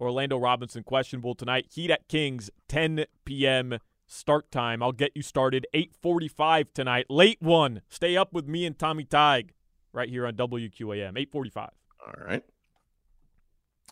Orlando 0.01 0.39
Robinson 0.39 0.85
questionable 0.85 1.35
tonight. 1.35 1.67
Heat 1.75 1.91
at 1.91 2.07
Kings, 2.07 2.49
10 2.69 3.07
p.m. 3.25 3.81
start 4.07 4.53
time. 4.53 4.85
I'll 4.85 4.93
get 4.93 5.17
you 5.17 5.23
started 5.23 5.67
8:45 5.75 6.67
tonight. 6.75 7.07
Late 7.11 7.43
one. 7.43 7.83
Stay 7.89 8.17
up 8.17 8.33
with 8.33 8.47
me 8.47 8.65
and 8.65 8.79
Tommy 8.79 9.03
Tig 9.03 9.53
right 9.99 10.09
here 10.09 10.27
on 10.27 10.35
WQAM 10.35 11.17
8:45. 11.17 11.71
All 12.07 12.25
right. 12.25 12.45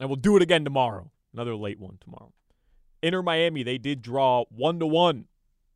And 0.00 0.08
we'll 0.08 0.16
do 0.16 0.36
it 0.36 0.42
again 0.42 0.64
tomorrow. 0.64 1.10
Another 1.32 1.56
late 1.56 1.80
one 1.80 1.98
tomorrow. 2.00 2.32
Inter 3.02 3.22
Miami, 3.22 3.62
they 3.62 3.76
did 3.76 4.02
draw 4.02 4.44
one 4.48 4.78
to 4.78 4.86
one 4.86 5.26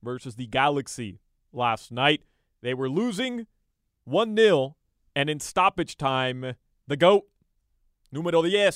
versus 0.02 0.36
the 0.36 0.46
Galaxy 0.46 1.20
last 1.52 1.90
night. 1.90 2.22
They 2.62 2.74
were 2.74 2.88
losing 2.88 3.46
1 4.04 4.36
0, 4.36 4.76
and 5.14 5.28
in 5.28 5.40
stoppage 5.40 5.96
time, 5.96 6.54
the 6.86 6.96
GOAT, 6.96 7.24
numero 8.12 8.42
10, 8.42 8.72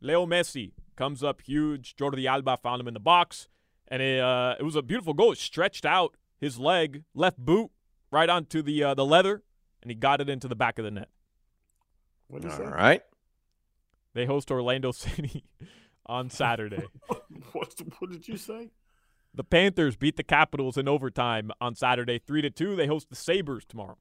Leo 0.00 0.26
Messi, 0.26 0.72
comes 0.96 1.22
up 1.22 1.40
huge. 1.42 1.96
Jordi 1.96 2.26
Alba 2.26 2.58
found 2.62 2.80
him 2.80 2.88
in 2.88 2.94
the 2.94 3.00
box, 3.00 3.48
and 3.88 4.02
it, 4.02 4.20
uh, 4.20 4.56
it 4.58 4.62
was 4.62 4.76
a 4.76 4.82
beautiful 4.82 5.14
goal. 5.14 5.32
It 5.32 5.38
stretched 5.38 5.84
out 5.84 6.16
his 6.40 6.58
leg, 6.58 7.04
left 7.14 7.38
boot, 7.38 7.70
right 8.10 8.28
onto 8.28 8.62
the 8.62 8.82
uh, 8.84 8.94
the 8.94 9.06
leather, 9.06 9.42
and 9.82 9.90
he 9.90 9.94
got 9.94 10.20
it 10.20 10.28
into 10.28 10.48
the 10.48 10.56
back 10.56 10.78
of 10.78 10.84
the 10.84 10.90
net. 10.90 11.08
What 12.28 12.42
you 12.42 12.50
All 12.50 12.56
say? 12.56 12.64
right. 12.64 13.02
They 14.14 14.26
host 14.26 14.50
Orlando 14.50 14.92
City 14.92 15.44
on 16.06 16.30
Saturday. 16.30 16.84
What's 17.52 17.74
the, 17.74 17.84
what 17.98 18.10
did 18.10 18.26
you 18.28 18.36
say? 18.36 18.70
The 19.34 19.44
Panthers 19.44 19.96
beat 19.96 20.16
the 20.16 20.22
Capitals 20.22 20.76
in 20.76 20.86
overtime 20.88 21.50
on 21.60 21.74
Saturday, 21.74 22.18
three 22.18 22.42
to 22.42 22.50
two. 22.50 22.76
They 22.76 22.86
host 22.86 23.08
the 23.08 23.16
Sabres 23.16 23.64
tomorrow. 23.64 23.96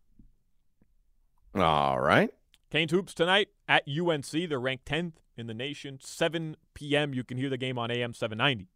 All 1.56 2.00
right. 2.00 2.30
Canes 2.70 2.92
hoops 2.92 3.14
tonight 3.14 3.50
at 3.68 3.84
UNC. 3.88 4.30
They're 4.32 4.60
ranked 4.60 4.86
10th 4.86 5.14
in 5.38 5.48
the 5.48 5.54
nation. 5.54 6.00
7 6.02 6.56
p.m. 6.74 7.14
You 7.14 7.24
can 7.24 7.38
hear 7.38 7.50
the 7.50 7.58
game 7.58 7.78
on 7.78 7.92
AM 7.92 8.14
790. 8.14 8.68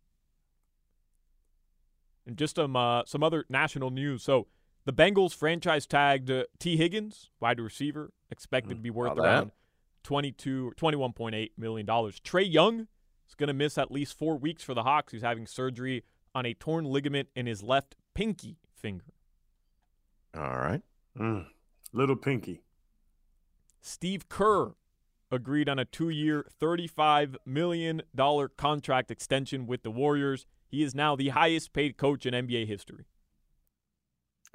And 2.26 2.38
just 2.38 2.56
some 2.56 2.76
uh, 2.76 3.04
some 3.06 3.22
other 3.24 3.46
national 3.50 3.92
news. 3.92 4.24
So 4.24 4.48
the 4.86 4.94
Bengals 4.94 5.34
franchise 5.36 5.86
tagged 5.86 6.30
uh, 6.32 6.44
Tee 6.60 6.78
Higgins, 6.78 7.30
wide 7.40 7.60
receiver, 7.60 8.12
expected 8.30 8.76
to 8.76 8.82
be 8.82 8.90
worth 8.90 9.14
about 9.14 9.26
around 9.26 9.52
22 10.04 10.74
21.8 10.78 11.50
million 11.58 11.86
dollars. 11.86 12.20
Trae 12.20 12.52
Young 12.52 12.88
is 13.28 13.36
going 13.36 13.48
to 13.48 13.54
miss 13.54 13.78
at 13.78 13.92
least 13.92 14.18
4 14.18 14.38
weeks 14.38 14.64
for 14.64 14.74
the 14.74 14.84
Hawks. 14.84 15.12
He's 15.12 15.22
having 15.24 15.48
surgery 15.48 16.04
on 16.34 16.46
a 16.46 16.54
torn 16.54 16.86
ligament 16.86 17.30
in 17.36 17.46
his 17.46 17.64
left 17.64 17.96
pinky 18.14 18.58
finger. 18.74 19.14
All 20.36 20.58
right. 20.58 20.82
Mm, 21.18 21.46
little 21.94 22.16
Pinky. 22.18 22.62
Steve 23.82 24.28
Kerr 24.28 24.74
agreed 25.32 25.70
on 25.70 25.80
a 25.80 25.86
two 25.86 26.10
year, 26.10 26.46
$35 26.62 27.36
million 27.46 28.02
contract 28.58 29.12
extension 29.12 29.66
with 29.66 29.84
the 29.84 29.92
Warriors. 29.92 30.46
He 30.68 30.84
is 30.84 30.94
now 30.94 31.16
the 31.16 31.30
highest 31.30 31.72
paid 31.72 31.98
coach 31.98 32.26
in 32.26 32.34
NBA 32.34 32.68
history. 32.68 33.06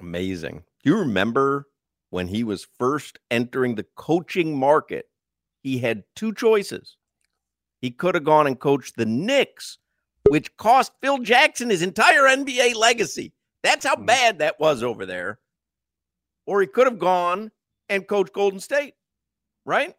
Amazing. 0.01 0.63
Do 0.83 0.89
you 0.89 0.97
remember 0.97 1.67
when 2.09 2.27
he 2.27 2.43
was 2.43 2.67
first 2.79 3.19
entering 3.29 3.75
the 3.75 3.85
coaching 3.95 4.57
market? 4.57 5.05
He 5.61 5.77
had 5.77 6.03
two 6.15 6.33
choices. 6.33 6.97
He 7.79 7.91
could 7.91 8.15
have 8.15 8.23
gone 8.23 8.47
and 8.47 8.59
coached 8.59 8.95
the 8.97 9.05
Knicks, 9.05 9.77
which 10.29 10.55
cost 10.57 10.91
Phil 11.01 11.19
Jackson 11.19 11.69
his 11.69 11.81
entire 11.83 12.27
NBA 12.27 12.73
legacy. 12.75 13.33
That's 13.63 13.85
how 13.85 13.95
Mhm. 13.95 14.07
bad 14.07 14.39
that 14.39 14.59
was 14.59 14.81
over 14.81 15.05
there. 15.05 15.39
Or 16.47 16.61
he 16.61 16.67
could 16.67 16.87
have 16.87 16.99
gone 16.99 17.51
and 17.87 18.07
coached 18.07 18.33
Golden 18.33 18.59
State, 18.59 18.95
right? 19.65 19.95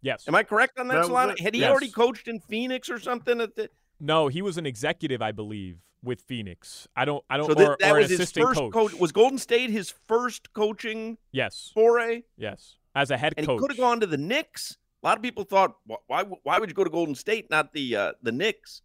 Yes. 0.00 0.26
Am 0.26 0.34
I 0.34 0.42
correct 0.42 0.78
on 0.78 0.88
that, 0.88 0.94
That 1.02 1.04
Solana? 1.06 1.38
Had 1.38 1.54
he 1.54 1.60
Yes. 1.60 1.70
already 1.70 1.90
coached 1.90 2.28
in 2.28 2.40
Phoenix 2.40 2.88
or 2.88 2.98
something? 2.98 3.40
At 3.40 3.54
the, 3.54 3.70
No, 4.00 4.28
he 4.28 4.42
was 4.42 4.58
an 4.58 4.66
executive, 4.66 5.22
I 5.22 5.32
believe, 5.32 5.78
with 6.02 6.20
Phoenix. 6.20 6.86
I 6.96 7.04
don't, 7.04 7.24
I 7.30 7.36
don't, 7.36 7.46
so 7.46 7.52
or, 7.52 7.54
that, 7.54 7.78
that 7.80 7.92
or 7.92 7.96
an 7.96 8.02
was 8.02 8.10
his 8.10 8.32
first 8.32 8.58
coach. 8.58 8.72
coach. 8.72 8.94
Was 8.94 9.12
Golden 9.12 9.38
State 9.38 9.70
his 9.70 9.90
first 10.06 10.52
coaching 10.52 11.18
yes, 11.32 11.70
foray? 11.74 12.22
yes, 12.36 12.76
as 12.94 13.10
a 13.10 13.16
head 13.16 13.34
and 13.36 13.46
coach. 13.46 13.56
he 13.56 13.60
could 13.60 13.70
have 13.70 13.78
gone 13.78 14.00
to 14.00 14.06
the 14.06 14.18
Knicks. 14.18 14.76
A 15.02 15.06
lot 15.06 15.16
of 15.16 15.22
people 15.22 15.44
thought, 15.44 15.76
why 16.06 16.24
why 16.42 16.58
would 16.58 16.68
you 16.68 16.74
go 16.74 16.84
to 16.84 16.90
Golden 16.90 17.14
State, 17.14 17.50
not 17.50 17.72
the 17.72 17.96
uh, 17.96 18.12
the 18.22 18.32
Knicks? 18.32 18.82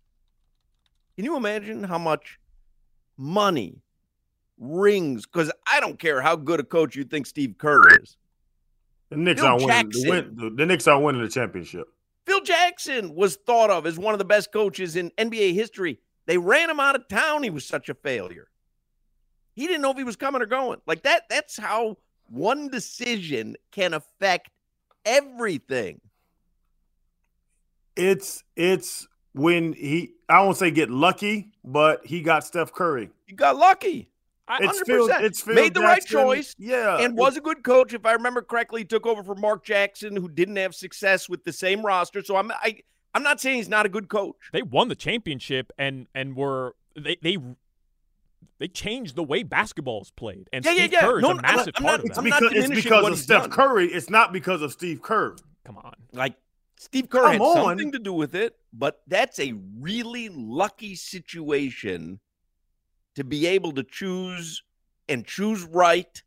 Can 1.15 1.25
you 1.25 1.35
imagine 1.35 1.83
how 1.83 1.97
much 1.97 2.39
money, 3.17 3.81
rings? 4.57 5.25
Because 5.25 5.51
I 5.67 5.79
don't 5.79 5.99
care 5.99 6.21
how 6.21 6.35
good 6.35 6.59
a 6.59 6.63
coach 6.63 6.95
you 6.95 7.03
think 7.03 7.25
Steve 7.25 7.55
Kerr 7.57 7.81
is. 8.01 8.15
The 9.09 9.17
Knicks 9.17 9.41
Phil 9.41 9.49
are 9.49 9.57
winning. 9.57 9.89
The, 9.89 10.09
win, 10.09 10.35
the, 10.35 10.49
the 10.55 10.65
Knicks 10.65 10.87
are 10.87 10.99
winning 11.01 11.21
the 11.21 11.29
championship. 11.29 11.87
Phil 12.29 12.41
Jackson 12.41 13.15
was 13.15 13.37
thought 13.37 13.71
of 13.71 13.87
as 13.87 13.97
one 13.97 14.13
of 14.13 14.19
the 14.19 14.25
best 14.25 14.51
coaches 14.53 14.95
in 14.95 15.09
NBA 15.17 15.55
history. 15.55 15.97
They 16.27 16.37
ran 16.37 16.69
him 16.69 16.79
out 16.79 16.95
of 16.95 17.07
town. 17.07 17.41
He 17.41 17.49
was 17.49 17.65
such 17.65 17.89
a 17.89 17.95
failure. 17.95 18.49
He 19.55 19.65
didn't 19.65 19.81
know 19.81 19.89
if 19.89 19.97
he 19.97 20.03
was 20.03 20.15
coming 20.15 20.39
or 20.39 20.45
going. 20.45 20.79
Like 20.85 21.01
that. 21.03 21.23
That's 21.27 21.57
how 21.57 21.97
one 22.27 22.69
decision 22.69 23.55
can 23.71 23.95
affect 23.95 24.51
everything. 25.05 26.01
It's 27.95 28.43
it's 28.55 29.07
when 29.33 29.73
he 29.73 30.11
I 30.29 30.43
won't 30.43 30.57
say 30.57 30.69
get 30.69 30.91
lucky, 30.91 31.51
but 31.63 32.05
he 32.05 32.21
got 32.21 32.43
Steph 32.43 32.71
Curry. 32.71 33.09
He 33.25 33.33
got 33.33 33.55
lucky. 33.55 34.11
I, 34.49 34.57
It's 34.63 34.81
100%. 34.81 34.85
Phil, 34.85 35.09
it's 35.11 35.41
Phil 35.41 35.53
Made 35.55 35.73
the 35.75 35.81
right 35.81 36.03
choice 36.03 36.55
Yeah, 36.57 36.97
and 36.97 37.15
was 37.15 37.37
a 37.37 37.41
good 37.41 37.63
coach. 37.63 37.93
If 37.93 38.05
I 38.05 38.13
remember 38.13 38.41
correctly, 38.41 38.83
took 38.83 39.05
over 39.05 39.23
for 39.23 39.35
Mark 39.35 39.63
Jackson, 39.63 40.15
who 40.15 40.27
didn't 40.27 40.55
have 40.55 40.73
success 40.73 41.29
with 41.29 41.43
the 41.43 41.53
same 41.53 41.85
roster. 41.85 42.23
So 42.23 42.35
I'm 42.35 42.51
I, 42.51 42.79
I'm 43.13 43.23
not 43.23 43.39
saying 43.39 43.57
he's 43.57 43.69
not 43.69 43.85
a 43.85 43.89
good 43.89 44.09
coach. 44.09 44.35
they 44.51 44.61
won 44.63 44.87
the 44.87 44.95
championship 44.95 45.71
and 45.77 46.07
and 46.15 46.35
were 46.35 46.75
they 46.95 47.17
they 47.21 47.37
they 48.57 48.67
changed 48.67 49.15
the 49.15 49.23
way 49.23 49.43
basketball 49.43 50.01
is 50.01 50.11
played. 50.11 50.49
And 50.51 50.65
Yeah, 50.65 50.71
yeah, 50.71 50.77
Steve 50.81 50.91
yeah. 50.93 51.01
Kerr 51.01 51.17
is 51.17 51.21
No, 51.21 51.29
a 51.29 51.35
I'm 51.35 51.41
massive 51.41 51.65
not- 51.67 51.67
I'm 51.77 51.83
part 51.83 51.91
not- 51.91 51.99
of 51.99 52.05
It's 52.05 52.15
that. 52.15 52.21
I'm 52.23 52.29
not 52.29 52.39
because, 52.41 52.69
it's 52.69 52.85
because 52.85 53.07
of 53.07 53.17
Steph 53.19 53.41
done. 53.43 53.51
Curry. 53.51 53.87
It's 53.87 54.09
not 54.09 54.33
because 54.33 54.61
of 54.61 54.71
Steve 54.73 55.01
Kerr. 55.01 55.35
Come 55.65 55.77
on. 55.77 55.93
Like 56.11 56.35
Steve 56.77 57.09
Kerr 57.09 57.21
Come 57.21 57.31
had 57.33 57.41
on. 57.41 57.55
something 57.55 57.91
to 57.93 57.99
do 57.99 58.13
with 58.13 58.35
it, 58.35 58.55
but 58.73 59.01
that's 59.07 59.39
a 59.39 59.53
really 59.79 60.29
lucky 60.29 60.95
situation 60.95 62.19
to 63.19 63.23
be 63.23 63.45
able 63.47 63.73
to 63.73 63.83
choose 63.83 64.63
and 65.07 65.25
choose 65.25 65.63
right 65.63 66.23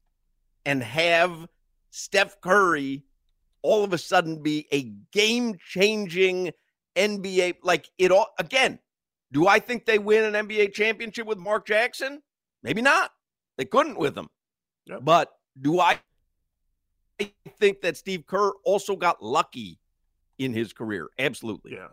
and 0.65 0.83
have 0.83 1.49
Steph 1.91 2.41
Curry 2.41 3.05
all 3.63 3.85
of 3.85 3.93
a 3.93 3.99
sudden 3.99 4.43
be 4.43 4.67
a 4.73 4.93
game 5.13 5.57
changing 5.67 6.53
NBA. 6.97 7.57
Like 7.63 7.89
it 7.99 8.11
all 8.11 8.29
again. 8.39 8.79
Do 9.33 9.47
I 9.47 9.59
think 9.59 9.87
they 9.87 9.99
win 9.99 10.35
an 10.35 10.47
NBA 10.47 10.75
championship 10.75 11.27
with 11.27 11.39
Mark 11.39 11.67
Jackson? 11.67 12.21
Maybe 12.63 12.83
not. 12.83 13.11
They 13.57 13.65
couldn't 13.65 13.99
with 13.99 14.17
him. 14.17 14.29
Yep. 14.87 15.01
But 15.03 15.33
do 15.59 15.81
I 15.81 15.99
think 17.59 17.81
that 17.81 17.97
Steve 17.97 18.27
Kerr 18.27 18.53
also 18.65 18.97
got 18.97 19.23
lucky 19.23 19.79
in 20.39 20.53
his 20.53 20.73
career? 20.73 21.09
Absolutely. 21.19 21.73
Yeah. 21.73 21.89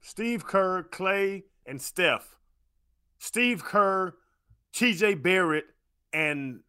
Steve 0.00 0.46
Kerr, 0.46 0.84
Clay, 0.84 1.44
and 1.66 1.82
Steph, 1.82 2.36
Steve 3.18 3.64
Kerr, 3.64 4.14
TJ 4.78 5.22
Barrett, 5.22 5.64
and 6.12 6.60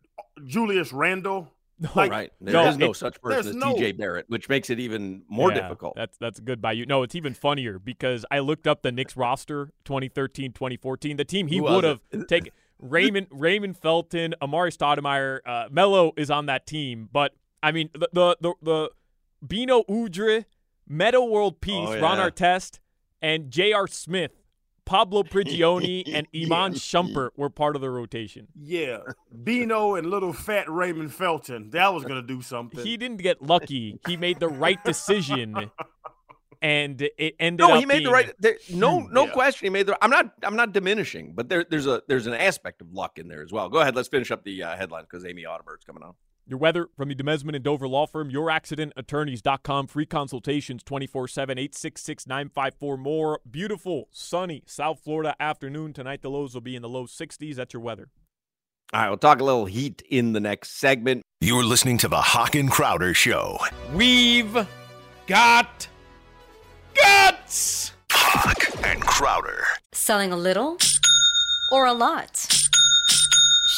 Julius 0.46 0.92
Randle. 0.92 1.54
Like, 1.96 2.12
right. 2.12 2.32
There 2.42 2.56
no, 2.56 2.68
is 2.68 2.78
no 2.78 2.92
such 2.92 3.22
person 3.22 3.52
as 3.52 3.56
no, 3.56 3.74
TJ 3.74 3.98
Barrett, 3.98 4.26
which 4.28 4.50
makes 4.50 4.70
it 4.70 4.82
even 4.82 5.24
more 5.30 5.50
yeah, 5.50 5.62
difficult. 5.62 5.96
That's 5.96 6.18
that's 6.18 6.42
good 6.42 6.62
by 6.62 6.74
you. 6.74 6.86
No, 6.86 7.04
it's 7.04 7.16
even 7.16 7.34
funnier 7.34 7.80
because 7.80 8.26
I 8.30 8.40
looked 8.40 8.68
up 8.68 8.82
the 8.82 8.92
Knicks 8.92 9.16
roster 9.16 9.72
2013, 9.86 10.52
2014. 10.52 11.16
The 11.16 11.24
team 11.24 11.48
he 11.48 11.62
would 11.62 11.86
have 11.86 12.02
taken 12.28 12.52
Raymond 12.80 13.28
Raymond 13.32 13.78
Felton, 13.78 14.36
Amar'e 14.42 14.76
Stoudemire, 14.76 15.40
uh, 15.46 15.70
Melo 15.72 16.12
is 16.18 16.30
on 16.30 16.48
that 16.48 16.68
team. 16.68 17.08
But 17.14 17.34
I 17.64 17.72
mean 17.72 17.90
the 17.94 18.10
the 18.12 18.38
the, 18.42 18.54
the 18.62 18.90
Beno 19.46 19.86
Udrih, 19.88 20.44
Metta 20.86 21.22
World 21.22 21.62
Peace, 21.62 21.88
oh, 21.88 21.94
yeah. 21.94 22.02
Ron 22.02 22.18
Artest, 22.18 22.80
and 23.22 23.52
J.R. 23.52 23.88
Smith 23.88 24.39
Pablo 24.90 25.22
Prigioni 25.22 26.04
and 26.14 26.28
Iman 26.36 26.72
yeah. 26.74 26.80
Shumpert 26.80 27.30
were 27.38 27.52
part 27.52 27.76
of 27.76 27.82
the 27.82 27.92
rotation. 27.92 28.48
Yeah. 28.60 29.02
Beno 29.44 29.98
and 29.98 30.10
little 30.10 30.34
fat 30.34 30.68
Raymond 30.68 31.14
Felton. 31.14 31.70
That 31.70 31.94
was 31.94 32.04
going 32.04 32.16
to 32.16 32.28
do 32.28 32.42
something. 32.42 32.84
He 32.84 32.98
didn't 32.98 33.22
get 33.22 33.40
lucky. 33.42 34.00
He 34.08 34.18
made 34.18 34.40
the 34.40 34.50
right 34.50 34.84
decision. 34.84 35.70
And 36.62 37.02
it 37.02 37.36
ended 37.40 37.66
no, 37.66 37.76
up 37.76 37.80
he 37.80 37.86
made 37.86 38.00
being, 38.00 38.06
the 38.06 38.12
right. 38.12 38.34
There, 38.40 38.58
no, 38.74 39.00
no 39.00 39.26
yeah. 39.26 39.32
question. 39.32 39.68
He 39.68 39.70
made 39.70 39.86
the. 39.86 39.98
I'm 40.04 40.10
not. 40.10 40.34
I'm 40.44 40.58
not 40.58 40.74
diminishing, 40.74 41.32
but 41.34 41.48
there, 41.48 41.64
there's 41.64 41.88
a 41.88 42.04
there's 42.10 42.28
an 42.28 42.34
aspect 42.34 42.82
of 42.82 42.92
luck 42.92 43.18
in 43.18 43.30
there 43.30 43.42
as 43.42 43.54
well. 43.54 43.70
Go 43.70 43.80
ahead. 43.80 43.96
Let's 43.96 44.10
finish 44.10 44.30
up 44.30 44.44
the 44.44 44.64
uh, 44.64 44.76
headline 44.76 45.04
because 45.04 45.26
Amy 45.26 45.44
Audibert 45.44 45.86
coming 45.86 46.04
on. 46.04 46.16
Your 46.50 46.58
weather 46.58 46.88
from 46.98 47.10
the 47.10 47.16
DeMesman 47.16 47.54
and 47.54 47.64
Dover 47.64 47.88
Law 47.88 48.08
Firm, 48.08 48.32
youraccidentattorneys.com. 48.32 49.86
Free 49.86 50.08
consultations 50.08 50.82
24 50.82 51.28
7, 51.28 51.60
866 51.60 52.26
954 52.26 52.98
more. 52.98 53.40
Beautiful, 53.50 54.08
sunny 54.10 54.64
South 54.66 55.00
Florida 55.00 55.36
afternoon. 55.40 55.94
Tonight, 55.94 56.24
the 56.24 56.32
lows 56.32 56.56
will 56.56 56.62
be 56.62 56.76
in 56.76 56.82
the 56.82 56.90
low 56.90 57.06
60s. 57.06 57.54
That's 57.54 57.76
your 57.76 57.84
weather. 57.84 58.10
All 58.92 59.00
right, 59.00 59.10
we'll 59.10 59.18
talk 59.18 59.42
a 59.42 59.44
little 59.44 59.66
heat 59.66 60.02
in 60.10 60.34
the 60.34 60.40
next 60.40 60.80
segment. 60.80 61.22
You're 61.40 61.64
listening 61.64 62.00
to 62.00 62.08
the 62.08 62.20
Hawk 62.20 62.56
and 62.56 62.72
Crowder 62.72 63.14
Show. 63.14 63.60
We've 63.94 64.68
got 65.28 65.88
guts. 66.96 67.92
Hawk 68.12 68.84
and 68.84 69.02
Crowder. 69.02 69.66
Selling 69.94 70.32
a 70.32 70.38
little 70.38 70.80
or 71.72 71.86
a 71.86 71.94
lot? 71.94 72.59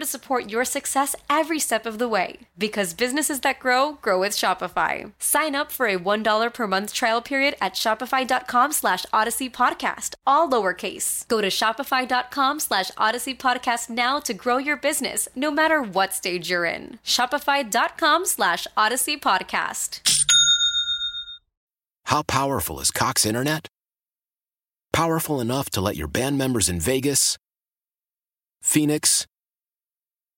to 0.00 0.06
support 0.06 0.50
your 0.50 0.64
success 0.64 1.14
every 1.28 1.60
step 1.60 1.86
of 1.86 1.98
the 1.98 2.08
way. 2.08 2.38
Because 2.58 2.94
businesses 2.94 3.40
that 3.40 3.60
grow, 3.60 3.92
grow 4.02 4.18
with 4.18 4.32
Shopify. 4.32 5.12
Sign 5.18 5.54
up 5.54 5.70
for 5.70 5.86
a 5.86 5.98
$1 5.98 6.52
per 6.52 6.66
month 6.66 6.92
trial 6.92 7.22
period 7.22 7.54
at 7.60 7.74
shopify.com 7.74 8.72
slash 8.72 9.06
odyssey 9.12 9.48
podcast, 9.48 10.14
all 10.26 10.48
lowercase. 10.48 11.28
Go 11.28 11.40
to 11.40 11.48
shopify.com 11.48 12.58
slash 12.58 12.90
odyssey 12.96 13.34
podcast 13.34 13.88
now 13.90 14.18
to 14.18 14.34
grow 14.34 14.56
your 14.56 14.76
business, 14.76 15.28
no 15.36 15.50
matter 15.50 15.80
what 15.82 16.12
stage 16.12 16.50
you're 16.50 16.64
in. 16.64 16.98
Shopify.com 17.04 18.26
slash 18.26 18.66
odyssey 18.76 19.16
podcast. 19.16 20.00
How 22.04 22.22
powerful 22.22 22.80
is 22.80 22.90
Cox 22.90 23.24
Internet? 23.24 23.68
Powerful 24.92 25.40
enough 25.40 25.70
to 25.70 25.80
let 25.80 25.96
your 25.96 26.08
band 26.08 26.36
members 26.36 26.68
in 26.68 26.80
Vegas, 26.80 27.36
Phoenix, 28.60 29.26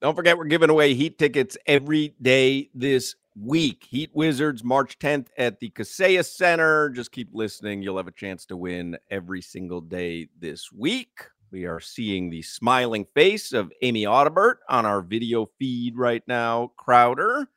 Don't 0.00 0.14
forget, 0.14 0.38
we're 0.38 0.44
giving 0.44 0.70
away 0.70 0.94
Heat 0.94 1.18
tickets 1.18 1.58
every 1.66 2.14
day 2.22 2.70
this 2.72 3.16
week. 3.34 3.84
Heat 3.90 4.10
Wizards, 4.14 4.62
March 4.62 4.96
10th 5.00 5.26
at 5.36 5.58
the 5.58 5.70
Kaseya 5.70 6.24
Center. 6.24 6.90
Just 6.90 7.10
keep 7.10 7.30
listening. 7.32 7.82
You'll 7.82 7.96
have 7.96 8.06
a 8.06 8.12
chance 8.12 8.46
to 8.46 8.56
win 8.56 8.96
every 9.10 9.42
single 9.42 9.80
day 9.80 10.28
this 10.38 10.70
week. 10.70 11.24
We 11.50 11.64
are 11.64 11.80
seeing 11.80 12.30
the 12.30 12.42
smiling 12.42 13.06
face 13.14 13.52
of 13.52 13.72
Amy 13.82 14.04
Audibert 14.04 14.56
on 14.68 14.86
our 14.86 15.02
video 15.02 15.46
feed 15.58 15.96
right 15.96 16.22
now. 16.28 16.70
Crowder, 16.76 17.48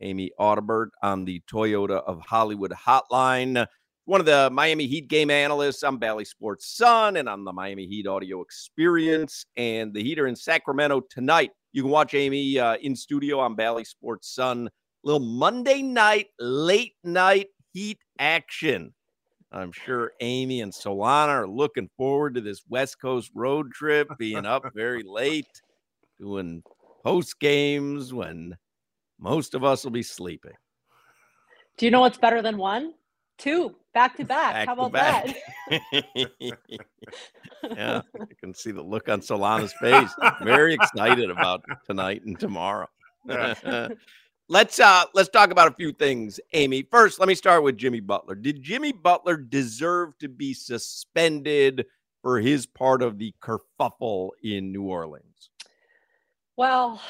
Amy 0.00 0.30
Audibert 0.38 0.90
on 1.02 1.24
the 1.24 1.42
Toyota 1.50 2.02
of 2.04 2.20
Hollywood 2.20 2.72
hotline. 2.72 3.66
One 4.08 4.20
of 4.20 4.26
the 4.26 4.48
Miami 4.50 4.86
Heat 4.86 5.08
game 5.08 5.30
analysts. 5.30 5.82
I'm 5.82 5.98
Bally 5.98 6.24
Sports 6.24 6.74
Sun 6.74 7.18
and 7.18 7.28
on 7.28 7.44
the 7.44 7.52
Miami 7.52 7.86
Heat 7.86 8.06
audio 8.06 8.40
experience. 8.40 9.44
And 9.58 9.92
the 9.92 10.02
Heat 10.02 10.18
are 10.18 10.26
in 10.26 10.34
Sacramento 10.34 11.02
tonight 11.10 11.50
you 11.72 11.82
can 11.82 11.90
watch 11.90 12.14
Amy 12.14 12.58
uh, 12.58 12.76
in 12.76 12.96
studio 12.96 13.38
on 13.38 13.54
Bally 13.54 13.84
Sports 13.84 14.34
Sun. 14.34 14.70
Little 15.04 15.20
Monday 15.20 15.82
night, 15.82 16.28
late 16.40 16.94
night 17.04 17.48
heat 17.74 17.98
action. 18.18 18.94
I'm 19.52 19.72
sure 19.72 20.12
Amy 20.20 20.62
and 20.62 20.72
Solana 20.72 21.28
are 21.28 21.46
looking 21.46 21.90
forward 21.96 22.34
to 22.36 22.40
this 22.40 22.62
West 22.66 23.00
Coast 23.00 23.30
road 23.34 23.72
trip, 23.72 24.08
being 24.18 24.46
up 24.46 24.64
very 24.74 25.02
late, 25.06 25.60
doing 26.18 26.62
post 27.04 27.38
games 27.38 28.12
when 28.12 28.56
most 29.20 29.54
of 29.54 29.64
us 29.64 29.84
will 29.84 29.90
be 29.90 30.02
sleeping. 30.02 30.54
Do 31.76 31.84
you 31.84 31.90
know 31.90 32.00
what's 32.00 32.18
better 32.18 32.40
than 32.40 32.56
one? 32.56 32.94
Two 33.38 33.76
back 33.94 34.16
to 34.16 34.24
back. 34.24 34.66
How 34.66 34.72
about 34.74 34.92
back. 34.92 35.36
that? 35.70 35.82
yeah, 37.70 38.02
you 38.14 38.36
can 38.40 38.52
see 38.52 38.72
the 38.72 38.82
look 38.82 39.08
on 39.08 39.20
Solana's 39.20 39.72
face. 39.80 40.10
Very 40.42 40.74
excited 40.74 41.30
about 41.30 41.62
tonight 41.86 42.24
and 42.24 42.38
tomorrow. 42.38 42.88
let's 44.48 44.80
uh 44.80 45.04
let's 45.14 45.28
talk 45.28 45.50
about 45.52 45.68
a 45.68 45.74
few 45.74 45.92
things, 45.92 46.40
Amy. 46.52 46.82
First, 46.82 47.20
let 47.20 47.28
me 47.28 47.34
start 47.36 47.62
with 47.62 47.76
Jimmy 47.76 48.00
Butler. 48.00 48.34
Did 48.34 48.60
Jimmy 48.60 48.92
Butler 48.92 49.36
deserve 49.36 50.18
to 50.18 50.28
be 50.28 50.52
suspended 50.52 51.86
for 52.22 52.40
his 52.40 52.66
part 52.66 53.02
of 53.02 53.18
the 53.18 53.32
kerfuffle 53.40 54.30
in 54.42 54.72
New 54.72 54.82
Orleans? 54.82 55.50
Well, 56.56 57.00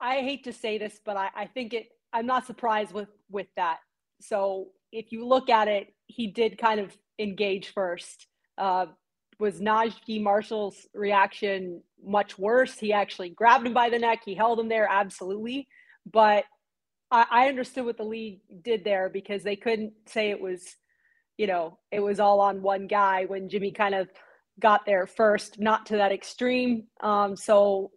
I 0.00 0.20
hate 0.20 0.44
to 0.44 0.52
say 0.52 0.78
this, 0.78 1.00
but 1.04 1.16
I, 1.16 1.30
I 1.34 1.46
think 1.46 1.74
it 1.74 1.88
I'm 2.12 2.26
not 2.26 2.46
surprised 2.46 2.92
with 2.92 3.08
with 3.30 3.48
that. 3.56 3.78
So 4.20 4.68
if 4.92 5.12
you 5.12 5.26
look 5.26 5.48
at 5.48 5.68
it, 5.68 5.94
he 6.06 6.26
did 6.26 6.58
kind 6.58 6.80
of 6.80 6.96
engage 7.18 7.72
first. 7.72 8.26
Uh, 8.58 8.86
was 9.38 9.60
Naji 9.60 10.22
Marshall's 10.22 10.86
reaction 10.94 11.82
much 12.04 12.38
worse? 12.38 12.78
He 12.78 12.92
actually 12.92 13.30
grabbed 13.30 13.66
him 13.66 13.74
by 13.74 13.88
the 13.88 13.98
neck. 13.98 14.22
He 14.24 14.34
held 14.34 14.60
him 14.60 14.68
there, 14.68 14.88
absolutely. 14.90 15.66
But 16.10 16.44
I, 17.10 17.26
I 17.30 17.48
understood 17.48 17.86
what 17.86 17.96
the 17.96 18.04
league 18.04 18.40
did 18.62 18.84
there 18.84 19.08
because 19.08 19.42
they 19.42 19.56
couldn't 19.56 19.92
say 20.06 20.30
it 20.30 20.40
was, 20.40 20.76
you 21.38 21.46
know, 21.46 21.78
it 21.90 22.00
was 22.00 22.20
all 22.20 22.40
on 22.40 22.62
one 22.62 22.86
guy 22.86 23.24
when 23.24 23.48
Jimmy 23.48 23.72
kind 23.72 23.94
of 23.94 24.08
got 24.58 24.84
there 24.84 25.06
first, 25.06 25.58
not 25.58 25.86
to 25.86 25.96
that 25.96 26.12
extreme. 26.12 26.84
Um, 27.02 27.34
so 27.34 27.92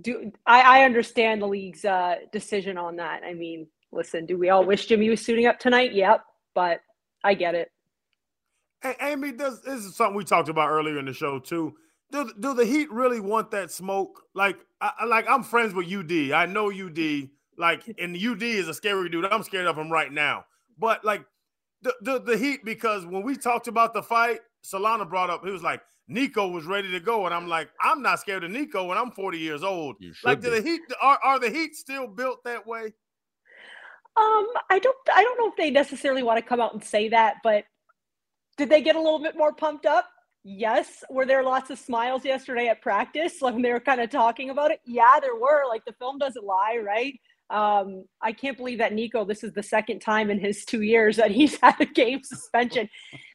do 0.00 0.32
I, 0.44 0.80
I 0.80 0.84
understand 0.84 1.40
the 1.40 1.48
league's 1.48 1.84
uh, 1.84 2.16
decision 2.32 2.76
on 2.76 2.96
that. 2.96 3.22
I 3.24 3.34
mean, 3.34 3.68
listen, 3.92 4.26
do 4.26 4.38
we 4.38 4.50
all 4.50 4.64
wish 4.64 4.86
Jimmy 4.86 5.08
was 5.10 5.24
suiting 5.24 5.46
up 5.46 5.58
tonight? 5.58 5.92
Yep, 5.94 6.22
but 6.54 6.80
I 7.24 7.34
get 7.34 7.54
it. 7.54 7.70
Hey, 8.82 8.94
Amy, 9.00 9.32
does 9.32 9.62
this 9.62 9.84
is 9.84 9.96
something 9.96 10.16
we 10.16 10.24
talked 10.24 10.48
about 10.48 10.70
earlier 10.70 10.98
in 10.98 11.06
the 11.06 11.12
show 11.12 11.38
too. 11.38 11.74
Do, 12.12 12.30
do 12.38 12.54
the 12.54 12.64
Heat 12.64 12.90
really 12.92 13.20
want 13.20 13.50
that 13.50 13.70
smoke? 13.70 14.22
Like, 14.34 14.58
I, 14.80 15.04
like 15.06 15.26
I'm 15.28 15.42
friends 15.42 15.74
with 15.74 15.92
UD. 15.92 16.32
I 16.32 16.46
know 16.46 16.70
UD. 16.70 17.28
Like, 17.58 17.82
and 17.98 18.16
UD 18.16 18.42
is 18.42 18.68
a 18.68 18.74
scary 18.74 19.08
dude. 19.08 19.24
I'm 19.24 19.42
scared 19.42 19.66
of 19.66 19.76
him 19.76 19.90
right 19.90 20.12
now. 20.12 20.44
But 20.78 21.04
like, 21.04 21.24
the, 21.82 21.94
the, 22.02 22.20
the 22.20 22.36
Heat 22.36 22.64
because 22.64 23.06
when 23.06 23.22
we 23.22 23.36
talked 23.36 23.66
about 23.66 23.94
the 23.94 24.02
fight, 24.02 24.40
Solana 24.64 25.08
brought 25.08 25.30
up. 25.30 25.44
He 25.44 25.50
was 25.50 25.62
like, 25.62 25.80
Nico 26.08 26.46
was 26.48 26.64
ready 26.64 26.90
to 26.92 27.00
go, 27.00 27.26
and 27.26 27.34
I'm 27.34 27.48
like, 27.48 27.68
I'm 27.80 28.02
not 28.02 28.20
scared 28.20 28.44
of 28.44 28.50
Nico 28.50 28.86
when 28.86 28.98
I'm 28.98 29.10
40 29.10 29.38
years 29.38 29.62
old. 29.64 29.96
Like, 30.24 30.40
do 30.40 30.50
the 30.50 30.62
Heat 30.62 30.80
are, 31.02 31.18
are 31.24 31.38
the 31.38 31.50
Heat 31.50 31.74
still 31.74 32.06
built 32.06 32.44
that 32.44 32.64
way? 32.66 32.92
Um, 34.16 34.46
I 34.70 34.78
don't 34.78 34.96
I 35.14 35.22
don't 35.22 35.38
know 35.38 35.48
if 35.48 35.56
they 35.56 35.70
necessarily 35.70 36.22
want 36.22 36.38
to 36.38 36.48
come 36.48 36.60
out 36.60 36.72
and 36.72 36.82
say 36.82 37.08
that, 37.10 37.36
but 37.42 37.64
did 38.56 38.70
they 38.70 38.80
get 38.80 38.96
a 38.96 39.00
little 39.00 39.18
bit 39.18 39.36
more 39.36 39.52
pumped 39.52 39.84
up? 39.86 40.08
Yes. 40.42 41.02
Were 41.10 41.26
there 41.26 41.42
lots 41.42 41.70
of 41.70 41.78
smiles 41.78 42.24
yesterday 42.24 42.68
at 42.68 42.80
practice 42.80 43.34
when 43.40 43.60
they 43.62 43.72
were 43.72 43.80
kind 43.80 44.00
of 44.00 44.10
talking 44.10 44.50
about 44.50 44.70
it? 44.70 44.80
Yeah, 44.86 45.18
there 45.20 45.34
were. 45.34 45.64
Like 45.68 45.84
the 45.84 45.92
film 45.94 46.18
doesn't 46.18 46.44
lie, 46.44 46.80
right? 46.82 47.18
Um, 47.48 48.04
I 48.20 48.32
can't 48.32 48.56
believe 48.56 48.78
that 48.78 48.92
Nico, 48.92 49.24
this 49.24 49.44
is 49.44 49.52
the 49.52 49.62
second 49.62 50.00
time 50.00 50.30
in 50.30 50.40
his 50.40 50.64
two 50.64 50.82
years 50.82 51.16
that 51.16 51.30
he's 51.30 51.56
had 51.62 51.80
a 51.80 51.86
game 51.86 52.22
suspension. 52.22 52.88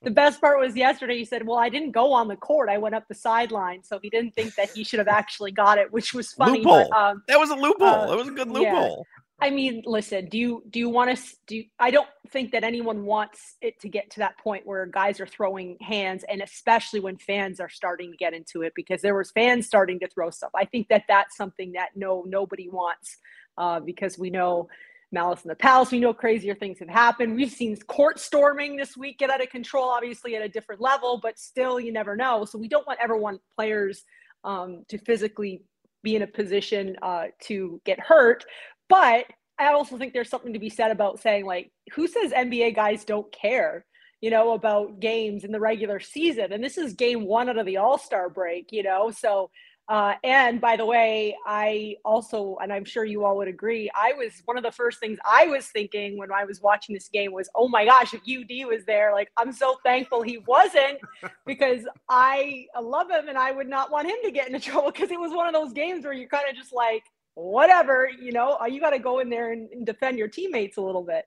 the 0.04 0.12
best 0.12 0.42
part 0.42 0.60
was 0.60 0.76
yesterday, 0.76 1.18
he 1.18 1.26
said, 1.26 1.46
Well, 1.46 1.58
I 1.58 1.70
didn't 1.70 1.92
go 1.92 2.12
on 2.12 2.28
the 2.28 2.36
court. 2.36 2.70
I 2.70 2.78
went 2.78 2.96
up 2.96 3.08
the 3.08 3.16
sideline. 3.16 3.84
So 3.84 4.00
he 4.02 4.10
didn't 4.10 4.34
think 4.34 4.56
that 4.56 4.72
he 4.72 4.84
should 4.84 5.00
have 5.00 5.08
actually 5.08 5.52
got 5.52 5.78
it, 5.78 5.92
which 5.92 6.14
was 6.14 6.34
funny. 6.34 6.60
Loophole. 6.60 6.90
But, 6.90 6.98
um, 6.98 7.24
that 7.28 7.40
was 7.40 7.50
a 7.50 7.56
loophole. 7.56 7.88
uh, 7.88 8.08
that 8.08 8.18
was 8.18 8.28
a 8.28 8.32
good 8.32 8.50
loophole. 8.50 9.06
I 9.44 9.50
mean, 9.50 9.82
listen, 9.88 10.30
do 10.30 10.38
you 10.38 10.64
do 10.70 10.78
you 10.78 10.88
want 10.88 11.18
to 11.18 11.24
do 11.48 11.58
you, 11.58 11.64
I 11.80 11.90
don't 11.90 12.08
think 12.30 12.52
that 12.52 12.64
anyone 12.64 13.06
wants 13.06 13.58
it 13.60 13.80
to 13.82 13.90
get 13.90 14.12
to 14.12 14.20
that 14.20 14.38
point 14.38 14.68
where 14.68 14.86
guys 14.86 15.20
are 15.20 15.26
throwing 15.26 15.78
hands 15.82 16.24
and 16.30 16.42
especially 16.42 17.00
when 17.00 17.18
fans 17.18 17.60
are 17.60 17.68
starting 17.68 18.12
to 18.12 18.18
get 18.18 18.36
into 18.36 18.62
it 18.62 18.74
because 18.76 19.02
there 19.02 19.16
was 19.16 19.32
fans 19.32 19.66
starting 19.66 20.00
to 20.02 20.08
throw 20.08 20.30
stuff. 20.30 20.52
I 20.56 20.66
think 20.66 20.90
that 20.90 21.06
that's 21.08 21.36
something 21.36 21.72
that 21.72 21.90
no 21.96 22.24
nobody 22.28 22.70
wants 22.70 23.18
uh, 23.58 23.80
because 23.80 24.20
we 24.20 24.30
know 24.30 24.70
Malice 25.12 25.44
in 25.44 25.50
the 25.50 25.56
Palace, 25.56 25.92
we 25.92 26.00
know 26.00 26.14
crazier 26.14 26.54
things 26.54 26.78
have 26.78 26.88
happened. 26.88 27.36
We've 27.36 27.52
seen 27.52 27.76
court 27.78 28.20
storming 28.20 28.76
this 28.76 28.96
week 28.96 29.18
get 29.18 29.32
out 29.32 29.42
of 29.42 29.50
control, 29.50 29.90
obviously 29.90 30.36
at 30.36 30.44
a 30.44 30.50
different 30.50 30.82
level, 30.82 31.20
but 31.22 31.40
still 31.40 31.80
you 31.80 31.92
never 31.92 32.16
know. 32.16 32.46
So 32.46 32.60
we 32.60 32.68
don't 32.68 32.86
want 32.86 33.00
ever 33.02 33.18
want 33.18 33.42
players 33.56 34.04
um, 34.44 34.86
to 34.90 35.00
physically 35.00 35.64
be 36.04 36.16
in 36.16 36.22
a 36.22 36.28
position 36.28 36.96
uh, 37.02 37.26
to 37.42 37.82
get 37.86 38.00
hurt. 38.00 38.46
But 38.92 39.28
I 39.58 39.68
also 39.72 39.98
think 39.98 40.12
there's 40.12 40.30
something 40.30 40.52
to 40.52 40.60
be 40.60 40.70
said 40.70 40.92
about 40.92 41.22
saying, 41.22 41.46
like, 41.46 41.72
who 41.94 42.08
says 42.08 42.34
NBA 42.34 42.76
guys 42.76 43.06
don't 43.06 43.32
care, 43.32 43.86
you 44.20 44.30
know, 44.30 44.52
about 44.52 45.00
games 45.00 45.46
in 45.46 45.54
the 45.54 45.62
regular 45.62 46.02
season? 46.02 46.52
And 46.52 46.62
this 46.62 46.78
is 46.78 46.94
game 46.94 47.26
one 47.26 47.48
out 47.48 47.58
of 47.58 47.66
the 47.66 47.78
All 47.78 47.98
Star 47.98 48.30
break, 48.30 48.74
you 48.74 48.84
know? 48.84 49.10
So, 49.10 49.50
uh, 49.88 50.16
and 50.26 50.60
by 50.60 50.76
the 50.76 50.86
way, 50.86 51.38
I 51.46 51.96
also, 52.04 52.58
and 52.62 52.72
I'm 52.74 52.84
sure 52.84 53.06
you 53.06 53.24
all 53.24 53.38
would 53.38 53.48
agree, 53.48 53.90
I 53.96 54.12
was 54.12 54.42
one 54.44 54.58
of 54.58 54.64
the 54.64 54.72
first 54.74 55.00
things 55.00 55.18
I 55.26 55.48
was 55.48 55.68
thinking 55.68 56.18
when 56.18 56.32
I 56.32 56.44
was 56.44 56.60
watching 56.62 56.94
this 56.94 57.08
game 57.08 57.32
was, 57.32 57.50
oh 57.56 57.70
my 57.70 57.86
gosh, 57.86 58.14
if 58.14 58.22
UD 58.22 58.68
was 58.68 58.84
there, 58.86 59.14
like, 59.14 59.32
I'm 59.38 59.54
so 59.54 59.78
thankful 59.86 60.22
he 60.22 60.40
wasn't 60.40 61.00
because 61.46 61.88
I 62.10 62.66
love 62.82 63.10
him 63.10 63.30
and 63.30 63.38
I 63.38 63.54
would 63.54 63.70
not 63.70 63.90
want 63.90 64.10
him 64.10 64.18
to 64.26 64.32
get 64.32 64.48
into 64.48 64.60
trouble 64.60 64.92
because 64.92 65.12
it 65.12 65.20
was 65.20 65.32
one 65.32 65.48
of 65.48 65.54
those 65.54 65.72
games 65.72 66.04
where 66.04 66.14
you're 66.14 66.28
kind 66.28 66.50
of 66.50 66.58
just 66.58 66.74
like, 66.74 67.04
whatever, 67.36 68.10
you 68.20 68.32
know, 68.32 68.58
uh, 68.62 68.66
you 68.66 68.80
got 68.80 68.92
to 68.92 69.00
go 69.00 69.20
in 69.20 69.30
there 69.30 69.52
and, 69.52 69.70
and, 69.72 69.86
defend 69.86 70.18
your 70.18 70.28
teammates 70.28 70.78
a 70.78 70.82
little 70.82 71.04
bit. 71.04 71.26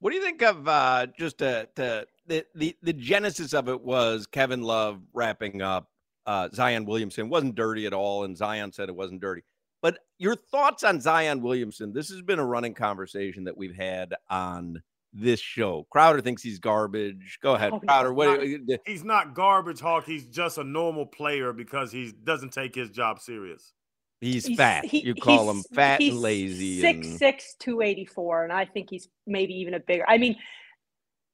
What 0.00 0.10
do 0.10 0.16
you 0.16 0.22
think 0.22 0.42
of 0.42 0.68
uh, 0.68 1.06
just 1.18 1.42
uh, 1.42 1.66
to, 1.76 2.06
the, 2.26 2.46
the 2.54 2.76
the 2.82 2.92
genesis 2.92 3.52
of 3.52 3.68
it 3.68 3.80
was 3.80 4.26
Kevin 4.26 4.62
Love 4.62 5.00
wrapping 5.12 5.60
up 5.60 5.88
uh, 6.28 6.48
Zion 6.54 6.84
Williamson 6.84 7.30
wasn't 7.30 7.54
dirty 7.54 7.86
at 7.86 7.94
all, 7.94 8.24
and 8.24 8.36
Zion 8.36 8.70
said 8.70 8.90
it 8.90 8.94
wasn't 8.94 9.22
dirty. 9.22 9.42
But 9.80 9.98
your 10.18 10.36
thoughts 10.36 10.84
on 10.84 11.00
Zion 11.00 11.40
Williamson? 11.40 11.94
This 11.94 12.10
has 12.10 12.20
been 12.20 12.38
a 12.38 12.44
running 12.44 12.74
conversation 12.74 13.44
that 13.44 13.56
we've 13.56 13.74
had 13.74 14.14
on 14.28 14.82
this 15.14 15.40
show. 15.40 15.86
Crowder 15.90 16.20
thinks 16.20 16.42
he's 16.42 16.58
garbage. 16.58 17.38
Go 17.42 17.54
ahead, 17.54 17.72
Oh, 17.72 17.80
Crowder. 17.80 18.12
What? 18.12 18.46
not, 18.46 18.80
he's 18.84 19.04
not 19.04 19.34
garbage, 19.34 19.80
Hawk. 19.80 20.04
He's 20.04 20.26
just 20.26 20.58
a 20.58 20.64
normal 20.64 21.06
player 21.06 21.54
because 21.54 21.90
he 21.90 22.12
doesn't 22.24 22.52
take 22.52 22.74
his 22.74 22.90
job 22.90 23.20
serious. 23.20 23.72
He's, 24.20 24.46
He's- 24.46 24.56
fat. 24.56 24.84
he- 24.84 25.06
you 25.06 25.14
call 25.14 25.48
him 25.50 25.62
fat 25.74 26.00
and 26.00 26.18
lazy. 26.18 26.80
Six 26.80 27.06
and- 27.06 27.18
six 27.18 27.54
two 27.58 27.80
eighty 27.80 28.04
four, 28.04 28.42
and 28.44 28.52
I 28.52 28.64
think 28.64 28.90
he's 28.90 29.08
maybe 29.26 29.54
even 29.54 29.74
a 29.74 29.80
bigger. 29.80 30.04
I 30.08 30.18
mean, 30.18 30.36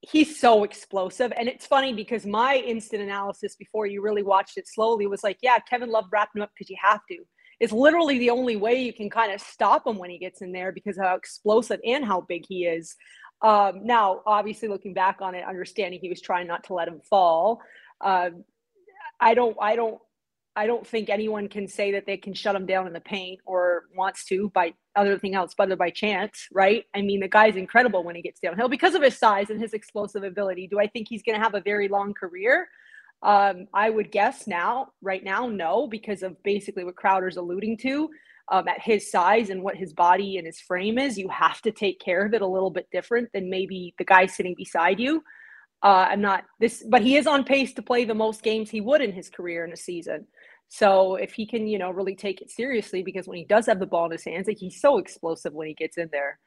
he's 0.03 0.39
so 0.39 0.65
explosive, 0.65 1.33
and 1.37 1.49
it's 1.49 1.67
funny 1.67 1.95
because 1.95 2.27
my 2.27 2.57
instant 2.57 3.03
analysis 3.03 3.57
before 3.57 3.87
you 3.87 4.03
really 4.03 4.23
watched 4.23 4.59
it 4.59 4.69
slowly 4.69 5.07
was 5.07 5.25
like, 5.25 5.39
yeah, 5.43 5.59
Kevin 5.61 5.91
Love 5.91 6.05
wrapped 6.13 6.37
him 6.37 6.43
up 6.43 6.51
because 6.55 6.69
you 6.69 6.77
have 6.83 7.01
to. 7.11 7.19
It's 7.61 7.73
literally 7.73 8.19
the 8.19 8.31
only 8.31 8.57
way 8.57 8.83
you 8.83 8.93
can 8.93 9.09
kind 9.09 9.33
of 9.33 9.41
stop 9.41 9.87
him 9.87 9.97
when 9.97 10.11
he 10.11 10.19
gets 10.19 10.43
in 10.43 10.53
there 10.53 10.73
because 10.73 10.99
of 10.99 11.05
how 11.05 11.15
explosive 11.15 11.81
and 11.87 12.05
how 12.05 12.21
big 12.23 12.45
he 12.47 12.67
is. 12.67 12.97
Um, 13.41 13.87
now, 13.87 14.21
obviously, 14.27 14.69
looking 14.69 14.93
back 14.93 15.19
on 15.23 15.35
it, 15.35 15.45
understanding 15.47 16.01
he 16.01 16.09
was 16.11 16.21
trying 16.21 16.47
not 16.47 16.65
to 16.65 16.75
let 16.75 16.89
him 16.89 17.01
fall. 17.09 17.63
Uh, 18.01 18.31
I 19.21 19.35
don't, 19.35 19.57
I 19.61 19.77
don't 19.77 19.99
I 20.57 20.67
don't 20.67 20.87
think 20.87 21.09
anyone 21.09 21.49
can 21.49 21.67
say 21.67 21.91
that 21.93 22.07
they 22.07 22.17
can 22.17 22.33
shut 22.33 22.55
him 22.55 22.65
down 22.65 22.87
in 22.87 22.93
the 22.93 23.01
paint 23.01 23.41
or 23.45 23.85
wants 23.97 24.25
to 24.27 24.51
by 24.51 24.73
other 24.95 25.19
thing 25.19 25.35
else, 25.35 25.53
but 25.57 25.77
by 25.77 25.91
chance, 25.91 26.47
right? 26.53 26.85
I 26.95 27.03
mean, 27.03 27.21
the 27.21 27.29
guy's 27.29 27.57
incredible 27.57 28.05
when 28.05 28.15
he 28.15 28.23
gets 28.23 28.39
downhill 28.39 28.69
because 28.69 28.95
of 28.95 29.03
his 29.03 29.19
size 29.19 29.51
and 29.51 29.61
his 29.61 29.73
explosive 29.73 30.23
ability. 30.23 30.69
Do 30.69 30.79
I 30.79 30.87
think 30.87 31.09
he's 31.09 31.25
going 31.25 31.37
to 31.37 31.43
have 31.43 31.55
a 31.55 31.61
very 31.61 31.89
long 31.89 32.15
career? 32.15 32.69
Um, 33.23 33.67
I 33.75 33.91
would 33.91 34.13
guess 34.13 34.47
now, 34.47 34.93
right 35.03 35.25
now, 35.25 35.49
no, 35.49 35.89
because 35.89 36.23
of 36.23 36.41
basically 36.45 36.85
what 36.85 36.97
Crowder's 36.97 37.37
alluding 37.37 37.79
to. 37.79 38.11
Um, 38.53 38.69
at 38.69 38.79
his 38.79 39.11
size 39.11 39.49
and 39.49 39.63
what 39.63 39.75
his 39.75 39.95
body 39.95 40.37
and 40.37 40.47
his 40.47 40.61
frame 40.61 40.99
is, 40.99 41.19
you 41.19 41.31
have 41.31 41.63
to 41.63 41.71
take 41.73 41.99
care 41.99 42.27
of 42.27 42.35
it 42.35 42.43
a 42.43 42.47
little 42.47 42.69
bit 42.69 42.87
different 42.93 43.31
than 43.33 43.49
maybe 43.49 43.95
the 43.97 44.05
guy 44.05 44.27
sitting 44.27 44.55
beside 44.55 45.01
you. 45.01 45.25
Uh, 45.83 46.09
I'm 46.11 46.21
not 46.21 46.45
this, 46.61 46.85
but 46.87 47.01
he 47.01 47.17
is 47.17 47.27
on 47.27 47.45
pace 47.45 47.73
to 47.73 47.83
play 47.83 48.05
the 48.05 48.15
most 48.15 48.43
games 48.43 48.69
he 48.69 48.83
would 48.83 49.01
in 49.01 49.13
his 49.13 49.31
career 49.31 49.65
in 49.65 49.73
a 49.73 49.77
season. 49.77 50.27
So 50.69 51.15
if 51.17 51.33
he 51.35 51.47
can, 51.47 51.67
you 51.67 51.79
know, 51.79 51.91
really 51.91 52.17
take 52.17 52.41
it 52.41 52.51
seriously, 52.51 53.03
because 53.03 53.29
when 53.29 53.39
he 53.39 53.45
does 53.45 53.67
have 53.67 53.79
the 53.79 53.87
ball 53.87 54.07
in 54.07 54.13
his 54.13 54.25
hands, 54.25 54.47
like 54.49 54.59
he's 54.59 54.81
so 54.81 54.99
explosive 54.99 55.53
when 55.53 55.69
he 55.69 55.75
gets 55.75 55.97
in 55.99 56.09
there. 56.11 56.39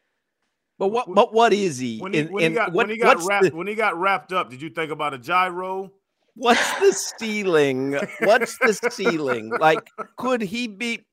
But 0.80 0.89
what? 0.89 1.13
But 1.13 1.34
what 1.34 1.53
is 1.53 1.77
he? 1.80 1.99
When 1.99 2.13
he, 2.13 2.19
And- 2.19 2.30
when 2.32 2.43
he 2.51 2.56
got 2.56 2.71
what- 2.73 2.88
when 2.88 2.89
he 2.89 2.97
got 3.01 3.23
wrapped 3.23 3.45
the- 3.45 3.56
when 3.56 3.67
he 3.67 3.75
got 3.75 3.97
wrapped 3.97 4.34
up, 4.34 4.49
did 4.49 4.62
you 4.62 4.69
think 4.69 4.91
about 4.91 5.13
a 5.13 5.17
gyro? 5.17 5.91
What's 6.36 6.80
the 6.80 6.94
ceiling? 6.94 7.94
What's 8.19 8.58
the 8.60 8.73
ceiling? 8.92 9.50
Like, 9.60 9.87
could 10.17 10.42
he 10.42 10.67
be? 10.67 11.04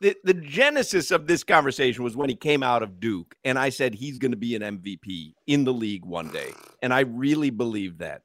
The, 0.00 0.16
the 0.24 0.34
genesis 0.34 1.10
of 1.12 1.26
this 1.28 1.44
conversation 1.44 2.02
was 2.02 2.16
when 2.16 2.28
he 2.28 2.34
came 2.34 2.62
out 2.64 2.82
of 2.82 2.98
Duke, 2.98 3.36
and 3.44 3.56
I 3.58 3.68
said 3.68 3.94
he's 3.94 4.18
going 4.18 4.32
to 4.32 4.36
be 4.36 4.56
an 4.56 4.62
MVP 4.62 5.34
in 5.46 5.62
the 5.64 5.72
league 5.72 6.04
one 6.04 6.28
day, 6.28 6.50
and 6.82 6.92
I 6.92 7.00
really 7.00 7.50
believe 7.50 7.98
that. 7.98 8.22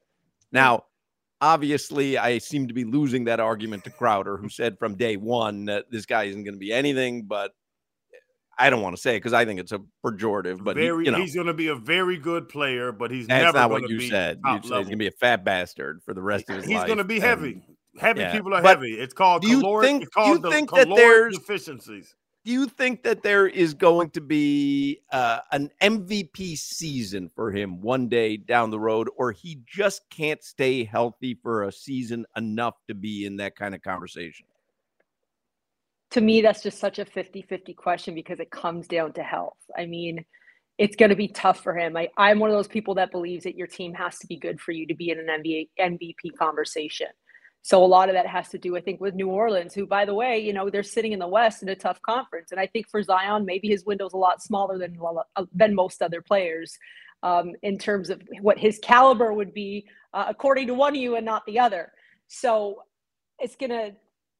Now, 0.51 0.85
obviously, 1.41 2.17
I 2.17 2.37
seem 2.39 2.67
to 2.67 2.73
be 2.73 2.83
losing 2.83 3.25
that 3.25 3.39
argument 3.39 3.83
to 3.85 3.89
Crowder, 3.89 4.37
who 4.37 4.49
said 4.49 4.77
from 4.79 4.95
day 4.95 5.17
one 5.17 5.65
that 5.65 5.85
this 5.91 6.05
guy 6.05 6.23
isn't 6.25 6.43
going 6.43 6.53
to 6.55 6.59
be 6.59 6.71
anything, 6.73 7.23
but 7.23 7.51
eh, 8.13 8.17
I 8.57 8.69
don't 8.69 8.81
want 8.81 8.95
to 8.95 9.01
say 9.01 9.15
it 9.15 9.19
because 9.19 9.33
I 9.33 9.45
think 9.45 9.59
it's 9.59 9.71
a 9.71 9.79
pejorative. 10.05 10.63
But 10.63 10.77
he- 10.77 10.85
you 10.85 11.11
know, 11.11 11.17
he's 11.19 11.35
going 11.35 11.47
to 11.47 11.53
be 11.53 11.67
a 11.67 11.75
very 11.75 12.17
good 12.17 12.49
player, 12.49 12.91
but 12.91 13.11
he's 13.11 13.27
that's 13.27 13.43
never 13.45 13.57
not 13.57 13.69
what 13.71 13.89
you 13.89 14.01
said. 14.01 14.39
You 14.45 14.53
said 14.53 14.61
he's 14.63 14.69
going 14.71 14.89
to 14.89 14.95
be 14.97 15.07
a 15.07 15.11
fat 15.11 15.43
bastard 15.43 16.01
for 16.03 16.13
the 16.13 16.21
rest 16.21 16.49
of 16.49 16.57
his 16.57 16.65
He's 16.65 16.73
life. 16.75 16.83
He's 16.83 16.87
going 16.87 16.97
to 16.97 17.03
be 17.03 17.15
and- 17.15 17.23
heavy. 17.23 17.61
Heavy 17.99 18.19
yeah. 18.19 18.31
people 18.31 18.53
are 18.53 18.61
But 18.61 18.77
heavy. 18.77 18.93
It's 18.93 19.13
called 19.13 19.41
do 19.41 19.47
you 19.49 19.59
caloric. 19.59 19.87
think- 19.87 20.03
it's 20.03 20.13
do 20.15 20.21
you 20.21 20.25
called 20.27 20.41
the 20.43 20.51
think 20.51 20.69
that 20.71 20.87
there's- 20.87 21.35
deficiencies. 21.35 22.15
Do 22.47 22.53
you 22.53 22.65
think 22.65 23.03
that 23.03 23.23
there 23.23 23.45
is 23.45 23.73
going 23.73 24.09
to 24.11 24.21
be 24.21 25.01
uh, 25.11 25.39
an 25.51 25.69
MVP 25.81 26.57
season 26.57 27.27
for 27.27 27.51
him 27.51 27.81
one 27.81 28.07
day 28.07 28.37
down 28.37 28.71
the 28.71 28.79
road, 28.79 29.09
or 29.17 29.33
he 29.33 29.59
just 29.67 30.09
can't 30.09 30.41
stay 30.41 30.85
healthy 30.85 31.33
for 31.43 31.63
a 31.63 31.71
season 31.73 32.25
enough 32.37 32.75
to 32.87 32.95
be 32.95 33.25
in 33.25 33.35
that 33.37 33.57
kind 33.57 33.75
of 33.75 33.81
conversation? 33.81 34.45
to 36.09 36.21
me, 36.21 36.41
that's 36.41 36.63
just 36.63 36.79
such 36.79 36.99
a 36.99 37.05
50 37.05 37.41
50 37.41 37.73
question 37.73 38.15
because 38.15 38.39
it 38.39 38.49
comes 38.49 38.87
down 38.87 39.11
to 39.13 39.23
health. 39.23 39.57
I 39.77 39.85
mean, 39.85 40.23
it's 40.77 40.95
going 40.95 41.09
to 41.09 41.15
be 41.15 41.27
tough 41.27 41.61
for 41.61 41.77
him. 41.77 41.97
I, 41.97 42.07
I'm 42.17 42.39
one 42.39 42.49
of 42.49 42.55
those 42.55 42.67
people 42.67 42.95
that 42.95 43.11
believes 43.11 43.43
that 43.43 43.57
your 43.57 43.67
team 43.67 43.93
has 43.95 44.17
to 44.19 44.27
be 44.27 44.37
good 44.37 44.61
for 44.61 44.71
you 44.71 44.87
to 44.87 44.95
be 44.95 45.09
in 45.09 45.19
an 45.19 45.27
NBA 45.27 45.67
MVP 45.79 46.37
conversation. 46.39 47.07
So 47.61 47.83
a 47.83 47.85
lot 47.85 48.07
of 48.07 48.15
that 48.15 48.27
has 48.27 48.47
to 48.49 48.57
do, 48.57 48.77
I 48.77 48.81
think, 48.81 49.01
with 49.01 49.13
New 49.13 49.27
Orleans, 49.27 49.73
who, 49.73 49.85
by 49.85 50.05
the 50.05 50.13
way, 50.13 50.39
you 50.39 50.53
know, 50.53 50.69
they're 50.69 50.83
sitting 50.83 51.11
in 51.11 51.19
the 51.19 51.27
West 51.27 51.63
in 51.63 51.69
a 51.69 51.75
tough 51.75 52.01
conference, 52.01 52.51
and 52.51 52.59
I 52.59 52.67
think 52.67 52.87
for 52.89 53.03
Zion, 53.03 53.45
maybe 53.45 53.67
his 53.67 53.85
window's 53.85 54.13
a 54.13 54.17
lot 54.17 54.41
smaller 54.41 54.77
than 54.77 54.97
uh, 55.35 55.45
than 55.53 55.75
most 55.75 56.01
other 56.01 56.21
players 56.21 56.77
um, 57.23 57.53
in 57.63 57.77
terms 57.77 58.09
of 58.09 58.21
what 58.41 58.57
his 58.57 58.79
caliber 58.81 59.33
would 59.33 59.53
be, 59.53 59.85
uh, 60.13 60.25
according 60.27 60.67
to 60.67 60.73
one 60.73 60.95
of 60.95 61.01
you 61.01 61.15
and 61.15 61.25
not 61.25 61.45
the 61.45 61.59
other. 61.59 61.91
So 62.27 62.83
it's 63.39 63.55
gonna 63.55 63.91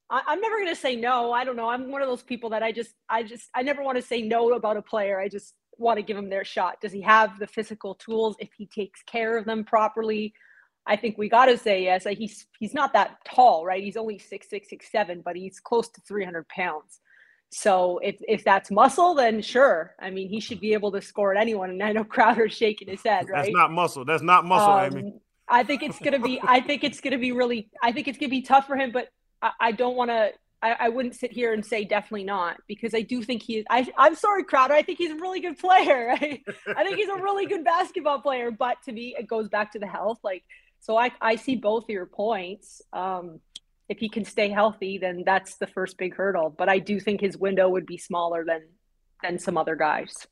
I, 0.10 0.34
am 0.34 0.42
never 0.42 0.64
to 0.66 0.76
say 0.76 0.96
no. 0.96 1.32
I 1.32 1.44
don't 1.44 1.56
know. 1.56 1.70
I'm 1.70 1.92
one 1.92 2.02
of 2.02 2.08
those 2.08 2.24
people 2.24 2.50
that 2.52 2.64
I 2.64 2.72
just, 2.72 2.92
I 3.10 3.24
just, 3.24 3.50
I 3.54 3.62
never 3.62 3.84
want 3.84 3.98
to 3.98 4.02
say 4.02 4.22
no 4.22 4.54
about 4.54 4.78
a 4.78 4.82
player. 4.82 5.20
I 5.20 5.28
just 5.28 5.54
want 5.78 5.98
to 5.98 6.04
give 6.04 6.18
him 6.18 6.30
their 6.30 6.46
shot. 6.46 6.80
Does 6.82 6.92
he 6.92 7.02
have 7.02 7.40
the 7.40 7.48
physical 7.48 7.96
tools? 7.96 8.36
If 8.40 8.50
he 8.58 8.68
takes 8.68 9.02
care 9.04 9.38
of 9.38 9.46
them 9.46 9.64
properly, 9.64 10.34
I 10.88 10.96
think 10.96 11.18
we 11.18 11.30
got 11.30 11.46
to 11.48 11.58
say 11.58 11.84
yes. 11.84 12.06
He's 12.06 12.46
he's 12.60 12.74
not 12.74 12.94
that 12.94 13.18
tall, 13.26 13.66
right? 13.66 13.84
He's 13.84 13.98
only 13.98 14.18
six 14.18 14.50
six 14.50 14.70
six 14.70 14.90
seven, 14.92 15.22
but 15.24 15.36
he's 15.36 15.60
close 15.60 15.90
to 15.90 16.02
300 16.02 16.48
pounds. 16.48 17.02
So 17.50 18.00
if 18.00 18.16
if 18.28 18.44
that's 18.44 18.72
muscle, 18.72 19.16
then 19.16 19.42
sure. 19.42 19.96
I 20.00 20.10
mean, 20.10 20.30
he 20.30 20.40
should 20.40 20.60
be 20.60 20.74
able 20.74 20.92
to 20.94 21.02
score 21.02 21.36
at 21.36 21.42
anyone. 21.42 21.70
And 21.70 21.84
I 21.84 21.92
know 21.92 22.04
Crowder's 22.16 22.54
shaking 22.54 22.88
his 22.88 23.04
head, 23.04 23.30
right? 23.30 23.44
That's 23.44 23.54
not 23.54 23.72
muscle. 23.72 24.06
That's 24.06 24.24
not 24.24 24.46
muscle, 24.46 24.72
um, 24.72 24.98
Amy. 24.98 25.14
I 25.48 25.64
think 25.64 25.84
it's 25.84 26.00
gonna 26.00 26.20
be. 26.20 26.42
I 26.44 26.60
think 26.60 26.84
it's 26.84 27.00
gonna 27.00 27.18
be 27.18 27.32
really. 27.32 27.70
I 27.82 27.92
think 27.92 28.08
it's 28.08 28.18
gonna 28.18 28.30
be 28.30 28.42
tough 28.42 28.68
for 28.68 28.76
him. 28.76 28.92
But 28.92 29.10
I, 29.42 29.52
I 29.60 29.72
don't 29.72 29.96
want 29.96 30.12
to. 30.12 30.32
I, 30.60 30.76
I, 30.80 30.90
wouldn't 30.90 31.14
sit 31.14 31.32
here 31.32 31.54
and 31.54 31.64
say 31.64 31.86
definitely 31.86 32.24
not 32.24 32.58
because 32.68 32.96
I 32.96 33.02
do 33.02 33.22
think 33.22 33.44
he 33.44 33.58
is. 33.58 33.66
I, 33.70 33.88
I'm 33.96 34.16
sorry, 34.16 34.44
Crowder. 34.44 34.74
I 34.74 34.82
think 34.82 34.98
he's 34.98 35.12
a 35.12 35.16
really 35.16 35.40
good 35.40 35.58
player. 35.60 36.10
I, 36.12 36.42
I 36.76 36.84
think 36.84 36.98
he's 36.98 37.10
a 37.10 37.16
really 37.16 37.46
good 37.46 37.64
basketball 37.64 38.22
player. 38.22 38.50
But 38.50 38.78
to 38.86 38.92
me, 38.92 39.16
it 39.18 39.28
goes 39.28 39.50
back 39.50 39.74
to 39.74 39.80
the 39.80 39.86
health. 39.86 40.18
Like, 40.24 40.44
so 40.80 40.98
I, 40.98 41.12
I 41.22 41.36
see 41.36 41.56
both 41.56 41.84
of 41.84 41.90
your 41.90 42.06
points. 42.06 42.82
Um, 42.94 43.40
if 43.90 44.00
he 44.00 44.10
can 44.10 44.26
stay 44.26 44.50
healthy, 44.50 44.98
then 44.98 45.24
that's 45.26 45.56
the 45.56 45.68
first 45.68 45.98
big 45.98 46.16
hurdle. 46.16 46.54
But 46.56 46.70
I 46.70 46.80
do 46.80 47.00
think 47.00 47.22
his 47.22 47.38
window 47.38 47.70
would 47.70 47.86
be 47.86 47.98
smaller 47.98 48.44
than 48.46 48.64
than 49.24 49.40
some 49.40 49.58
other 49.58 49.76
guys. 49.76 50.28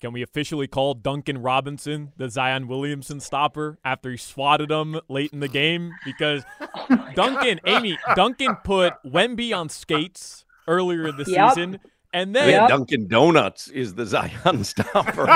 Can 0.00 0.14
we 0.14 0.22
officially 0.22 0.66
call 0.66 0.94
Duncan 0.94 1.42
Robinson 1.42 2.12
the 2.16 2.30
Zion 2.30 2.66
Williamson 2.68 3.20
stopper 3.20 3.78
after 3.84 4.10
he 4.10 4.16
swatted 4.16 4.70
him 4.70 4.98
late 5.08 5.30
in 5.32 5.40
the 5.40 5.48
game? 5.48 5.92
Because 6.06 6.42
oh 6.60 7.08
Duncan, 7.14 7.60
God. 7.64 7.76
Amy, 7.76 7.98
Duncan 8.16 8.56
put 8.64 8.94
Wemby 9.04 9.54
on 9.54 9.68
skates 9.68 10.46
earlier 10.66 11.08
in 11.08 11.16
the 11.18 11.24
yep. 11.26 11.50
season. 11.50 11.80
And 12.12 12.34
then 12.34 12.48
yep. 12.48 12.68
Dunkin' 12.68 13.06
Donuts 13.06 13.68
is 13.68 13.94
the 13.94 14.04
Zion 14.04 14.64
stopper. 14.64 15.26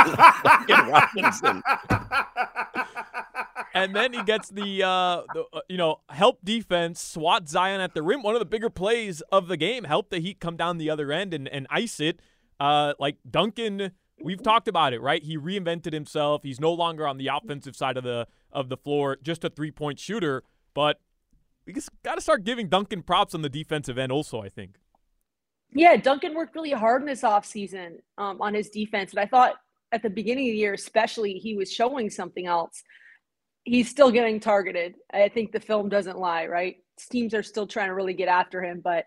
Duncan 0.43 0.89
Robinson. 0.89 1.63
and 3.75 3.95
then 3.95 4.13
he 4.13 4.23
gets 4.23 4.49
the, 4.49 4.83
uh, 4.83 5.23
the 5.35 5.45
uh, 5.53 5.61
you 5.69 5.77
know 5.77 6.01
help 6.09 6.39
defense, 6.45 7.03
swat 7.03 7.49
Zion 7.49 7.81
at 7.81 7.95
the 7.95 8.03
rim. 8.03 8.23
One 8.23 8.35
of 8.35 8.41
the 8.41 8.47
bigger 8.47 8.71
plays 8.71 9.21
of 9.33 9.49
the 9.49 9.57
game. 9.57 9.85
Help 9.85 10.11
the 10.11 10.21
Heat 10.21 10.41
come 10.41 10.57
down 10.57 10.79
the 10.79 10.91
other 10.91 11.13
end 11.13 11.35
and, 11.35 11.49
and 11.49 11.67
ice 11.71 12.01
it. 12.01 12.21
Uh, 12.61 12.95
like 12.99 13.17
Duncan 13.29 13.93
We've 14.23 14.43
talked 14.43 14.69
about 14.69 14.93
it, 14.93 15.01
right? 15.01 15.23
He 15.23 15.37
reinvented 15.37 15.93
himself. 15.93 16.43
He's 16.43 16.61
no 16.61 16.73
longer 16.73 17.07
on 17.07 17.19
the 17.19 17.29
offensive 17.29 17.75
side 17.75 17.97
of 17.97 18.05
the 18.05 18.27
of 18.53 18.69
the 18.69 18.77
floor, 18.77 19.19
just 19.23 19.45
a 19.45 19.51
three 19.51 19.71
point 19.71 19.99
shooter. 19.99 20.45
But 20.73 21.01
we 21.67 21.73
just 21.73 21.91
got 22.03 22.15
to 22.15 22.21
start 22.21 22.45
giving 22.45 22.69
Duncan 22.69 23.03
props 23.03 23.35
on 23.35 23.43
the 23.43 23.49
defensive 23.49 23.99
end, 23.99 24.13
also. 24.13 24.41
I 24.41 24.49
think. 24.49 24.77
Yeah, 25.73 25.97
Duncan 25.97 26.35
worked 26.35 26.55
really 26.55 26.71
hard 26.71 27.03
in 27.03 27.07
this 27.07 27.23
offseason 27.23 27.97
um, 28.17 28.41
on 28.41 28.55
his 28.55 28.71
defense, 28.71 29.11
and 29.11 29.19
I 29.19 29.27
thought 29.27 29.57
at 29.91 30.03
the 30.03 30.11
beginning 30.11 30.49
of 30.49 30.53
the 30.53 30.59
year, 30.59 30.75
especially, 30.75 31.35
he 31.35 31.57
was 31.57 31.73
showing 31.73 32.11
something 32.11 32.47
else. 32.47 32.83
He's 33.65 33.89
still 33.89 34.11
getting 34.11 34.41
targeted. 34.41 34.95
I 35.13 35.29
think 35.29 35.53
the 35.53 35.61
film 35.61 35.89
doesn't 35.89 36.19
lie, 36.19 36.47
right? 36.47 36.77
Teams 37.11 37.35
are 37.35 37.43
still 37.43 37.67
trying 37.67 37.89
to 37.89 37.95
really 37.95 38.15
get 38.15 38.29
after 38.29 38.63
him, 38.63 38.81
but 38.83 39.07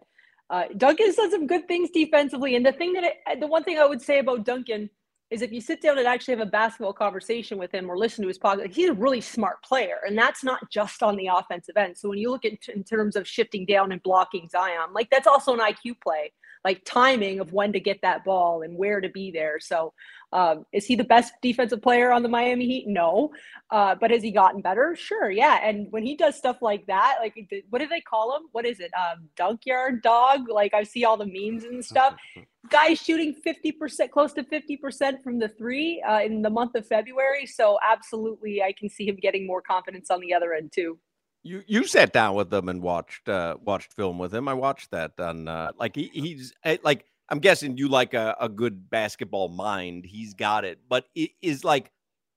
uh, 0.49 0.63
Duncan's 0.77 1.15
done 1.15 1.31
some 1.31 1.47
good 1.47 1.67
things 1.67 1.89
defensively. 1.91 2.55
And 2.55 2.65
the 2.65 2.71
thing 2.71 2.93
that 2.93 3.03
it, 3.03 3.39
the 3.39 3.47
one 3.47 3.63
thing 3.63 3.77
I 3.77 3.85
would 3.85 4.01
say 4.01 4.19
about 4.19 4.45
Duncan 4.45 4.89
is 5.29 5.41
if 5.41 5.51
you 5.51 5.59
sit 5.59 5.81
down 5.81 5.97
and 5.97 6.07
actually 6.07 6.35
have 6.35 6.47
a 6.47 6.49
basketball 6.49 6.93
conversation 6.93 7.57
with 7.57 7.73
him 7.73 7.91
or 7.91 7.97
listen 7.97 8.21
to 8.21 8.29
his 8.29 8.39
podcast, 8.39 8.73
he's 8.73 8.89
a 8.89 8.93
really 8.93 9.19
smart 9.19 9.61
player. 9.61 9.97
And 10.07 10.17
that's 10.17 10.43
not 10.43 10.69
just 10.71 11.03
on 11.03 11.17
the 11.17 11.27
offensive 11.27 11.75
end. 11.75 11.97
So 11.97 12.09
when 12.09 12.17
you 12.17 12.31
look 12.31 12.45
at 12.45 12.53
in 12.73 12.83
terms 12.83 13.17
of 13.17 13.27
shifting 13.27 13.65
down 13.65 13.91
and 13.91 14.01
blocking 14.03 14.47
Zion, 14.49 14.93
like 14.93 15.09
that's 15.09 15.27
also 15.27 15.53
an 15.53 15.59
IQ 15.59 15.95
play 16.01 16.31
like 16.67 16.83
timing 16.83 17.39
of 17.39 17.53
when 17.53 17.71
to 17.71 17.79
get 17.79 18.01
that 18.01 18.25
ball 18.25 18.61
and 18.61 18.75
where 18.75 18.99
to 18.99 19.07
be 19.07 19.31
there. 19.31 19.57
So, 19.57 19.93
um, 20.33 20.65
is 20.73 20.85
he 20.85 20.95
the 20.95 21.05
best 21.05 21.31
defensive 21.41 21.81
player 21.81 22.11
on 22.11 22.23
the 22.23 22.27
Miami 22.27 22.65
Heat? 22.65 22.85
No, 22.89 23.31
uh, 23.71 23.95
but 23.95 24.11
has 24.11 24.21
he 24.21 24.31
gotten 24.31 24.61
better? 24.61 24.93
Sure, 24.93 25.31
yeah. 25.31 25.65
And 25.65 25.89
when 25.91 26.03
he 26.03 26.13
does 26.13 26.35
stuff 26.35 26.57
like 26.61 26.85
that, 26.87 27.19
like 27.21 27.35
what 27.69 27.79
do 27.79 27.87
they 27.87 28.01
call 28.01 28.35
him? 28.35 28.49
What 28.51 28.65
is 28.65 28.81
it? 28.81 28.91
Um, 28.93 29.29
dunkyard 29.37 30.01
dog? 30.01 30.49
Like 30.49 30.73
I 30.73 30.83
see 30.83 31.05
all 31.05 31.15
the 31.15 31.25
memes 31.25 31.63
and 31.63 31.83
stuff. 31.85 32.17
Guys 32.69 32.99
shooting 32.99 33.33
fifty 33.33 33.71
percent, 33.71 34.11
close 34.11 34.33
to 34.33 34.43
fifty 34.43 34.75
percent 34.75 35.23
from 35.23 35.39
the 35.39 35.47
three 35.47 36.03
uh, 36.05 36.19
in 36.19 36.41
the 36.41 36.49
month 36.49 36.75
of 36.75 36.85
February. 36.85 37.45
So 37.45 37.79
absolutely, 37.81 38.61
I 38.61 38.73
can 38.73 38.89
see 38.89 39.07
him 39.07 39.15
getting 39.15 39.47
more 39.47 39.61
confidence 39.61 40.11
on 40.11 40.19
the 40.19 40.33
other 40.33 40.51
end 40.51 40.73
too. 40.75 40.99
You 41.47 41.63
you 41.65 41.85
sat 41.85 42.11
down 42.11 42.35
with 42.35 42.49
them 42.49 42.67
and 42.67 42.81
watched 42.81 43.29
uh 43.29 43.55
watched 43.63 43.93
film 43.93 44.19
with 44.19 44.33
him. 44.33 44.49
I 44.49 44.53
watched 44.53 44.91
that 44.91 45.13
on 45.17 45.47
uh 45.47 45.71
like 45.79 45.95
he, 45.95 46.11
he's 46.13 46.53
eh, 46.65 46.77
like 46.83 47.05
I'm 47.29 47.39
guessing 47.39 47.77
you 47.77 47.87
like 47.87 48.13
a, 48.13 48.35
a 48.39 48.49
good 48.49 48.89
basketball 48.89 49.47
mind. 49.47 50.05
He's 50.05 50.33
got 50.33 50.65
it. 50.65 50.79
But 50.89 51.05
it 51.15 51.31
is 51.41 51.63
like 51.63 51.91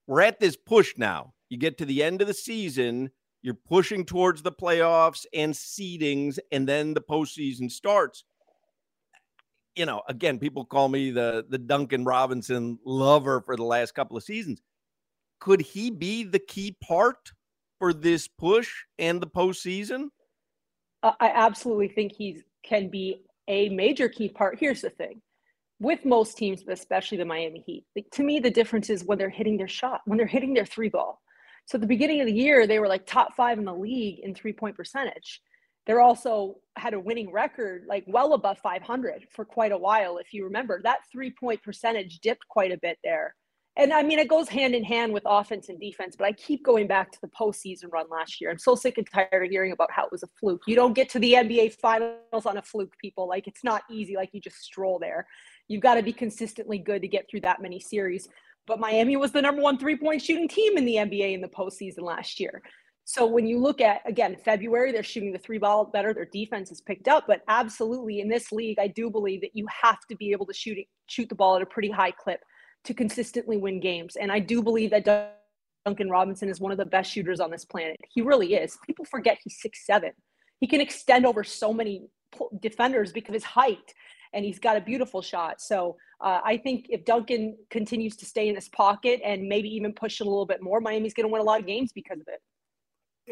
we're 0.07 0.21
at 0.21 0.39
this 0.39 0.57
push 0.57 0.95
now. 0.97 1.35
You 1.49 1.59
get 1.59 1.77
to 1.79 1.85
the 1.85 2.05
end 2.05 2.21
of 2.21 2.29
the 2.29 2.35
season, 2.35 3.11
you're 3.43 3.55
pushing 3.55 4.05
towards 4.05 4.43
the 4.43 4.53
playoffs 4.53 5.27
and 5.35 5.53
seedings, 5.55 6.39
and 6.53 6.69
then 6.69 6.95
the 6.95 7.01
postseason 7.01 7.69
starts. 7.69 8.23
You 9.75 9.87
know, 9.87 10.03
again, 10.09 10.39
people 10.39 10.65
call 10.65 10.89
me 10.89 11.11
the 11.11 11.45
the 11.49 11.59
Duncan 11.59 12.05
Robinson 12.05 12.79
lover 12.85 13.41
for 13.41 13.57
the 13.57 13.65
last 13.65 13.97
couple 13.97 14.17
of 14.17 14.23
seasons. 14.23 14.63
Could 15.41 15.63
he 15.63 15.91
be 15.91 16.23
the 16.23 16.39
key 16.39 16.77
part 16.81 17.33
for 17.81 17.93
this 17.93 18.28
push 18.28 18.70
and 19.01 19.20
the 19.20 19.26
postseason? 19.26 20.11
I 21.03 21.33
absolutely 21.35 21.89
think 21.89 22.12
he 22.12 22.43
can 22.62 22.91
be 22.91 23.24
a 23.49 23.70
major 23.70 24.09
key 24.09 24.28
part. 24.28 24.59
Here's 24.61 24.83
the 24.83 24.91
thing 24.91 25.22
with 25.81 26.05
most 26.05 26.37
teams, 26.37 26.62
but 26.62 26.74
especially 26.74 27.16
the 27.16 27.24
Miami 27.24 27.64
Heat, 27.66 27.87
to 28.12 28.22
me, 28.22 28.39
the 28.39 28.51
difference 28.51 28.91
is 28.91 29.03
when 29.03 29.16
they're 29.16 29.31
hitting 29.31 29.57
their 29.57 29.66
shot, 29.66 30.03
when 30.05 30.18
they're 30.18 30.26
hitting 30.26 30.53
their 30.53 30.66
three 30.66 30.91
ball. 30.91 31.20
So 31.64 31.76
at 31.76 31.81
the 31.81 31.87
beginning 31.87 32.20
of 32.20 32.26
the 32.26 32.35
year, 32.35 32.66
they 32.66 32.78
were 32.78 32.89
like 32.89 33.07
top 33.07 33.35
five 33.35 33.59
in 33.59 33.64
the 33.64 33.74
league 33.74 34.20
in 34.20 34.35
three 34.35 34.53
point 34.53 34.76
percentage. 34.76 35.41
They're 35.87 36.03
also 36.03 36.57
had 36.76 36.93
a 36.93 37.01
winning 37.01 37.33
record, 37.33 37.85
like 37.89 38.05
well 38.07 38.35
above 38.35 38.59
500 38.59 39.26
for 39.31 39.47
quite 39.47 39.72
a 39.72 39.78
while. 39.78 40.18
If 40.18 40.35
you 40.35 40.45
remember, 40.45 40.83
that 40.85 40.99
three 41.11 41.31
point 41.31 41.62
percentage 41.62 42.20
dipped 42.20 42.47
quite 42.49 42.72
a 42.72 42.78
bit 42.78 42.99
there 43.03 43.35
and 43.81 43.95
I 43.95 44.03
mean, 44.03 44.18
it 44.18 44.28
goes 44.28 44.47
hand 44.47 44.74
in 44.74 44.85
hand 44.85 45.14
with 45.14 45.22
offense 45.24 45.70
and 45.70 45.81
defense, 45.81 46.14
but 46.14 46.26
I 46.26 46.33
keep 46.33 46.62
going 46.62 46.87
back 46.87 47.11
to 47.12 47.18
the 47.22 47.28
postseason 47.28 47.91
run 47.91 48.05
last 48.11 48.39
year. 48.39 48.51
I'm 48.51 48.59
so 48.59 48.74
sick 48.74 48.99
and 48.99 49.07
tired 49.11 49.43
of 49.43 49.51
hearing 49.51 49.72
about 49.72 49.91
how 49.91 50.05
it 50.05 50.12
was 50.12 50.22
a 50.22 50.28
fluke. 50.39 50.61
You 50.66 50.76
don't 50.76 50.93
get 50.93 51.09
to 51.11 51.18
the 51.18 51.33
NBA 51.33 51.74
finals 51.81 52.45
on 52.45 52.59
a 52.59 52.62
fluke, 52.62 52.93
people. 53.01 53.26
Like, 53.26 53.49
it's 53.49 53.64
not 53.64 53.83
easy, 53.91 54.16
like, 54.16 54.31
you 54.33 54.41
just 54.41 54.59
stroll 54.59 54.99
there. 54.99 55.26
You've 55.66 55.81
got 55.81 55.95
to 55.95 56.03
be 56.03 56.12
consistently 56.12 56.76
good 56.76 57.01
to 57.01 57.09
get 57.09 57.24
through 57.31 57.41
that 57.41 57.62
many 57.62 57.81
series. 57.81 58.28
But 58.66 58.81
Miami 58.81 59.16
was 59.16 59.33
the 59.33 59.41
number 59.41 59.62
one 59.62 59.78
three 59.78 59.97
point 59.97 60.20
shooting 60.20 60.47
team 60.47 60.76
in 60.76 60.85
the 60.85 60.97
NBA 60.97 61.33
in 61.33 61.41
the 61.41 61.49
postseason 61.49 62.03
last 62.03 62.39
year. 62.39 62.62
So 63.05 63.26
when 63.26 63.47
you 63.47 63.59
look 63.59 63.81
at 63.81 64.03
again 64.07 64.37
February, 64.45 64.93
they're 64.93 65.03
shooting 65.03 65.33
the 65.33 65.39
three 65.39 65.59
ball 65.59 65.87
better. 65.87 66.12
Their 66.12 66.28
defense 66.31 66.70
is 66.70 66.83
picked 66.83 67.09
up, 67.09 67.24
but 67.26 67.41
absolutely 67.49 68.20
in 68.20 68.28
this 68.28 68.53
league, 68.53 68.78
I 68.78 68.89
do 68.89 69.11
believe 69.11 69.41
that 69.41 69.51
you 69.55 69.66
have 69.83 69.99
to 70.11 70.16
be 70.16 70.33
able 70.33 70.47
to 70.47 70.53
shoot 70.53 70.78
shoot 71.09 71.28
the 71.28 71.35
ball 71.35 71.57
at 71.57 71.62
a 71.62 71.66
pretty 71.66 71.91
high 71.91 72.12
clip 72.12 72.41
to 72.85 72.95
consistently 72.95 73.57
win 73.57 73.81
games. 73.81 74.16
And 74.16 74.33
I 74.33 74.39
do 74.39 74.62
believe 74.62 74.91
that 74.91 75.05
Duncan 75.85 76.11
Robinson 76.11 76.49
is 76.49 76.61
one 76.61 76.72
of 76.72 76.78
the 76.78 76.85
best 76.85 77.11
shooters 77.11 77.41
on 77.41 77.51
this 77.51 77.64
planet. 77.64 77.97
He 78.09 78.22
really 78.22 78.55
is. 78.55 78.78
People 78.87 79.05
forget 79.05 79.39
he's 79.43 79.61
six 79.61 79.87
seven. 79.87 80.12
He 80.61 80.66
can 80.66 80.81
extend 80.81 81.26
over 81.26 81.43
so 81.43 81.72
many 81.72 82.03
defenders 82.61 83.12
because 83.12 83.31
of 83.31 83.35
his 83.35 83.45
height, 83.45 83.95
and 84.33 84.45
he's 84.45 84.59
got 84.59 84.76
a 84.76 84.81
beautiful 84.81 85.22
shot. 85.22 85.61
So 85.61 85.97
uh, 86.20 86.41
I 86.45 86.59
think 86.59 86.87
if 86.91 87.05
Duncan 87.05 87.57
continues 87.70 88.16
to 88.16 88.26
stay 88.26 88.49
in 88.49 88.55
his 88.55 88.68
pocket 88.68 89.20
and 89.24 89.49
maybe 89.49 89.68
even 89.74 89.93
push 89.93 90.20
it 90.20 90.26
a 90.26 90.31
little 90.31 90.47
bit 90.47 90.62
more, 90.62 90.81
Miami's 90.81 91.14
going 91.14 91.24
to 91.24 91.33
win 91.33 91.41
a 91.41 91.45
lot 91.45 91.61
of 91.61 91.66
games 91.66 91.93
because 91.93 92.20
of 92.20 92.28
it. 92.28 92.41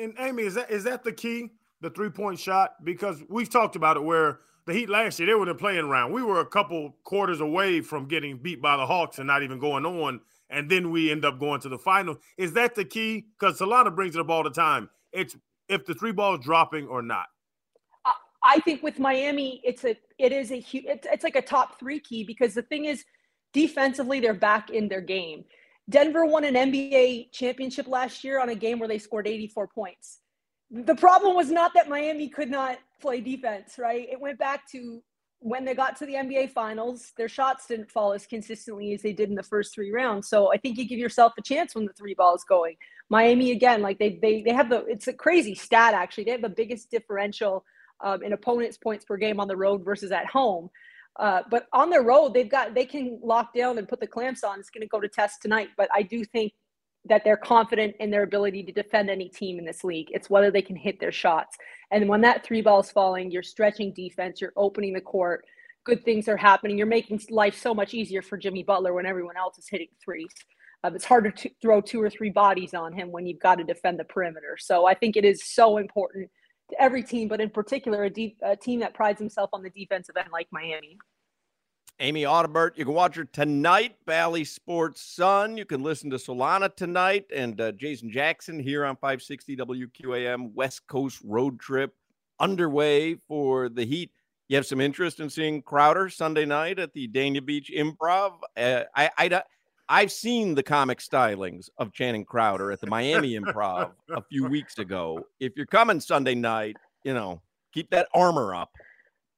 And 0.00 0.14
Amy, 0.18 0.44
is 0.44 0.54
that 0.54 0.70
is 0.70 0.84
that 0.84 1.04
the 1.04 1.12
key? 1.12 1.50
The 1.80 1.90
three 1.90 2.10
point 2.10 2.40
shot 2.40 2.72
because 2.82 3.22
we've 3.28 3.48
talked 3.48 3.76
about 3.76 3.96
it 3.96 4.02
where 4.02 4.40
the 4.68 4.74
Heat 4.74 4.88
last 4.88 5.18
year, 5.18 5.26
they 5.26 5.34
were 5.34 5.46
the 5.46 5.54
play-in 5.54 5.88
round. 5.88 6.12
We 6.12 6.22
were 6.22 6.40
a 6.40 6.46
couple 6.46 6.94
quarters 7.02 7.40
away 7.40 7.80
from 7.80 8.06
getting 8.06 8.36
beat 8.36 8.60
by 8.60 8.76
the 8.76 8.86
Hawks 8.86 9.18
and 9.18 9.26
not 9.26 9.42
even 9.42 9.58
going 9.58 9.84
on. 9.86 10.20
And 10.50 10.70
then 10.70 10.90
we 10.90 11.10
end 11.10 11.24
up 11.24 11.40
going 11.40 11.60
to 11.62 11.68
the 11.68 11.78
final. 11.78 12.18
Is 12.36 12.52
that 12.52 12.74
the 12.74 12.84
key? 12.84 13.26
Because 13.38 13.58
Solana 13.58 13.94
brings 13.94 14.14
it 14.14 14.20
up 14.20 14.28
all 14.28 14.44
the 14.44 14.50
time. 14.50 14.88
It's 15.12 15.36
if 15.68 15.86
the 15.86 15.94
three 15.94 16.12
ball 16.12 16.34
is 16.34 16.44
dropping 16.44 16.86
or 16.86 17.02
not. 17.02 17.26
I 18.42 18.60
think 18.60 18.82
with 18.82 18.98
Miami, 18.98 19.60
it's 19.64 19.84
a 19.84 19.96
it 20.18 20.32
is 20.32 20.52
a 20.52 20.60
huge 20.60 20.84
it's, 20.86 21.06
it's 21.10 21.24
like 21.24 21.36
a 21.36 21.42
top 21.42 21.78
three 21.78 21.98
key 21.98 22.24
because 22.24 22.54
the 22.54 22.62
thing 22.62 22.84
is, 22.84 23.04
defensively 23.52 24.20
they're 24.20 24.32
back 24.34 24.70
in 24.70 24.88
their 24.88 25.00
game. 25.00 25.44
Denver 25.90 26.24
won 26.24 26.44
an 26.44 26.54
NBA 26.54 27.32
championship 27.32 27.88
last 27.88 28.22
year 28.22 28.40
on 28.40 28.50
a 28.50 28.54
game 28.54 28.78
where 28.78 28.88
they 28.88 28.98
scored 28.98 29.26
84 29.26 29.68
points. 29.68 30.18
The 30.70 30.94
problem 30.94 31.34
was 31.34 31.50
not 31.50 31.72
that 31.74 31.88
Miami 31.88 32.28
could 32.28 32.50
not 32.50 32.78
play 33.00 33.20
defense, 33.20 33.78
right? 33.78 34.08
It 34.10 34.20
went 34.20 34.38
back 34.38 34.68
to 34.72 35.02
when 35.40 35.64
they 35.64 35.74
got 35.74 35.96
to 35.96 36.06
the 36.06 36.14
NBA 36.14 36.50
finals, 36.50 37.12
their 37.16 37.28
shots 37.28 37.66
didn't 37.66 37.90
fall 37.90 38.12
as 38.12 38.26
consistently 38.26 38.92
as 38.92 39.02
they 39.02 39.12
did 39.12 39.28
in 39.28 39.36
the 39.36 39.42
first 39.42 39.72
three 39.72 39.92
rounds. 39.92 40.28
So 40.28 40.52
I 40.52 40.56
think 40.56 40.78
you 40.78 40.88
give 40.88 40.98
yourself 40.98 41.32
a 41.38 41.42
chance 41.42 41.74
when 41.74 41.86
the 41.86 41.92
three 41.92 42.14
ball 42.14 42.34
is 42.34 42.44
going. 42.44 42.76
Miami 43.08 43.52
again, 43.52 43.80
like 43.80 43.98
they 43.98 44.18
they 44.20 44.42
they 44.42 44.52
have 44.52 44.68
the 44.68 44.84
it's 44.86 45.06
a 45.06 45.12
crazy 45.12 45.54
stat 45.54 45.94
actually. 45.94 46.24
They 46.24 46.32
have 46.32 46.42
the 46.42 46.48
biggest 46.48 46.90
differential 46.90 47.64
um, 48.00 48.22
in 48.22 48.32
opponents' 48.32 48.78
points 48.78 49.04
per 49.04 49.16
game 49.16 49.40
on 49.40 49.48
the 49.48 49.56
road 49.56 49.84
versus 49.84 50.10
at 50.10 50.26
home. 50.26 50.70
Uh, 51.18 51.42
but 51.50 51.66
on 51.72 51.90
the 51.90 52.00
road, 52.00 52.34
they've 52.34 52.50
got 52.50 52.74
they 52.74 52.84
can 52.84 53.18
lock 53.22 53.54
down 53.54 53.78
and 53.78 53.88
put 53.88 54.00
the 54.00 54.06
clamps 54.06 54.44
on. 54.44 54.58
It's 54.58 54.70
going 54.70 54.82
to 54.82 54.88
go 54.88 55.00
to 55.00 55.08
test 55.08 55.40
tonight. 55.40 55.68
But 55.76 55.88
I 55.94 56.02
do 56.02 56.24
think 56.24 56.52
that 57.08 57.22
they're 57.24 57.36
confident 57.36 57.96
in 58.00 58.10
their 58.10 58.22
ability 58.22 58.62
to 58.64 58.72
defend 58.72 59.10
any 59.10 59.28
team 59.28 59.58
in 59.58 59.64
this 59.64 59.84
league. 59.84 60.08
It's 60.10 60.30
whether 60.30 60.50
they 60.50 60.62
can 60.62 60.76
hit 60.76 61.00
their 61.00 61.12
shots. 61.12 61.56
And 61.90 62.08
when 62.08 62.20
that 62.22 62.44
three 62.44 62.62
ball 62.62 62.80
is 62.80 62.90
falling, 62.90 63.30
you're 63.30 63.42
stretching 63.42 63.92
defense, 63.94 64.40
you're 64.40 64.52
opening 64.56 64.92
the 64.92 65.00
court, 65.00 65.44
good 65.84 66.04
things 66.04 66.28
are 66.28 66.36
happening. 66.36 66.76
You're 66.76 66.86
making 66.86 67.20
life 67.30 67.56
so 67.56 67.74
much 67.74 67.94
easier 67.94 68.20
for 68.20 68.36
Jimmy 68.36 68.62
Butler 68.62 68.92
when 68.92 69.06
everyone 69.06 69.36
else 69.36 69.58
is 69.58 69.68
hitting 69.68 69.88
threes. 70.04 70.32
Um, 70.84 70.94
it's 70.94 71.04
harder 71.04 71.30
to 71.30 71.50
throw 71.60 71.80
two 71.80 72.00
or 72.00 72.10
three 72.10 72.30
bodies 72.30 72.74
on 72.74 72.92
him 72.92 73.10
when 73.10 73.26
you've 73.26 73.40
got 73.40 73.56
to 73.56 73.64
defend 73.64 73.98
the 73.98 74.04
perimeter. 74.04 74.56
So 74.58 74.86
I 74.86 74.94
think 74.94 75.16
it 75.16 75.24
is 75.24 75.44
so 75.44 75.78
important 75.78 76.30
to 76.70 76.80
every 76.80 77.02
team, 77.02 77.26
but 77.26 77.40
in 77.40 77.50
particular, 77.50 78.04
a, 78.04 78.10
deep, 78.10 78.36
a 78.42 78.54
team 78.54 78.80
that 78.80 78.94
prides 78.94 79.18
himself 79.18 79.50
on 79.52 79.62
the 79.62 79.70
defensive 79.70 80.16
end 80.16 80.28
like 80.30 80.46
Miami. 80.52 80.98
Amy 82.00 82.22
Audibert, 82.22 82.76
you 82.76 82.84
can 82.84 82.94
watch 82.94 83.16
her 83.16 83.24
tonight, 83.24 83.96
Bally 84.06 84.44
Sports 84.44 85.02
Sun. 85.02 85.56
You 85.56 85.64
can 85.64 85.82
listen 85.82 86.10
to 86.10 86.16
Solana 86.16 86.74
tonight 86.74 87.26
and 87.34 87.60
uh, 87.60 87.72
Jason 87.72 88.08
Jackson 88.08 88.60
here 88.60 88.84
on 88.84 88.94
560 88.94 89.56
WQAM. 89.56 90.52
West 90.54 90.86
Coast 90.86 91.20
road 91.24 91.58
trip 91.58 91.92
underway 92.38 93.16
for 93.26 93.68
the 93.68 93.84
Heat. 93.84 94.12
You 94.46 94.54
have 94.54 94.66
some 94.66 94.80
interest 94.80 95.18
in 95.18 95.28
seeing 95.28 95.60
Crowder 95.60 96.08
Sunday 96.08 96.44
night 96.44 96.78
at 96.78 96.92
the 96.92 97.08
Dania 97.08 97.44
Beach 97.44 97.70
Improv. 97.76 98.34
Uh, 98.56 98.84
I, 98.94 99.10
I, 99.18 99.42
I've 99.88 100.12
seen 100.12 100.54
the 100.54 100.62
comic 100.62 101.00
stylings 101.00 101.68
of 101.78 101.92
Channing 101.92 102.24
Crowder 102.24 102.70
at 102.70 102.80
the 102.80 102.86
Miami 102.86 103.36
Improv 103.36 103.90
a 104.14 104.22
few 104.22 104.46
weeks 104.46 104.78
ago. 104.78 105.26
If 105.40 105.54
you're 105.56 105.66
coming 105.66 105.98
Sunday 105.98 106.36
night, 106.36 106.76
you 107.02 107.12
know, 107.12 107.42
keep 107.74 107.90
that 107.90 108.06
armor 108.14 108.54
up. 108.54 108.70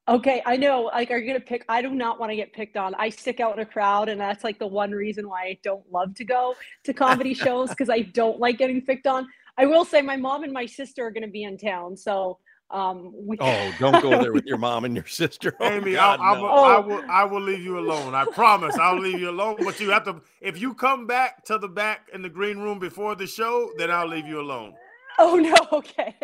Okay, 0.07 0.41
I 0.45 0.57
know. 0.57 0.89
Like, 0.93 1.11
are 1.11 1.17
you 1.17 1.27
gonna 1.27 1.39
pick? 1.39 1.63
I 1.69 1.81
do 1.81 1.91
not 1.91 2.19
want 2.19 2.31
to 2.31 2.35
get 2.35 2.53
picked 2.53 2.75
on. 2.75 2.95
I 2.95 3.09
stick 3.09 3.39
out 3.39 3.55
in 3.55 3.59
a 3.59 3.65
crowd, 3.65 4.09
and 4.09 4.19
that's 4.19 4.43
like 4.43 4.57
the 4.57 4.67
one 4.67 4.91
reason 4.91 5.29
why 5.29 5.43
I 5.43 5.59
don't 5.63 5.89
love 5.91 6.15
to 6.15 6.23
go 6.23 6.55
to 6.83 6.93
comedy 6.93 7.33
shows 7.45 7.69
because 7.69 7.89
I 7.89 8.01
don't 8.01 8.39
like 8.39 8.57
getting 8.57 8.81
picked 8.81 9.05
on. 9.05 9.27
I 9.57 9.65
will 9.67 9.85
say 9.85 10.01
my 10.01 10.17
mom 10.17 10.43
and 10.43 10.51
my 10.51 10.65
sister 10.65 11.05
are 11.05 11.11
gonna 11.11 11.27
be 11.27 11.43
in 11.43 11.57
town, 11.57 11.95
so 11.95 12.39
um, 12.71 13.13
we... 13.15 13.37
oh, 13.39 13.73
don't 13.79 14.01
go 14.01 14.09
there 14.21 14.33
with 14.33 14.45
your 14.45 14.57
mom 14.57 14.85
and 14.85 14.95
your 14.95 15.05
sister, 15.05 15.55
oh, 15.59 15.69
Amy. 15.69 15.93
God, 15.93 16.19
I, 16.19 16.31
I, 16.31 16.35
no. 16.35 16.41
will, 16.41 16.49
I, 16.49 16.79
will, 16.79 17.03
I 17.11 17.23
will 17.25 17.41
leave 17.41 17.61
you 17.61 17.77
alone. 17.77 18.15
I 18.15 18.25
promise, 18.25 18.75
I'll 18.77 18.99
leave 18.99 19.19
you 19.19 19.29
alone. 19.29 19.57
But 19.63 19.79
you 19.79 19.91
have 19.91 20.05
to. 20.05 20.21
If 20.39 20.59
you 20.59 20.73
come 20.73 21.05
back 21.05 21.43
to 21.45 21.57
the 21.57 21.67
back 21.67 22.07
in 22.13 22.21
the 22.21 22.29
green 22.29 22.57
room 22.59 22.79
before 22.79 23.15
the 23.15 23.27
show, 23.27 23.71
then 23.77 23.91
I'll 23.91 24.07
leave 24.07 24.25
you 24.25 24.39
alone. 24.39 24.73
Oh 25.19 25.35
no, 25.35 25.53
okay. 25.77 26.15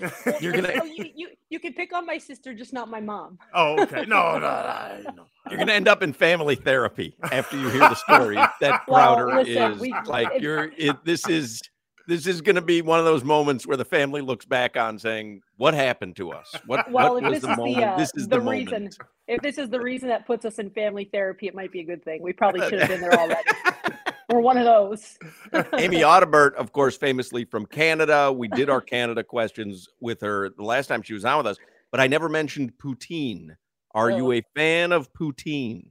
well, 0.00 0.36
You're 0.40 0.52
gonna 0.52 0.76
so 0.76 0.84
you, 0.84 1.06
you 1.14 1.28
you 1.52 1.60
can 1.60 1.74
pick 1.74 1.92
on 1.92 2.06
my 2.06 2.18
sister, 2.18 2.54
just 2.54 2.72
not 2.72 2.88
my 2.88 3.00
mom. 3.00 3.38
Oh, 3.54 3.82
okay. 3.82 4.06
No, 4.06 4.38
no, 4.38 5.00
no. 5.04 5.10
no. 5.14 5.24
You're 5.50 5.58
gonna 5.58 5.72
end 5.72 5.86
up 5.86 6.02
in 6.02 6.14
family 6.14 6.54
therapy 6.54 7.14
after 7.30 7.58
you 7.58 7.68
hear 7.68 7.80
the 7.80 7.94
story. 7.94 8.36
That 8.60 8.86
Crowder 8.86 9.26
well, 9.26 9.42
listen, 9.42 9.72
is 9.72 9.80
we, 9.80 9.94
like 10.06 10.40
you're. 10.40 10.72
It, 10.78 11.04
this 11.04 11.28
is 11.28 11.60
this 12.06 12.26
is 12.26 12.40
going 12.40 12.56
to 12.56 12.62
be 12.62 12.82
one 12.82 12.98
of 12.98 13.04
those 13.04 13.22
moments 13.22 13.66
where 13.66 13.76
the 13.76 13.84
family 13.84 14.22
looks 14.22 14.44
back 14.44 14.76
on 14.76 14.98
saying, 14.98 15.42
"What 15.56 15.74
happened 15.74 16.16
to 16.16 16.32
us? 16.32 16.54
What, 16.66 16.90
well, 16.90 17.14
what 17.14 17.24
was 17.24 17.40
the 17.40 17.48
moment? 17.56 17.76
The, 17.76 17.86
uh, 17.86 17.96
this 17.98 18.12
is 18.14 18.26
the, 18.28 18.38
the 18.38 18.40
reason. 18.40 18.72
moment." 18.72 18.98
If 19.28 19.42
this 19.42 19.58
is 19.58 19.68
the 19.68 19.80
reason 19.80 20.08
that 20.08 20.26
puts 20.26 20.44
us 20.44 20.58
in 20.58 20.70
family 20.70 21.08
therapy, 21.12 21.46
it 21.46 21.54
might 21.54 21.72
be 21.72 21.80
a 21.80 21.84
good 21.84 22.02
thing. 22.04 22.22
We 22.22 22.32
probably 22.32 22.60
should 22.68 22.80
have 22.80 22.88
been 22.88 23.00
there 23.00 23.12
already. 23.12 23.42
We're 24.30 24.40
one 24.40 24.56
of 24.56 24.64
those. 24.64 25.18
Amy 25.78 25.98
Audibert, 26.02 26.54
of 26.54 26.72
course, 26.72 26.96
famously 26.96 27.44
from 27.44 27.66
Canada. 27.66 28.32
We 28.32 28.48
did 28.48 28.70
our 28.70 28.80
Canada 28.80 29.22
questions 29.22 29.88
with 30.00 30.20
her 30.20 30.50
the 30.50 30.62
last 30.62 30.86
time 30.86 31.02
she 31.02 31.14
was 31.14 31.24
on 31.24 31.38
with 31.38 31.46
us, 31.46 31.56
but 31.90 32.00
I 32.00 32.06
never 32.06 32.28
mentioned 32.28 32.72
poutine. 32.82 33.56
Are 33.94 34.10
oh. 34.10 34.16
you 34.16 34.32
a 34.32 34.42
fan 34.54 34.92
of 34.92 35.12
poutine? 35.12 35.88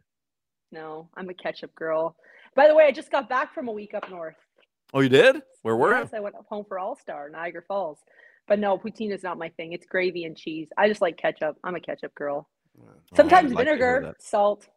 No, 0.72 1.10
I'm 1.16 1.30
a 1.30 1.34
ketchup 1.34 1.76
girl. 1.76 2.16
By 2.56 2.68
the 2.68 2.76
way, 2.76 2.86
I 2.86 2.92
just 2.92 3.12
got 3.12 3.30
back 3.30 3.54
from 3.54 3.68
a 3.68 3.72
week 3.72 3.94
up 3.94 4.10
north. 4.10 4.36
Oh, 4.94 5.00
you 5.00 5.10
did? 5.10 5.42
Where 5.62 5.76
were 5.76 5.92
yes, 5.92 6.10
you? 6.12 6.18
I 6.18 6.22
went 6.22 6.36
home 6.50 6.66
for 6.68 6.80
All 6.80 6.96
Star, 6.96 7.30
Niagara 7.30 7.62
Falls. 7.68 8.00
But 8.48 8.60
no, 8.60 8.78
poutine 8.78 9.14
is 9.14 9.24
not 9.24 9.38
my 9.38 9.50
thing. 9.50 9.74
It's 9.74 9.86
gravy 9.86 10.26
and 10.26 10.36
cheese. 10.36 10.70
I 10.78 10.88
just 10.88 11.02
like 11.02 11.18
ketchup. 11.18 11.58
I'm 11.64 11.76
a 11.76 11.80
ketchup 11.80 12.14
girl. 12.16 12.50
Oh, 12.80 12.90
Sometimes 13.16 13.52
oh, 13.52 13.56
like 13.56 13.66
vinegar, 13.66 14.16
salt. 14.20 14.68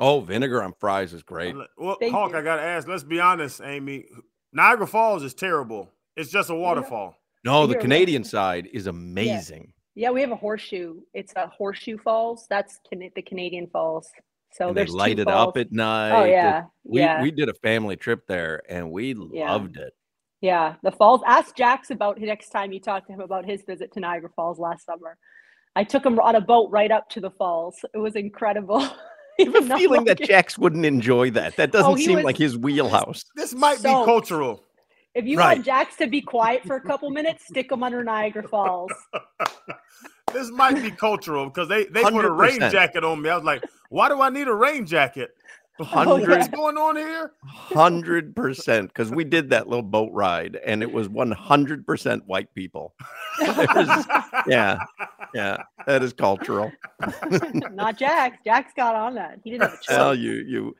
Oh, 0.00 0.20
vinegar 0.20 0.62
on 0.62 0.72
fries 0.80 1.12
is 1.12 1.22
great. 1.22 1.54
Well, 1.76 1.96
Thank 2.00 2.12
Hawk, 2.12 2.32
you. 2.32 2.38
I 2.38 2.42
gotta 2.42 2.62
ask. 2.62 2.88
Let's 2.88 3.04
be 3.04 3.20
honest, 3.20 3.60
Amy. 3.62 4.06
Niagara 4.52 4.86
Falls 4.86 5.22
is 5.22 5.34
terrible. 5.34 5.90
It's 6.16 6.30
just 6.30 6.48
a 6.48 6.54
waterfall. 6.54 7.14
No, 7.44 7.66
the 7.66 7.76
Canadian 7.76 8.24
side 8.24 8.68
is 8.72 8.86
amazing. 8.86 9.72
Yeah. 9.94 10.08
yeah. 10.08 10.10
we 10.10 10.22
have 10.22 10.32
a 10.32 10.36
horseshoe. 10.36 11.00
It's 11.14 11.34
a 11.36 11.46
horseshoe 11.48 11.98
falls. 11.98 12.46
That's 12.48 12.80
the 12.90 13.22
Canadian 13.22 13.68
Falls. 13.68 14.08
So 14.52 14.68
and 14.68 14.76
they 14.76 14.86
light 14.86 15.18
it 15.18 15.24
falls. 15.24 15.48
up 15.48 15.56
at 15.58 15.66
oh, 15.66 15.76
night. 15.76 16.22
Oh 16.22 16.24
yeah, 16.24 16.64
we 16.82 17.00
yeah. 17.00 17.22
we 17.22 17.30
did 17.30 17.48
a 17.48 17.54
family 17.54 17.96
trip 17.96 18.26
there 18.26 18.62
and 18.68 18.90
we 18.90 19.14
Yeah. 19.32 19.52
loved 19.52 19.76
it. 19.76 19.92
Yeah, 20.40 20.76
the 20.82 20.92
falls. 20.92 21.20
Ask 21.26 21.54
Jax 21.54 21.90
about 21.90 22.18
next 22.18 22.48
time 22.48 22.72
you 22.72 22.80
talk 22.80 23.06
to 23.06 23.12
him 23.12 23.20
about 23.20 23.44
his 23.44 23.62
visit 23.66 23.92
to 23.92 24.00
Niagara 24.00 24.30
Falls 24.34 24.58
last 24.58 24.86
summer. 24.86 25.18
I 25.76 25.84
took 25.84 26.04
him 26.04 26.18
on 26.18 26.34
a 26.34 26.40
boat 26.40 26.70
right 26.70 26.90
up 26.90 27.08
to 27.10 27.20
the 27.20 27.30
falls. 27.30 27.76
It 27.94 27.98
was 27.98 28.16
incredible. 28.16 28.88
I 29.48 29.50
have 29.60 29.70
a 29.70 29.76
feeling 29.78 30.04
that 30.04 30.20
Jax 30.20 30.58
wouldn't 30.58 30.84
enjoy 30.86 31.30
that. 31.32 31.56
That 31.56 31.70
oh, 31.70 31.72
doesn't 31.72 31.92
Oh, 31.92 31.96
seem 31.96 32.16
was- 32.16 32.24
like 32.24 32.36
his 32.36 32.56
wheelhouse. 32.56 33.24
This 33.36 33.54
might 33.54 33.78
be 33.78 33.88
cultural. 33.90 34.64
If 35.14 35.24
you 35.24 35.38
Right. 35.38 35.56
want 35.56 35.66
Jax 35.66 35.96
to 35.96 36.06
be 36.06 36.20
quiet 36.20 36.62
for 36.64 36.76
a 36.76 36.80
couple 36.80 37.10
minutes, 37.10 37.46
stick 37.48 37.72
him 37.72 37.82
under 37.82 38.04
Niagara 38.04 38.46
Falls. 38.46 38.92
This 40.32 40.48
might 40.52 40.80
be 40.80 40.92
cultural 40.92 41.46
because 41.46 41.68
they, 41.68 41.86
they 41.86 42.02
put 42.02 42.24
a 42.24 42.30
rain 42.30 42.60
jacket 42.60 43.02
on 43.02 43.20
me. 43.20 43.30
I 43.30 43.34
was 43.34 43.44
like, 43.44 43.64
why 43.88 44.08
do 44.08 44.20
I 44.22 44.28
need 44.30 44.46
a 44.46 44.54
rain 44.54 44.86
jacket? 44.86 45.34
Oh, 45.80 45.84
What's 45.84 46.26
Hundred 46.26 46.52
going 46.52 46.76
on 46.76 46.96
here? 46.96 47.32
hundred 47.46 48.36
percent 48.36 48.88
because 48.88 49.10
we 49.10 49.24
did 49.24 49.48
that 49.48 49.66
little 49.66 49.82
boat 49.82 50.10
ride 50.12 50.56
and 50.66 50.82
it 50.82 50.92
was 50.92 51.08
one 51.08 51.30
hundred 51.30 51.86
percent 51.86 52.26
white 52.26 52.52
people. 52.54 52.94
There's- 53.38 54.04
yeah, 54.46 54.80
yeah, 55.34 55.62
that 55.86 56.02
is 56.02 56.12
cultural. 56.12 56.70
Not 57.72 57.96
Jack. 57.96 58.44
Jack's 58.44 58.74
got 58.74 58.94
on 58.94 59.14
that. 59.14 59.38
He 59.42 59.52
didn't 59.52 59.70
have 59.70 59.78
a 59.80 59.82
Tell 59.82 60.14
you, 60.14 60.32
you 60.32 60.76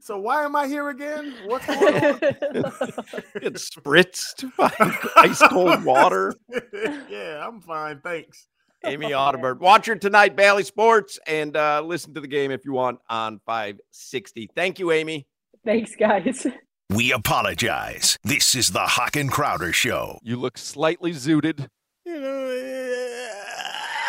So 0.00 0.18
why 0.18 0.42
am 0.44 0.56
I 0.56 0.66
here 0.66 0.88
again? 0.88 1.32
What's 1.46 1.66
going 1.66 1.94
on? 1.94 2.18
get 2.20 3.54
spritzed 3.54 4.50
by 4.56 4.72
ice 5.16 5.40
cold 5.50 5.84
water. 5.84 6.34
yeah, 7.08 7.46
I'm 7.46 7.60
fine. 7.60 8.00
Thanks. 8.00 8.48
Amy 8.86 9.10
Audibert. 9.10 9.58
Watch 9.58 9.86
her 9.86 9.96
tonight, 9.96 10.36
Bally 10.36 10.62
Sports, 10.62 11.18
and 11.26 11.56
uh, 11.56 11.82
listen 11.84 12.14
to 12.14 12.20
the 12.20 12.28
game 12.28 12.50
if 12.50 12.64
you 12.64 12.72
want 12.72 13.00
on 13.08 13.40
560. 13.44 14.50
Thank 14.54 14.78
you, 14.78 14.92
Amy. 14.92 15.26
Thanks, 15.64 15.94
guys. 15.96 16.46
We 16.90 17.12
apologize. 17.12 18.16
This 18.22 18.54
is 18.54 18.70
the 18.70 18.80
Hawk 18.80 19.16
and 19.16 19.30
Crowder 19.30 19.72
Show. 19.72 20.20
You 20.22 20.36
look 20.36 20.56
slightly 20.56 21.12
zooted. 21.12 21.68
You 22.04 22.20
know, 22.20 22.46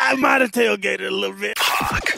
I 0.00 0.14
might 0.14 0.40
have 0.40 0.52
tailgated 0.52 1.08
a 1.08 1.10
little 1.10 1.36
bit. 1.36 1.54
Hawk 1.58 2.17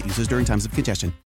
users 0.05 0.27
during 0.27 0.45
times 0.45 0.65
of 0.65 0.71
congestion. 0.71 1.13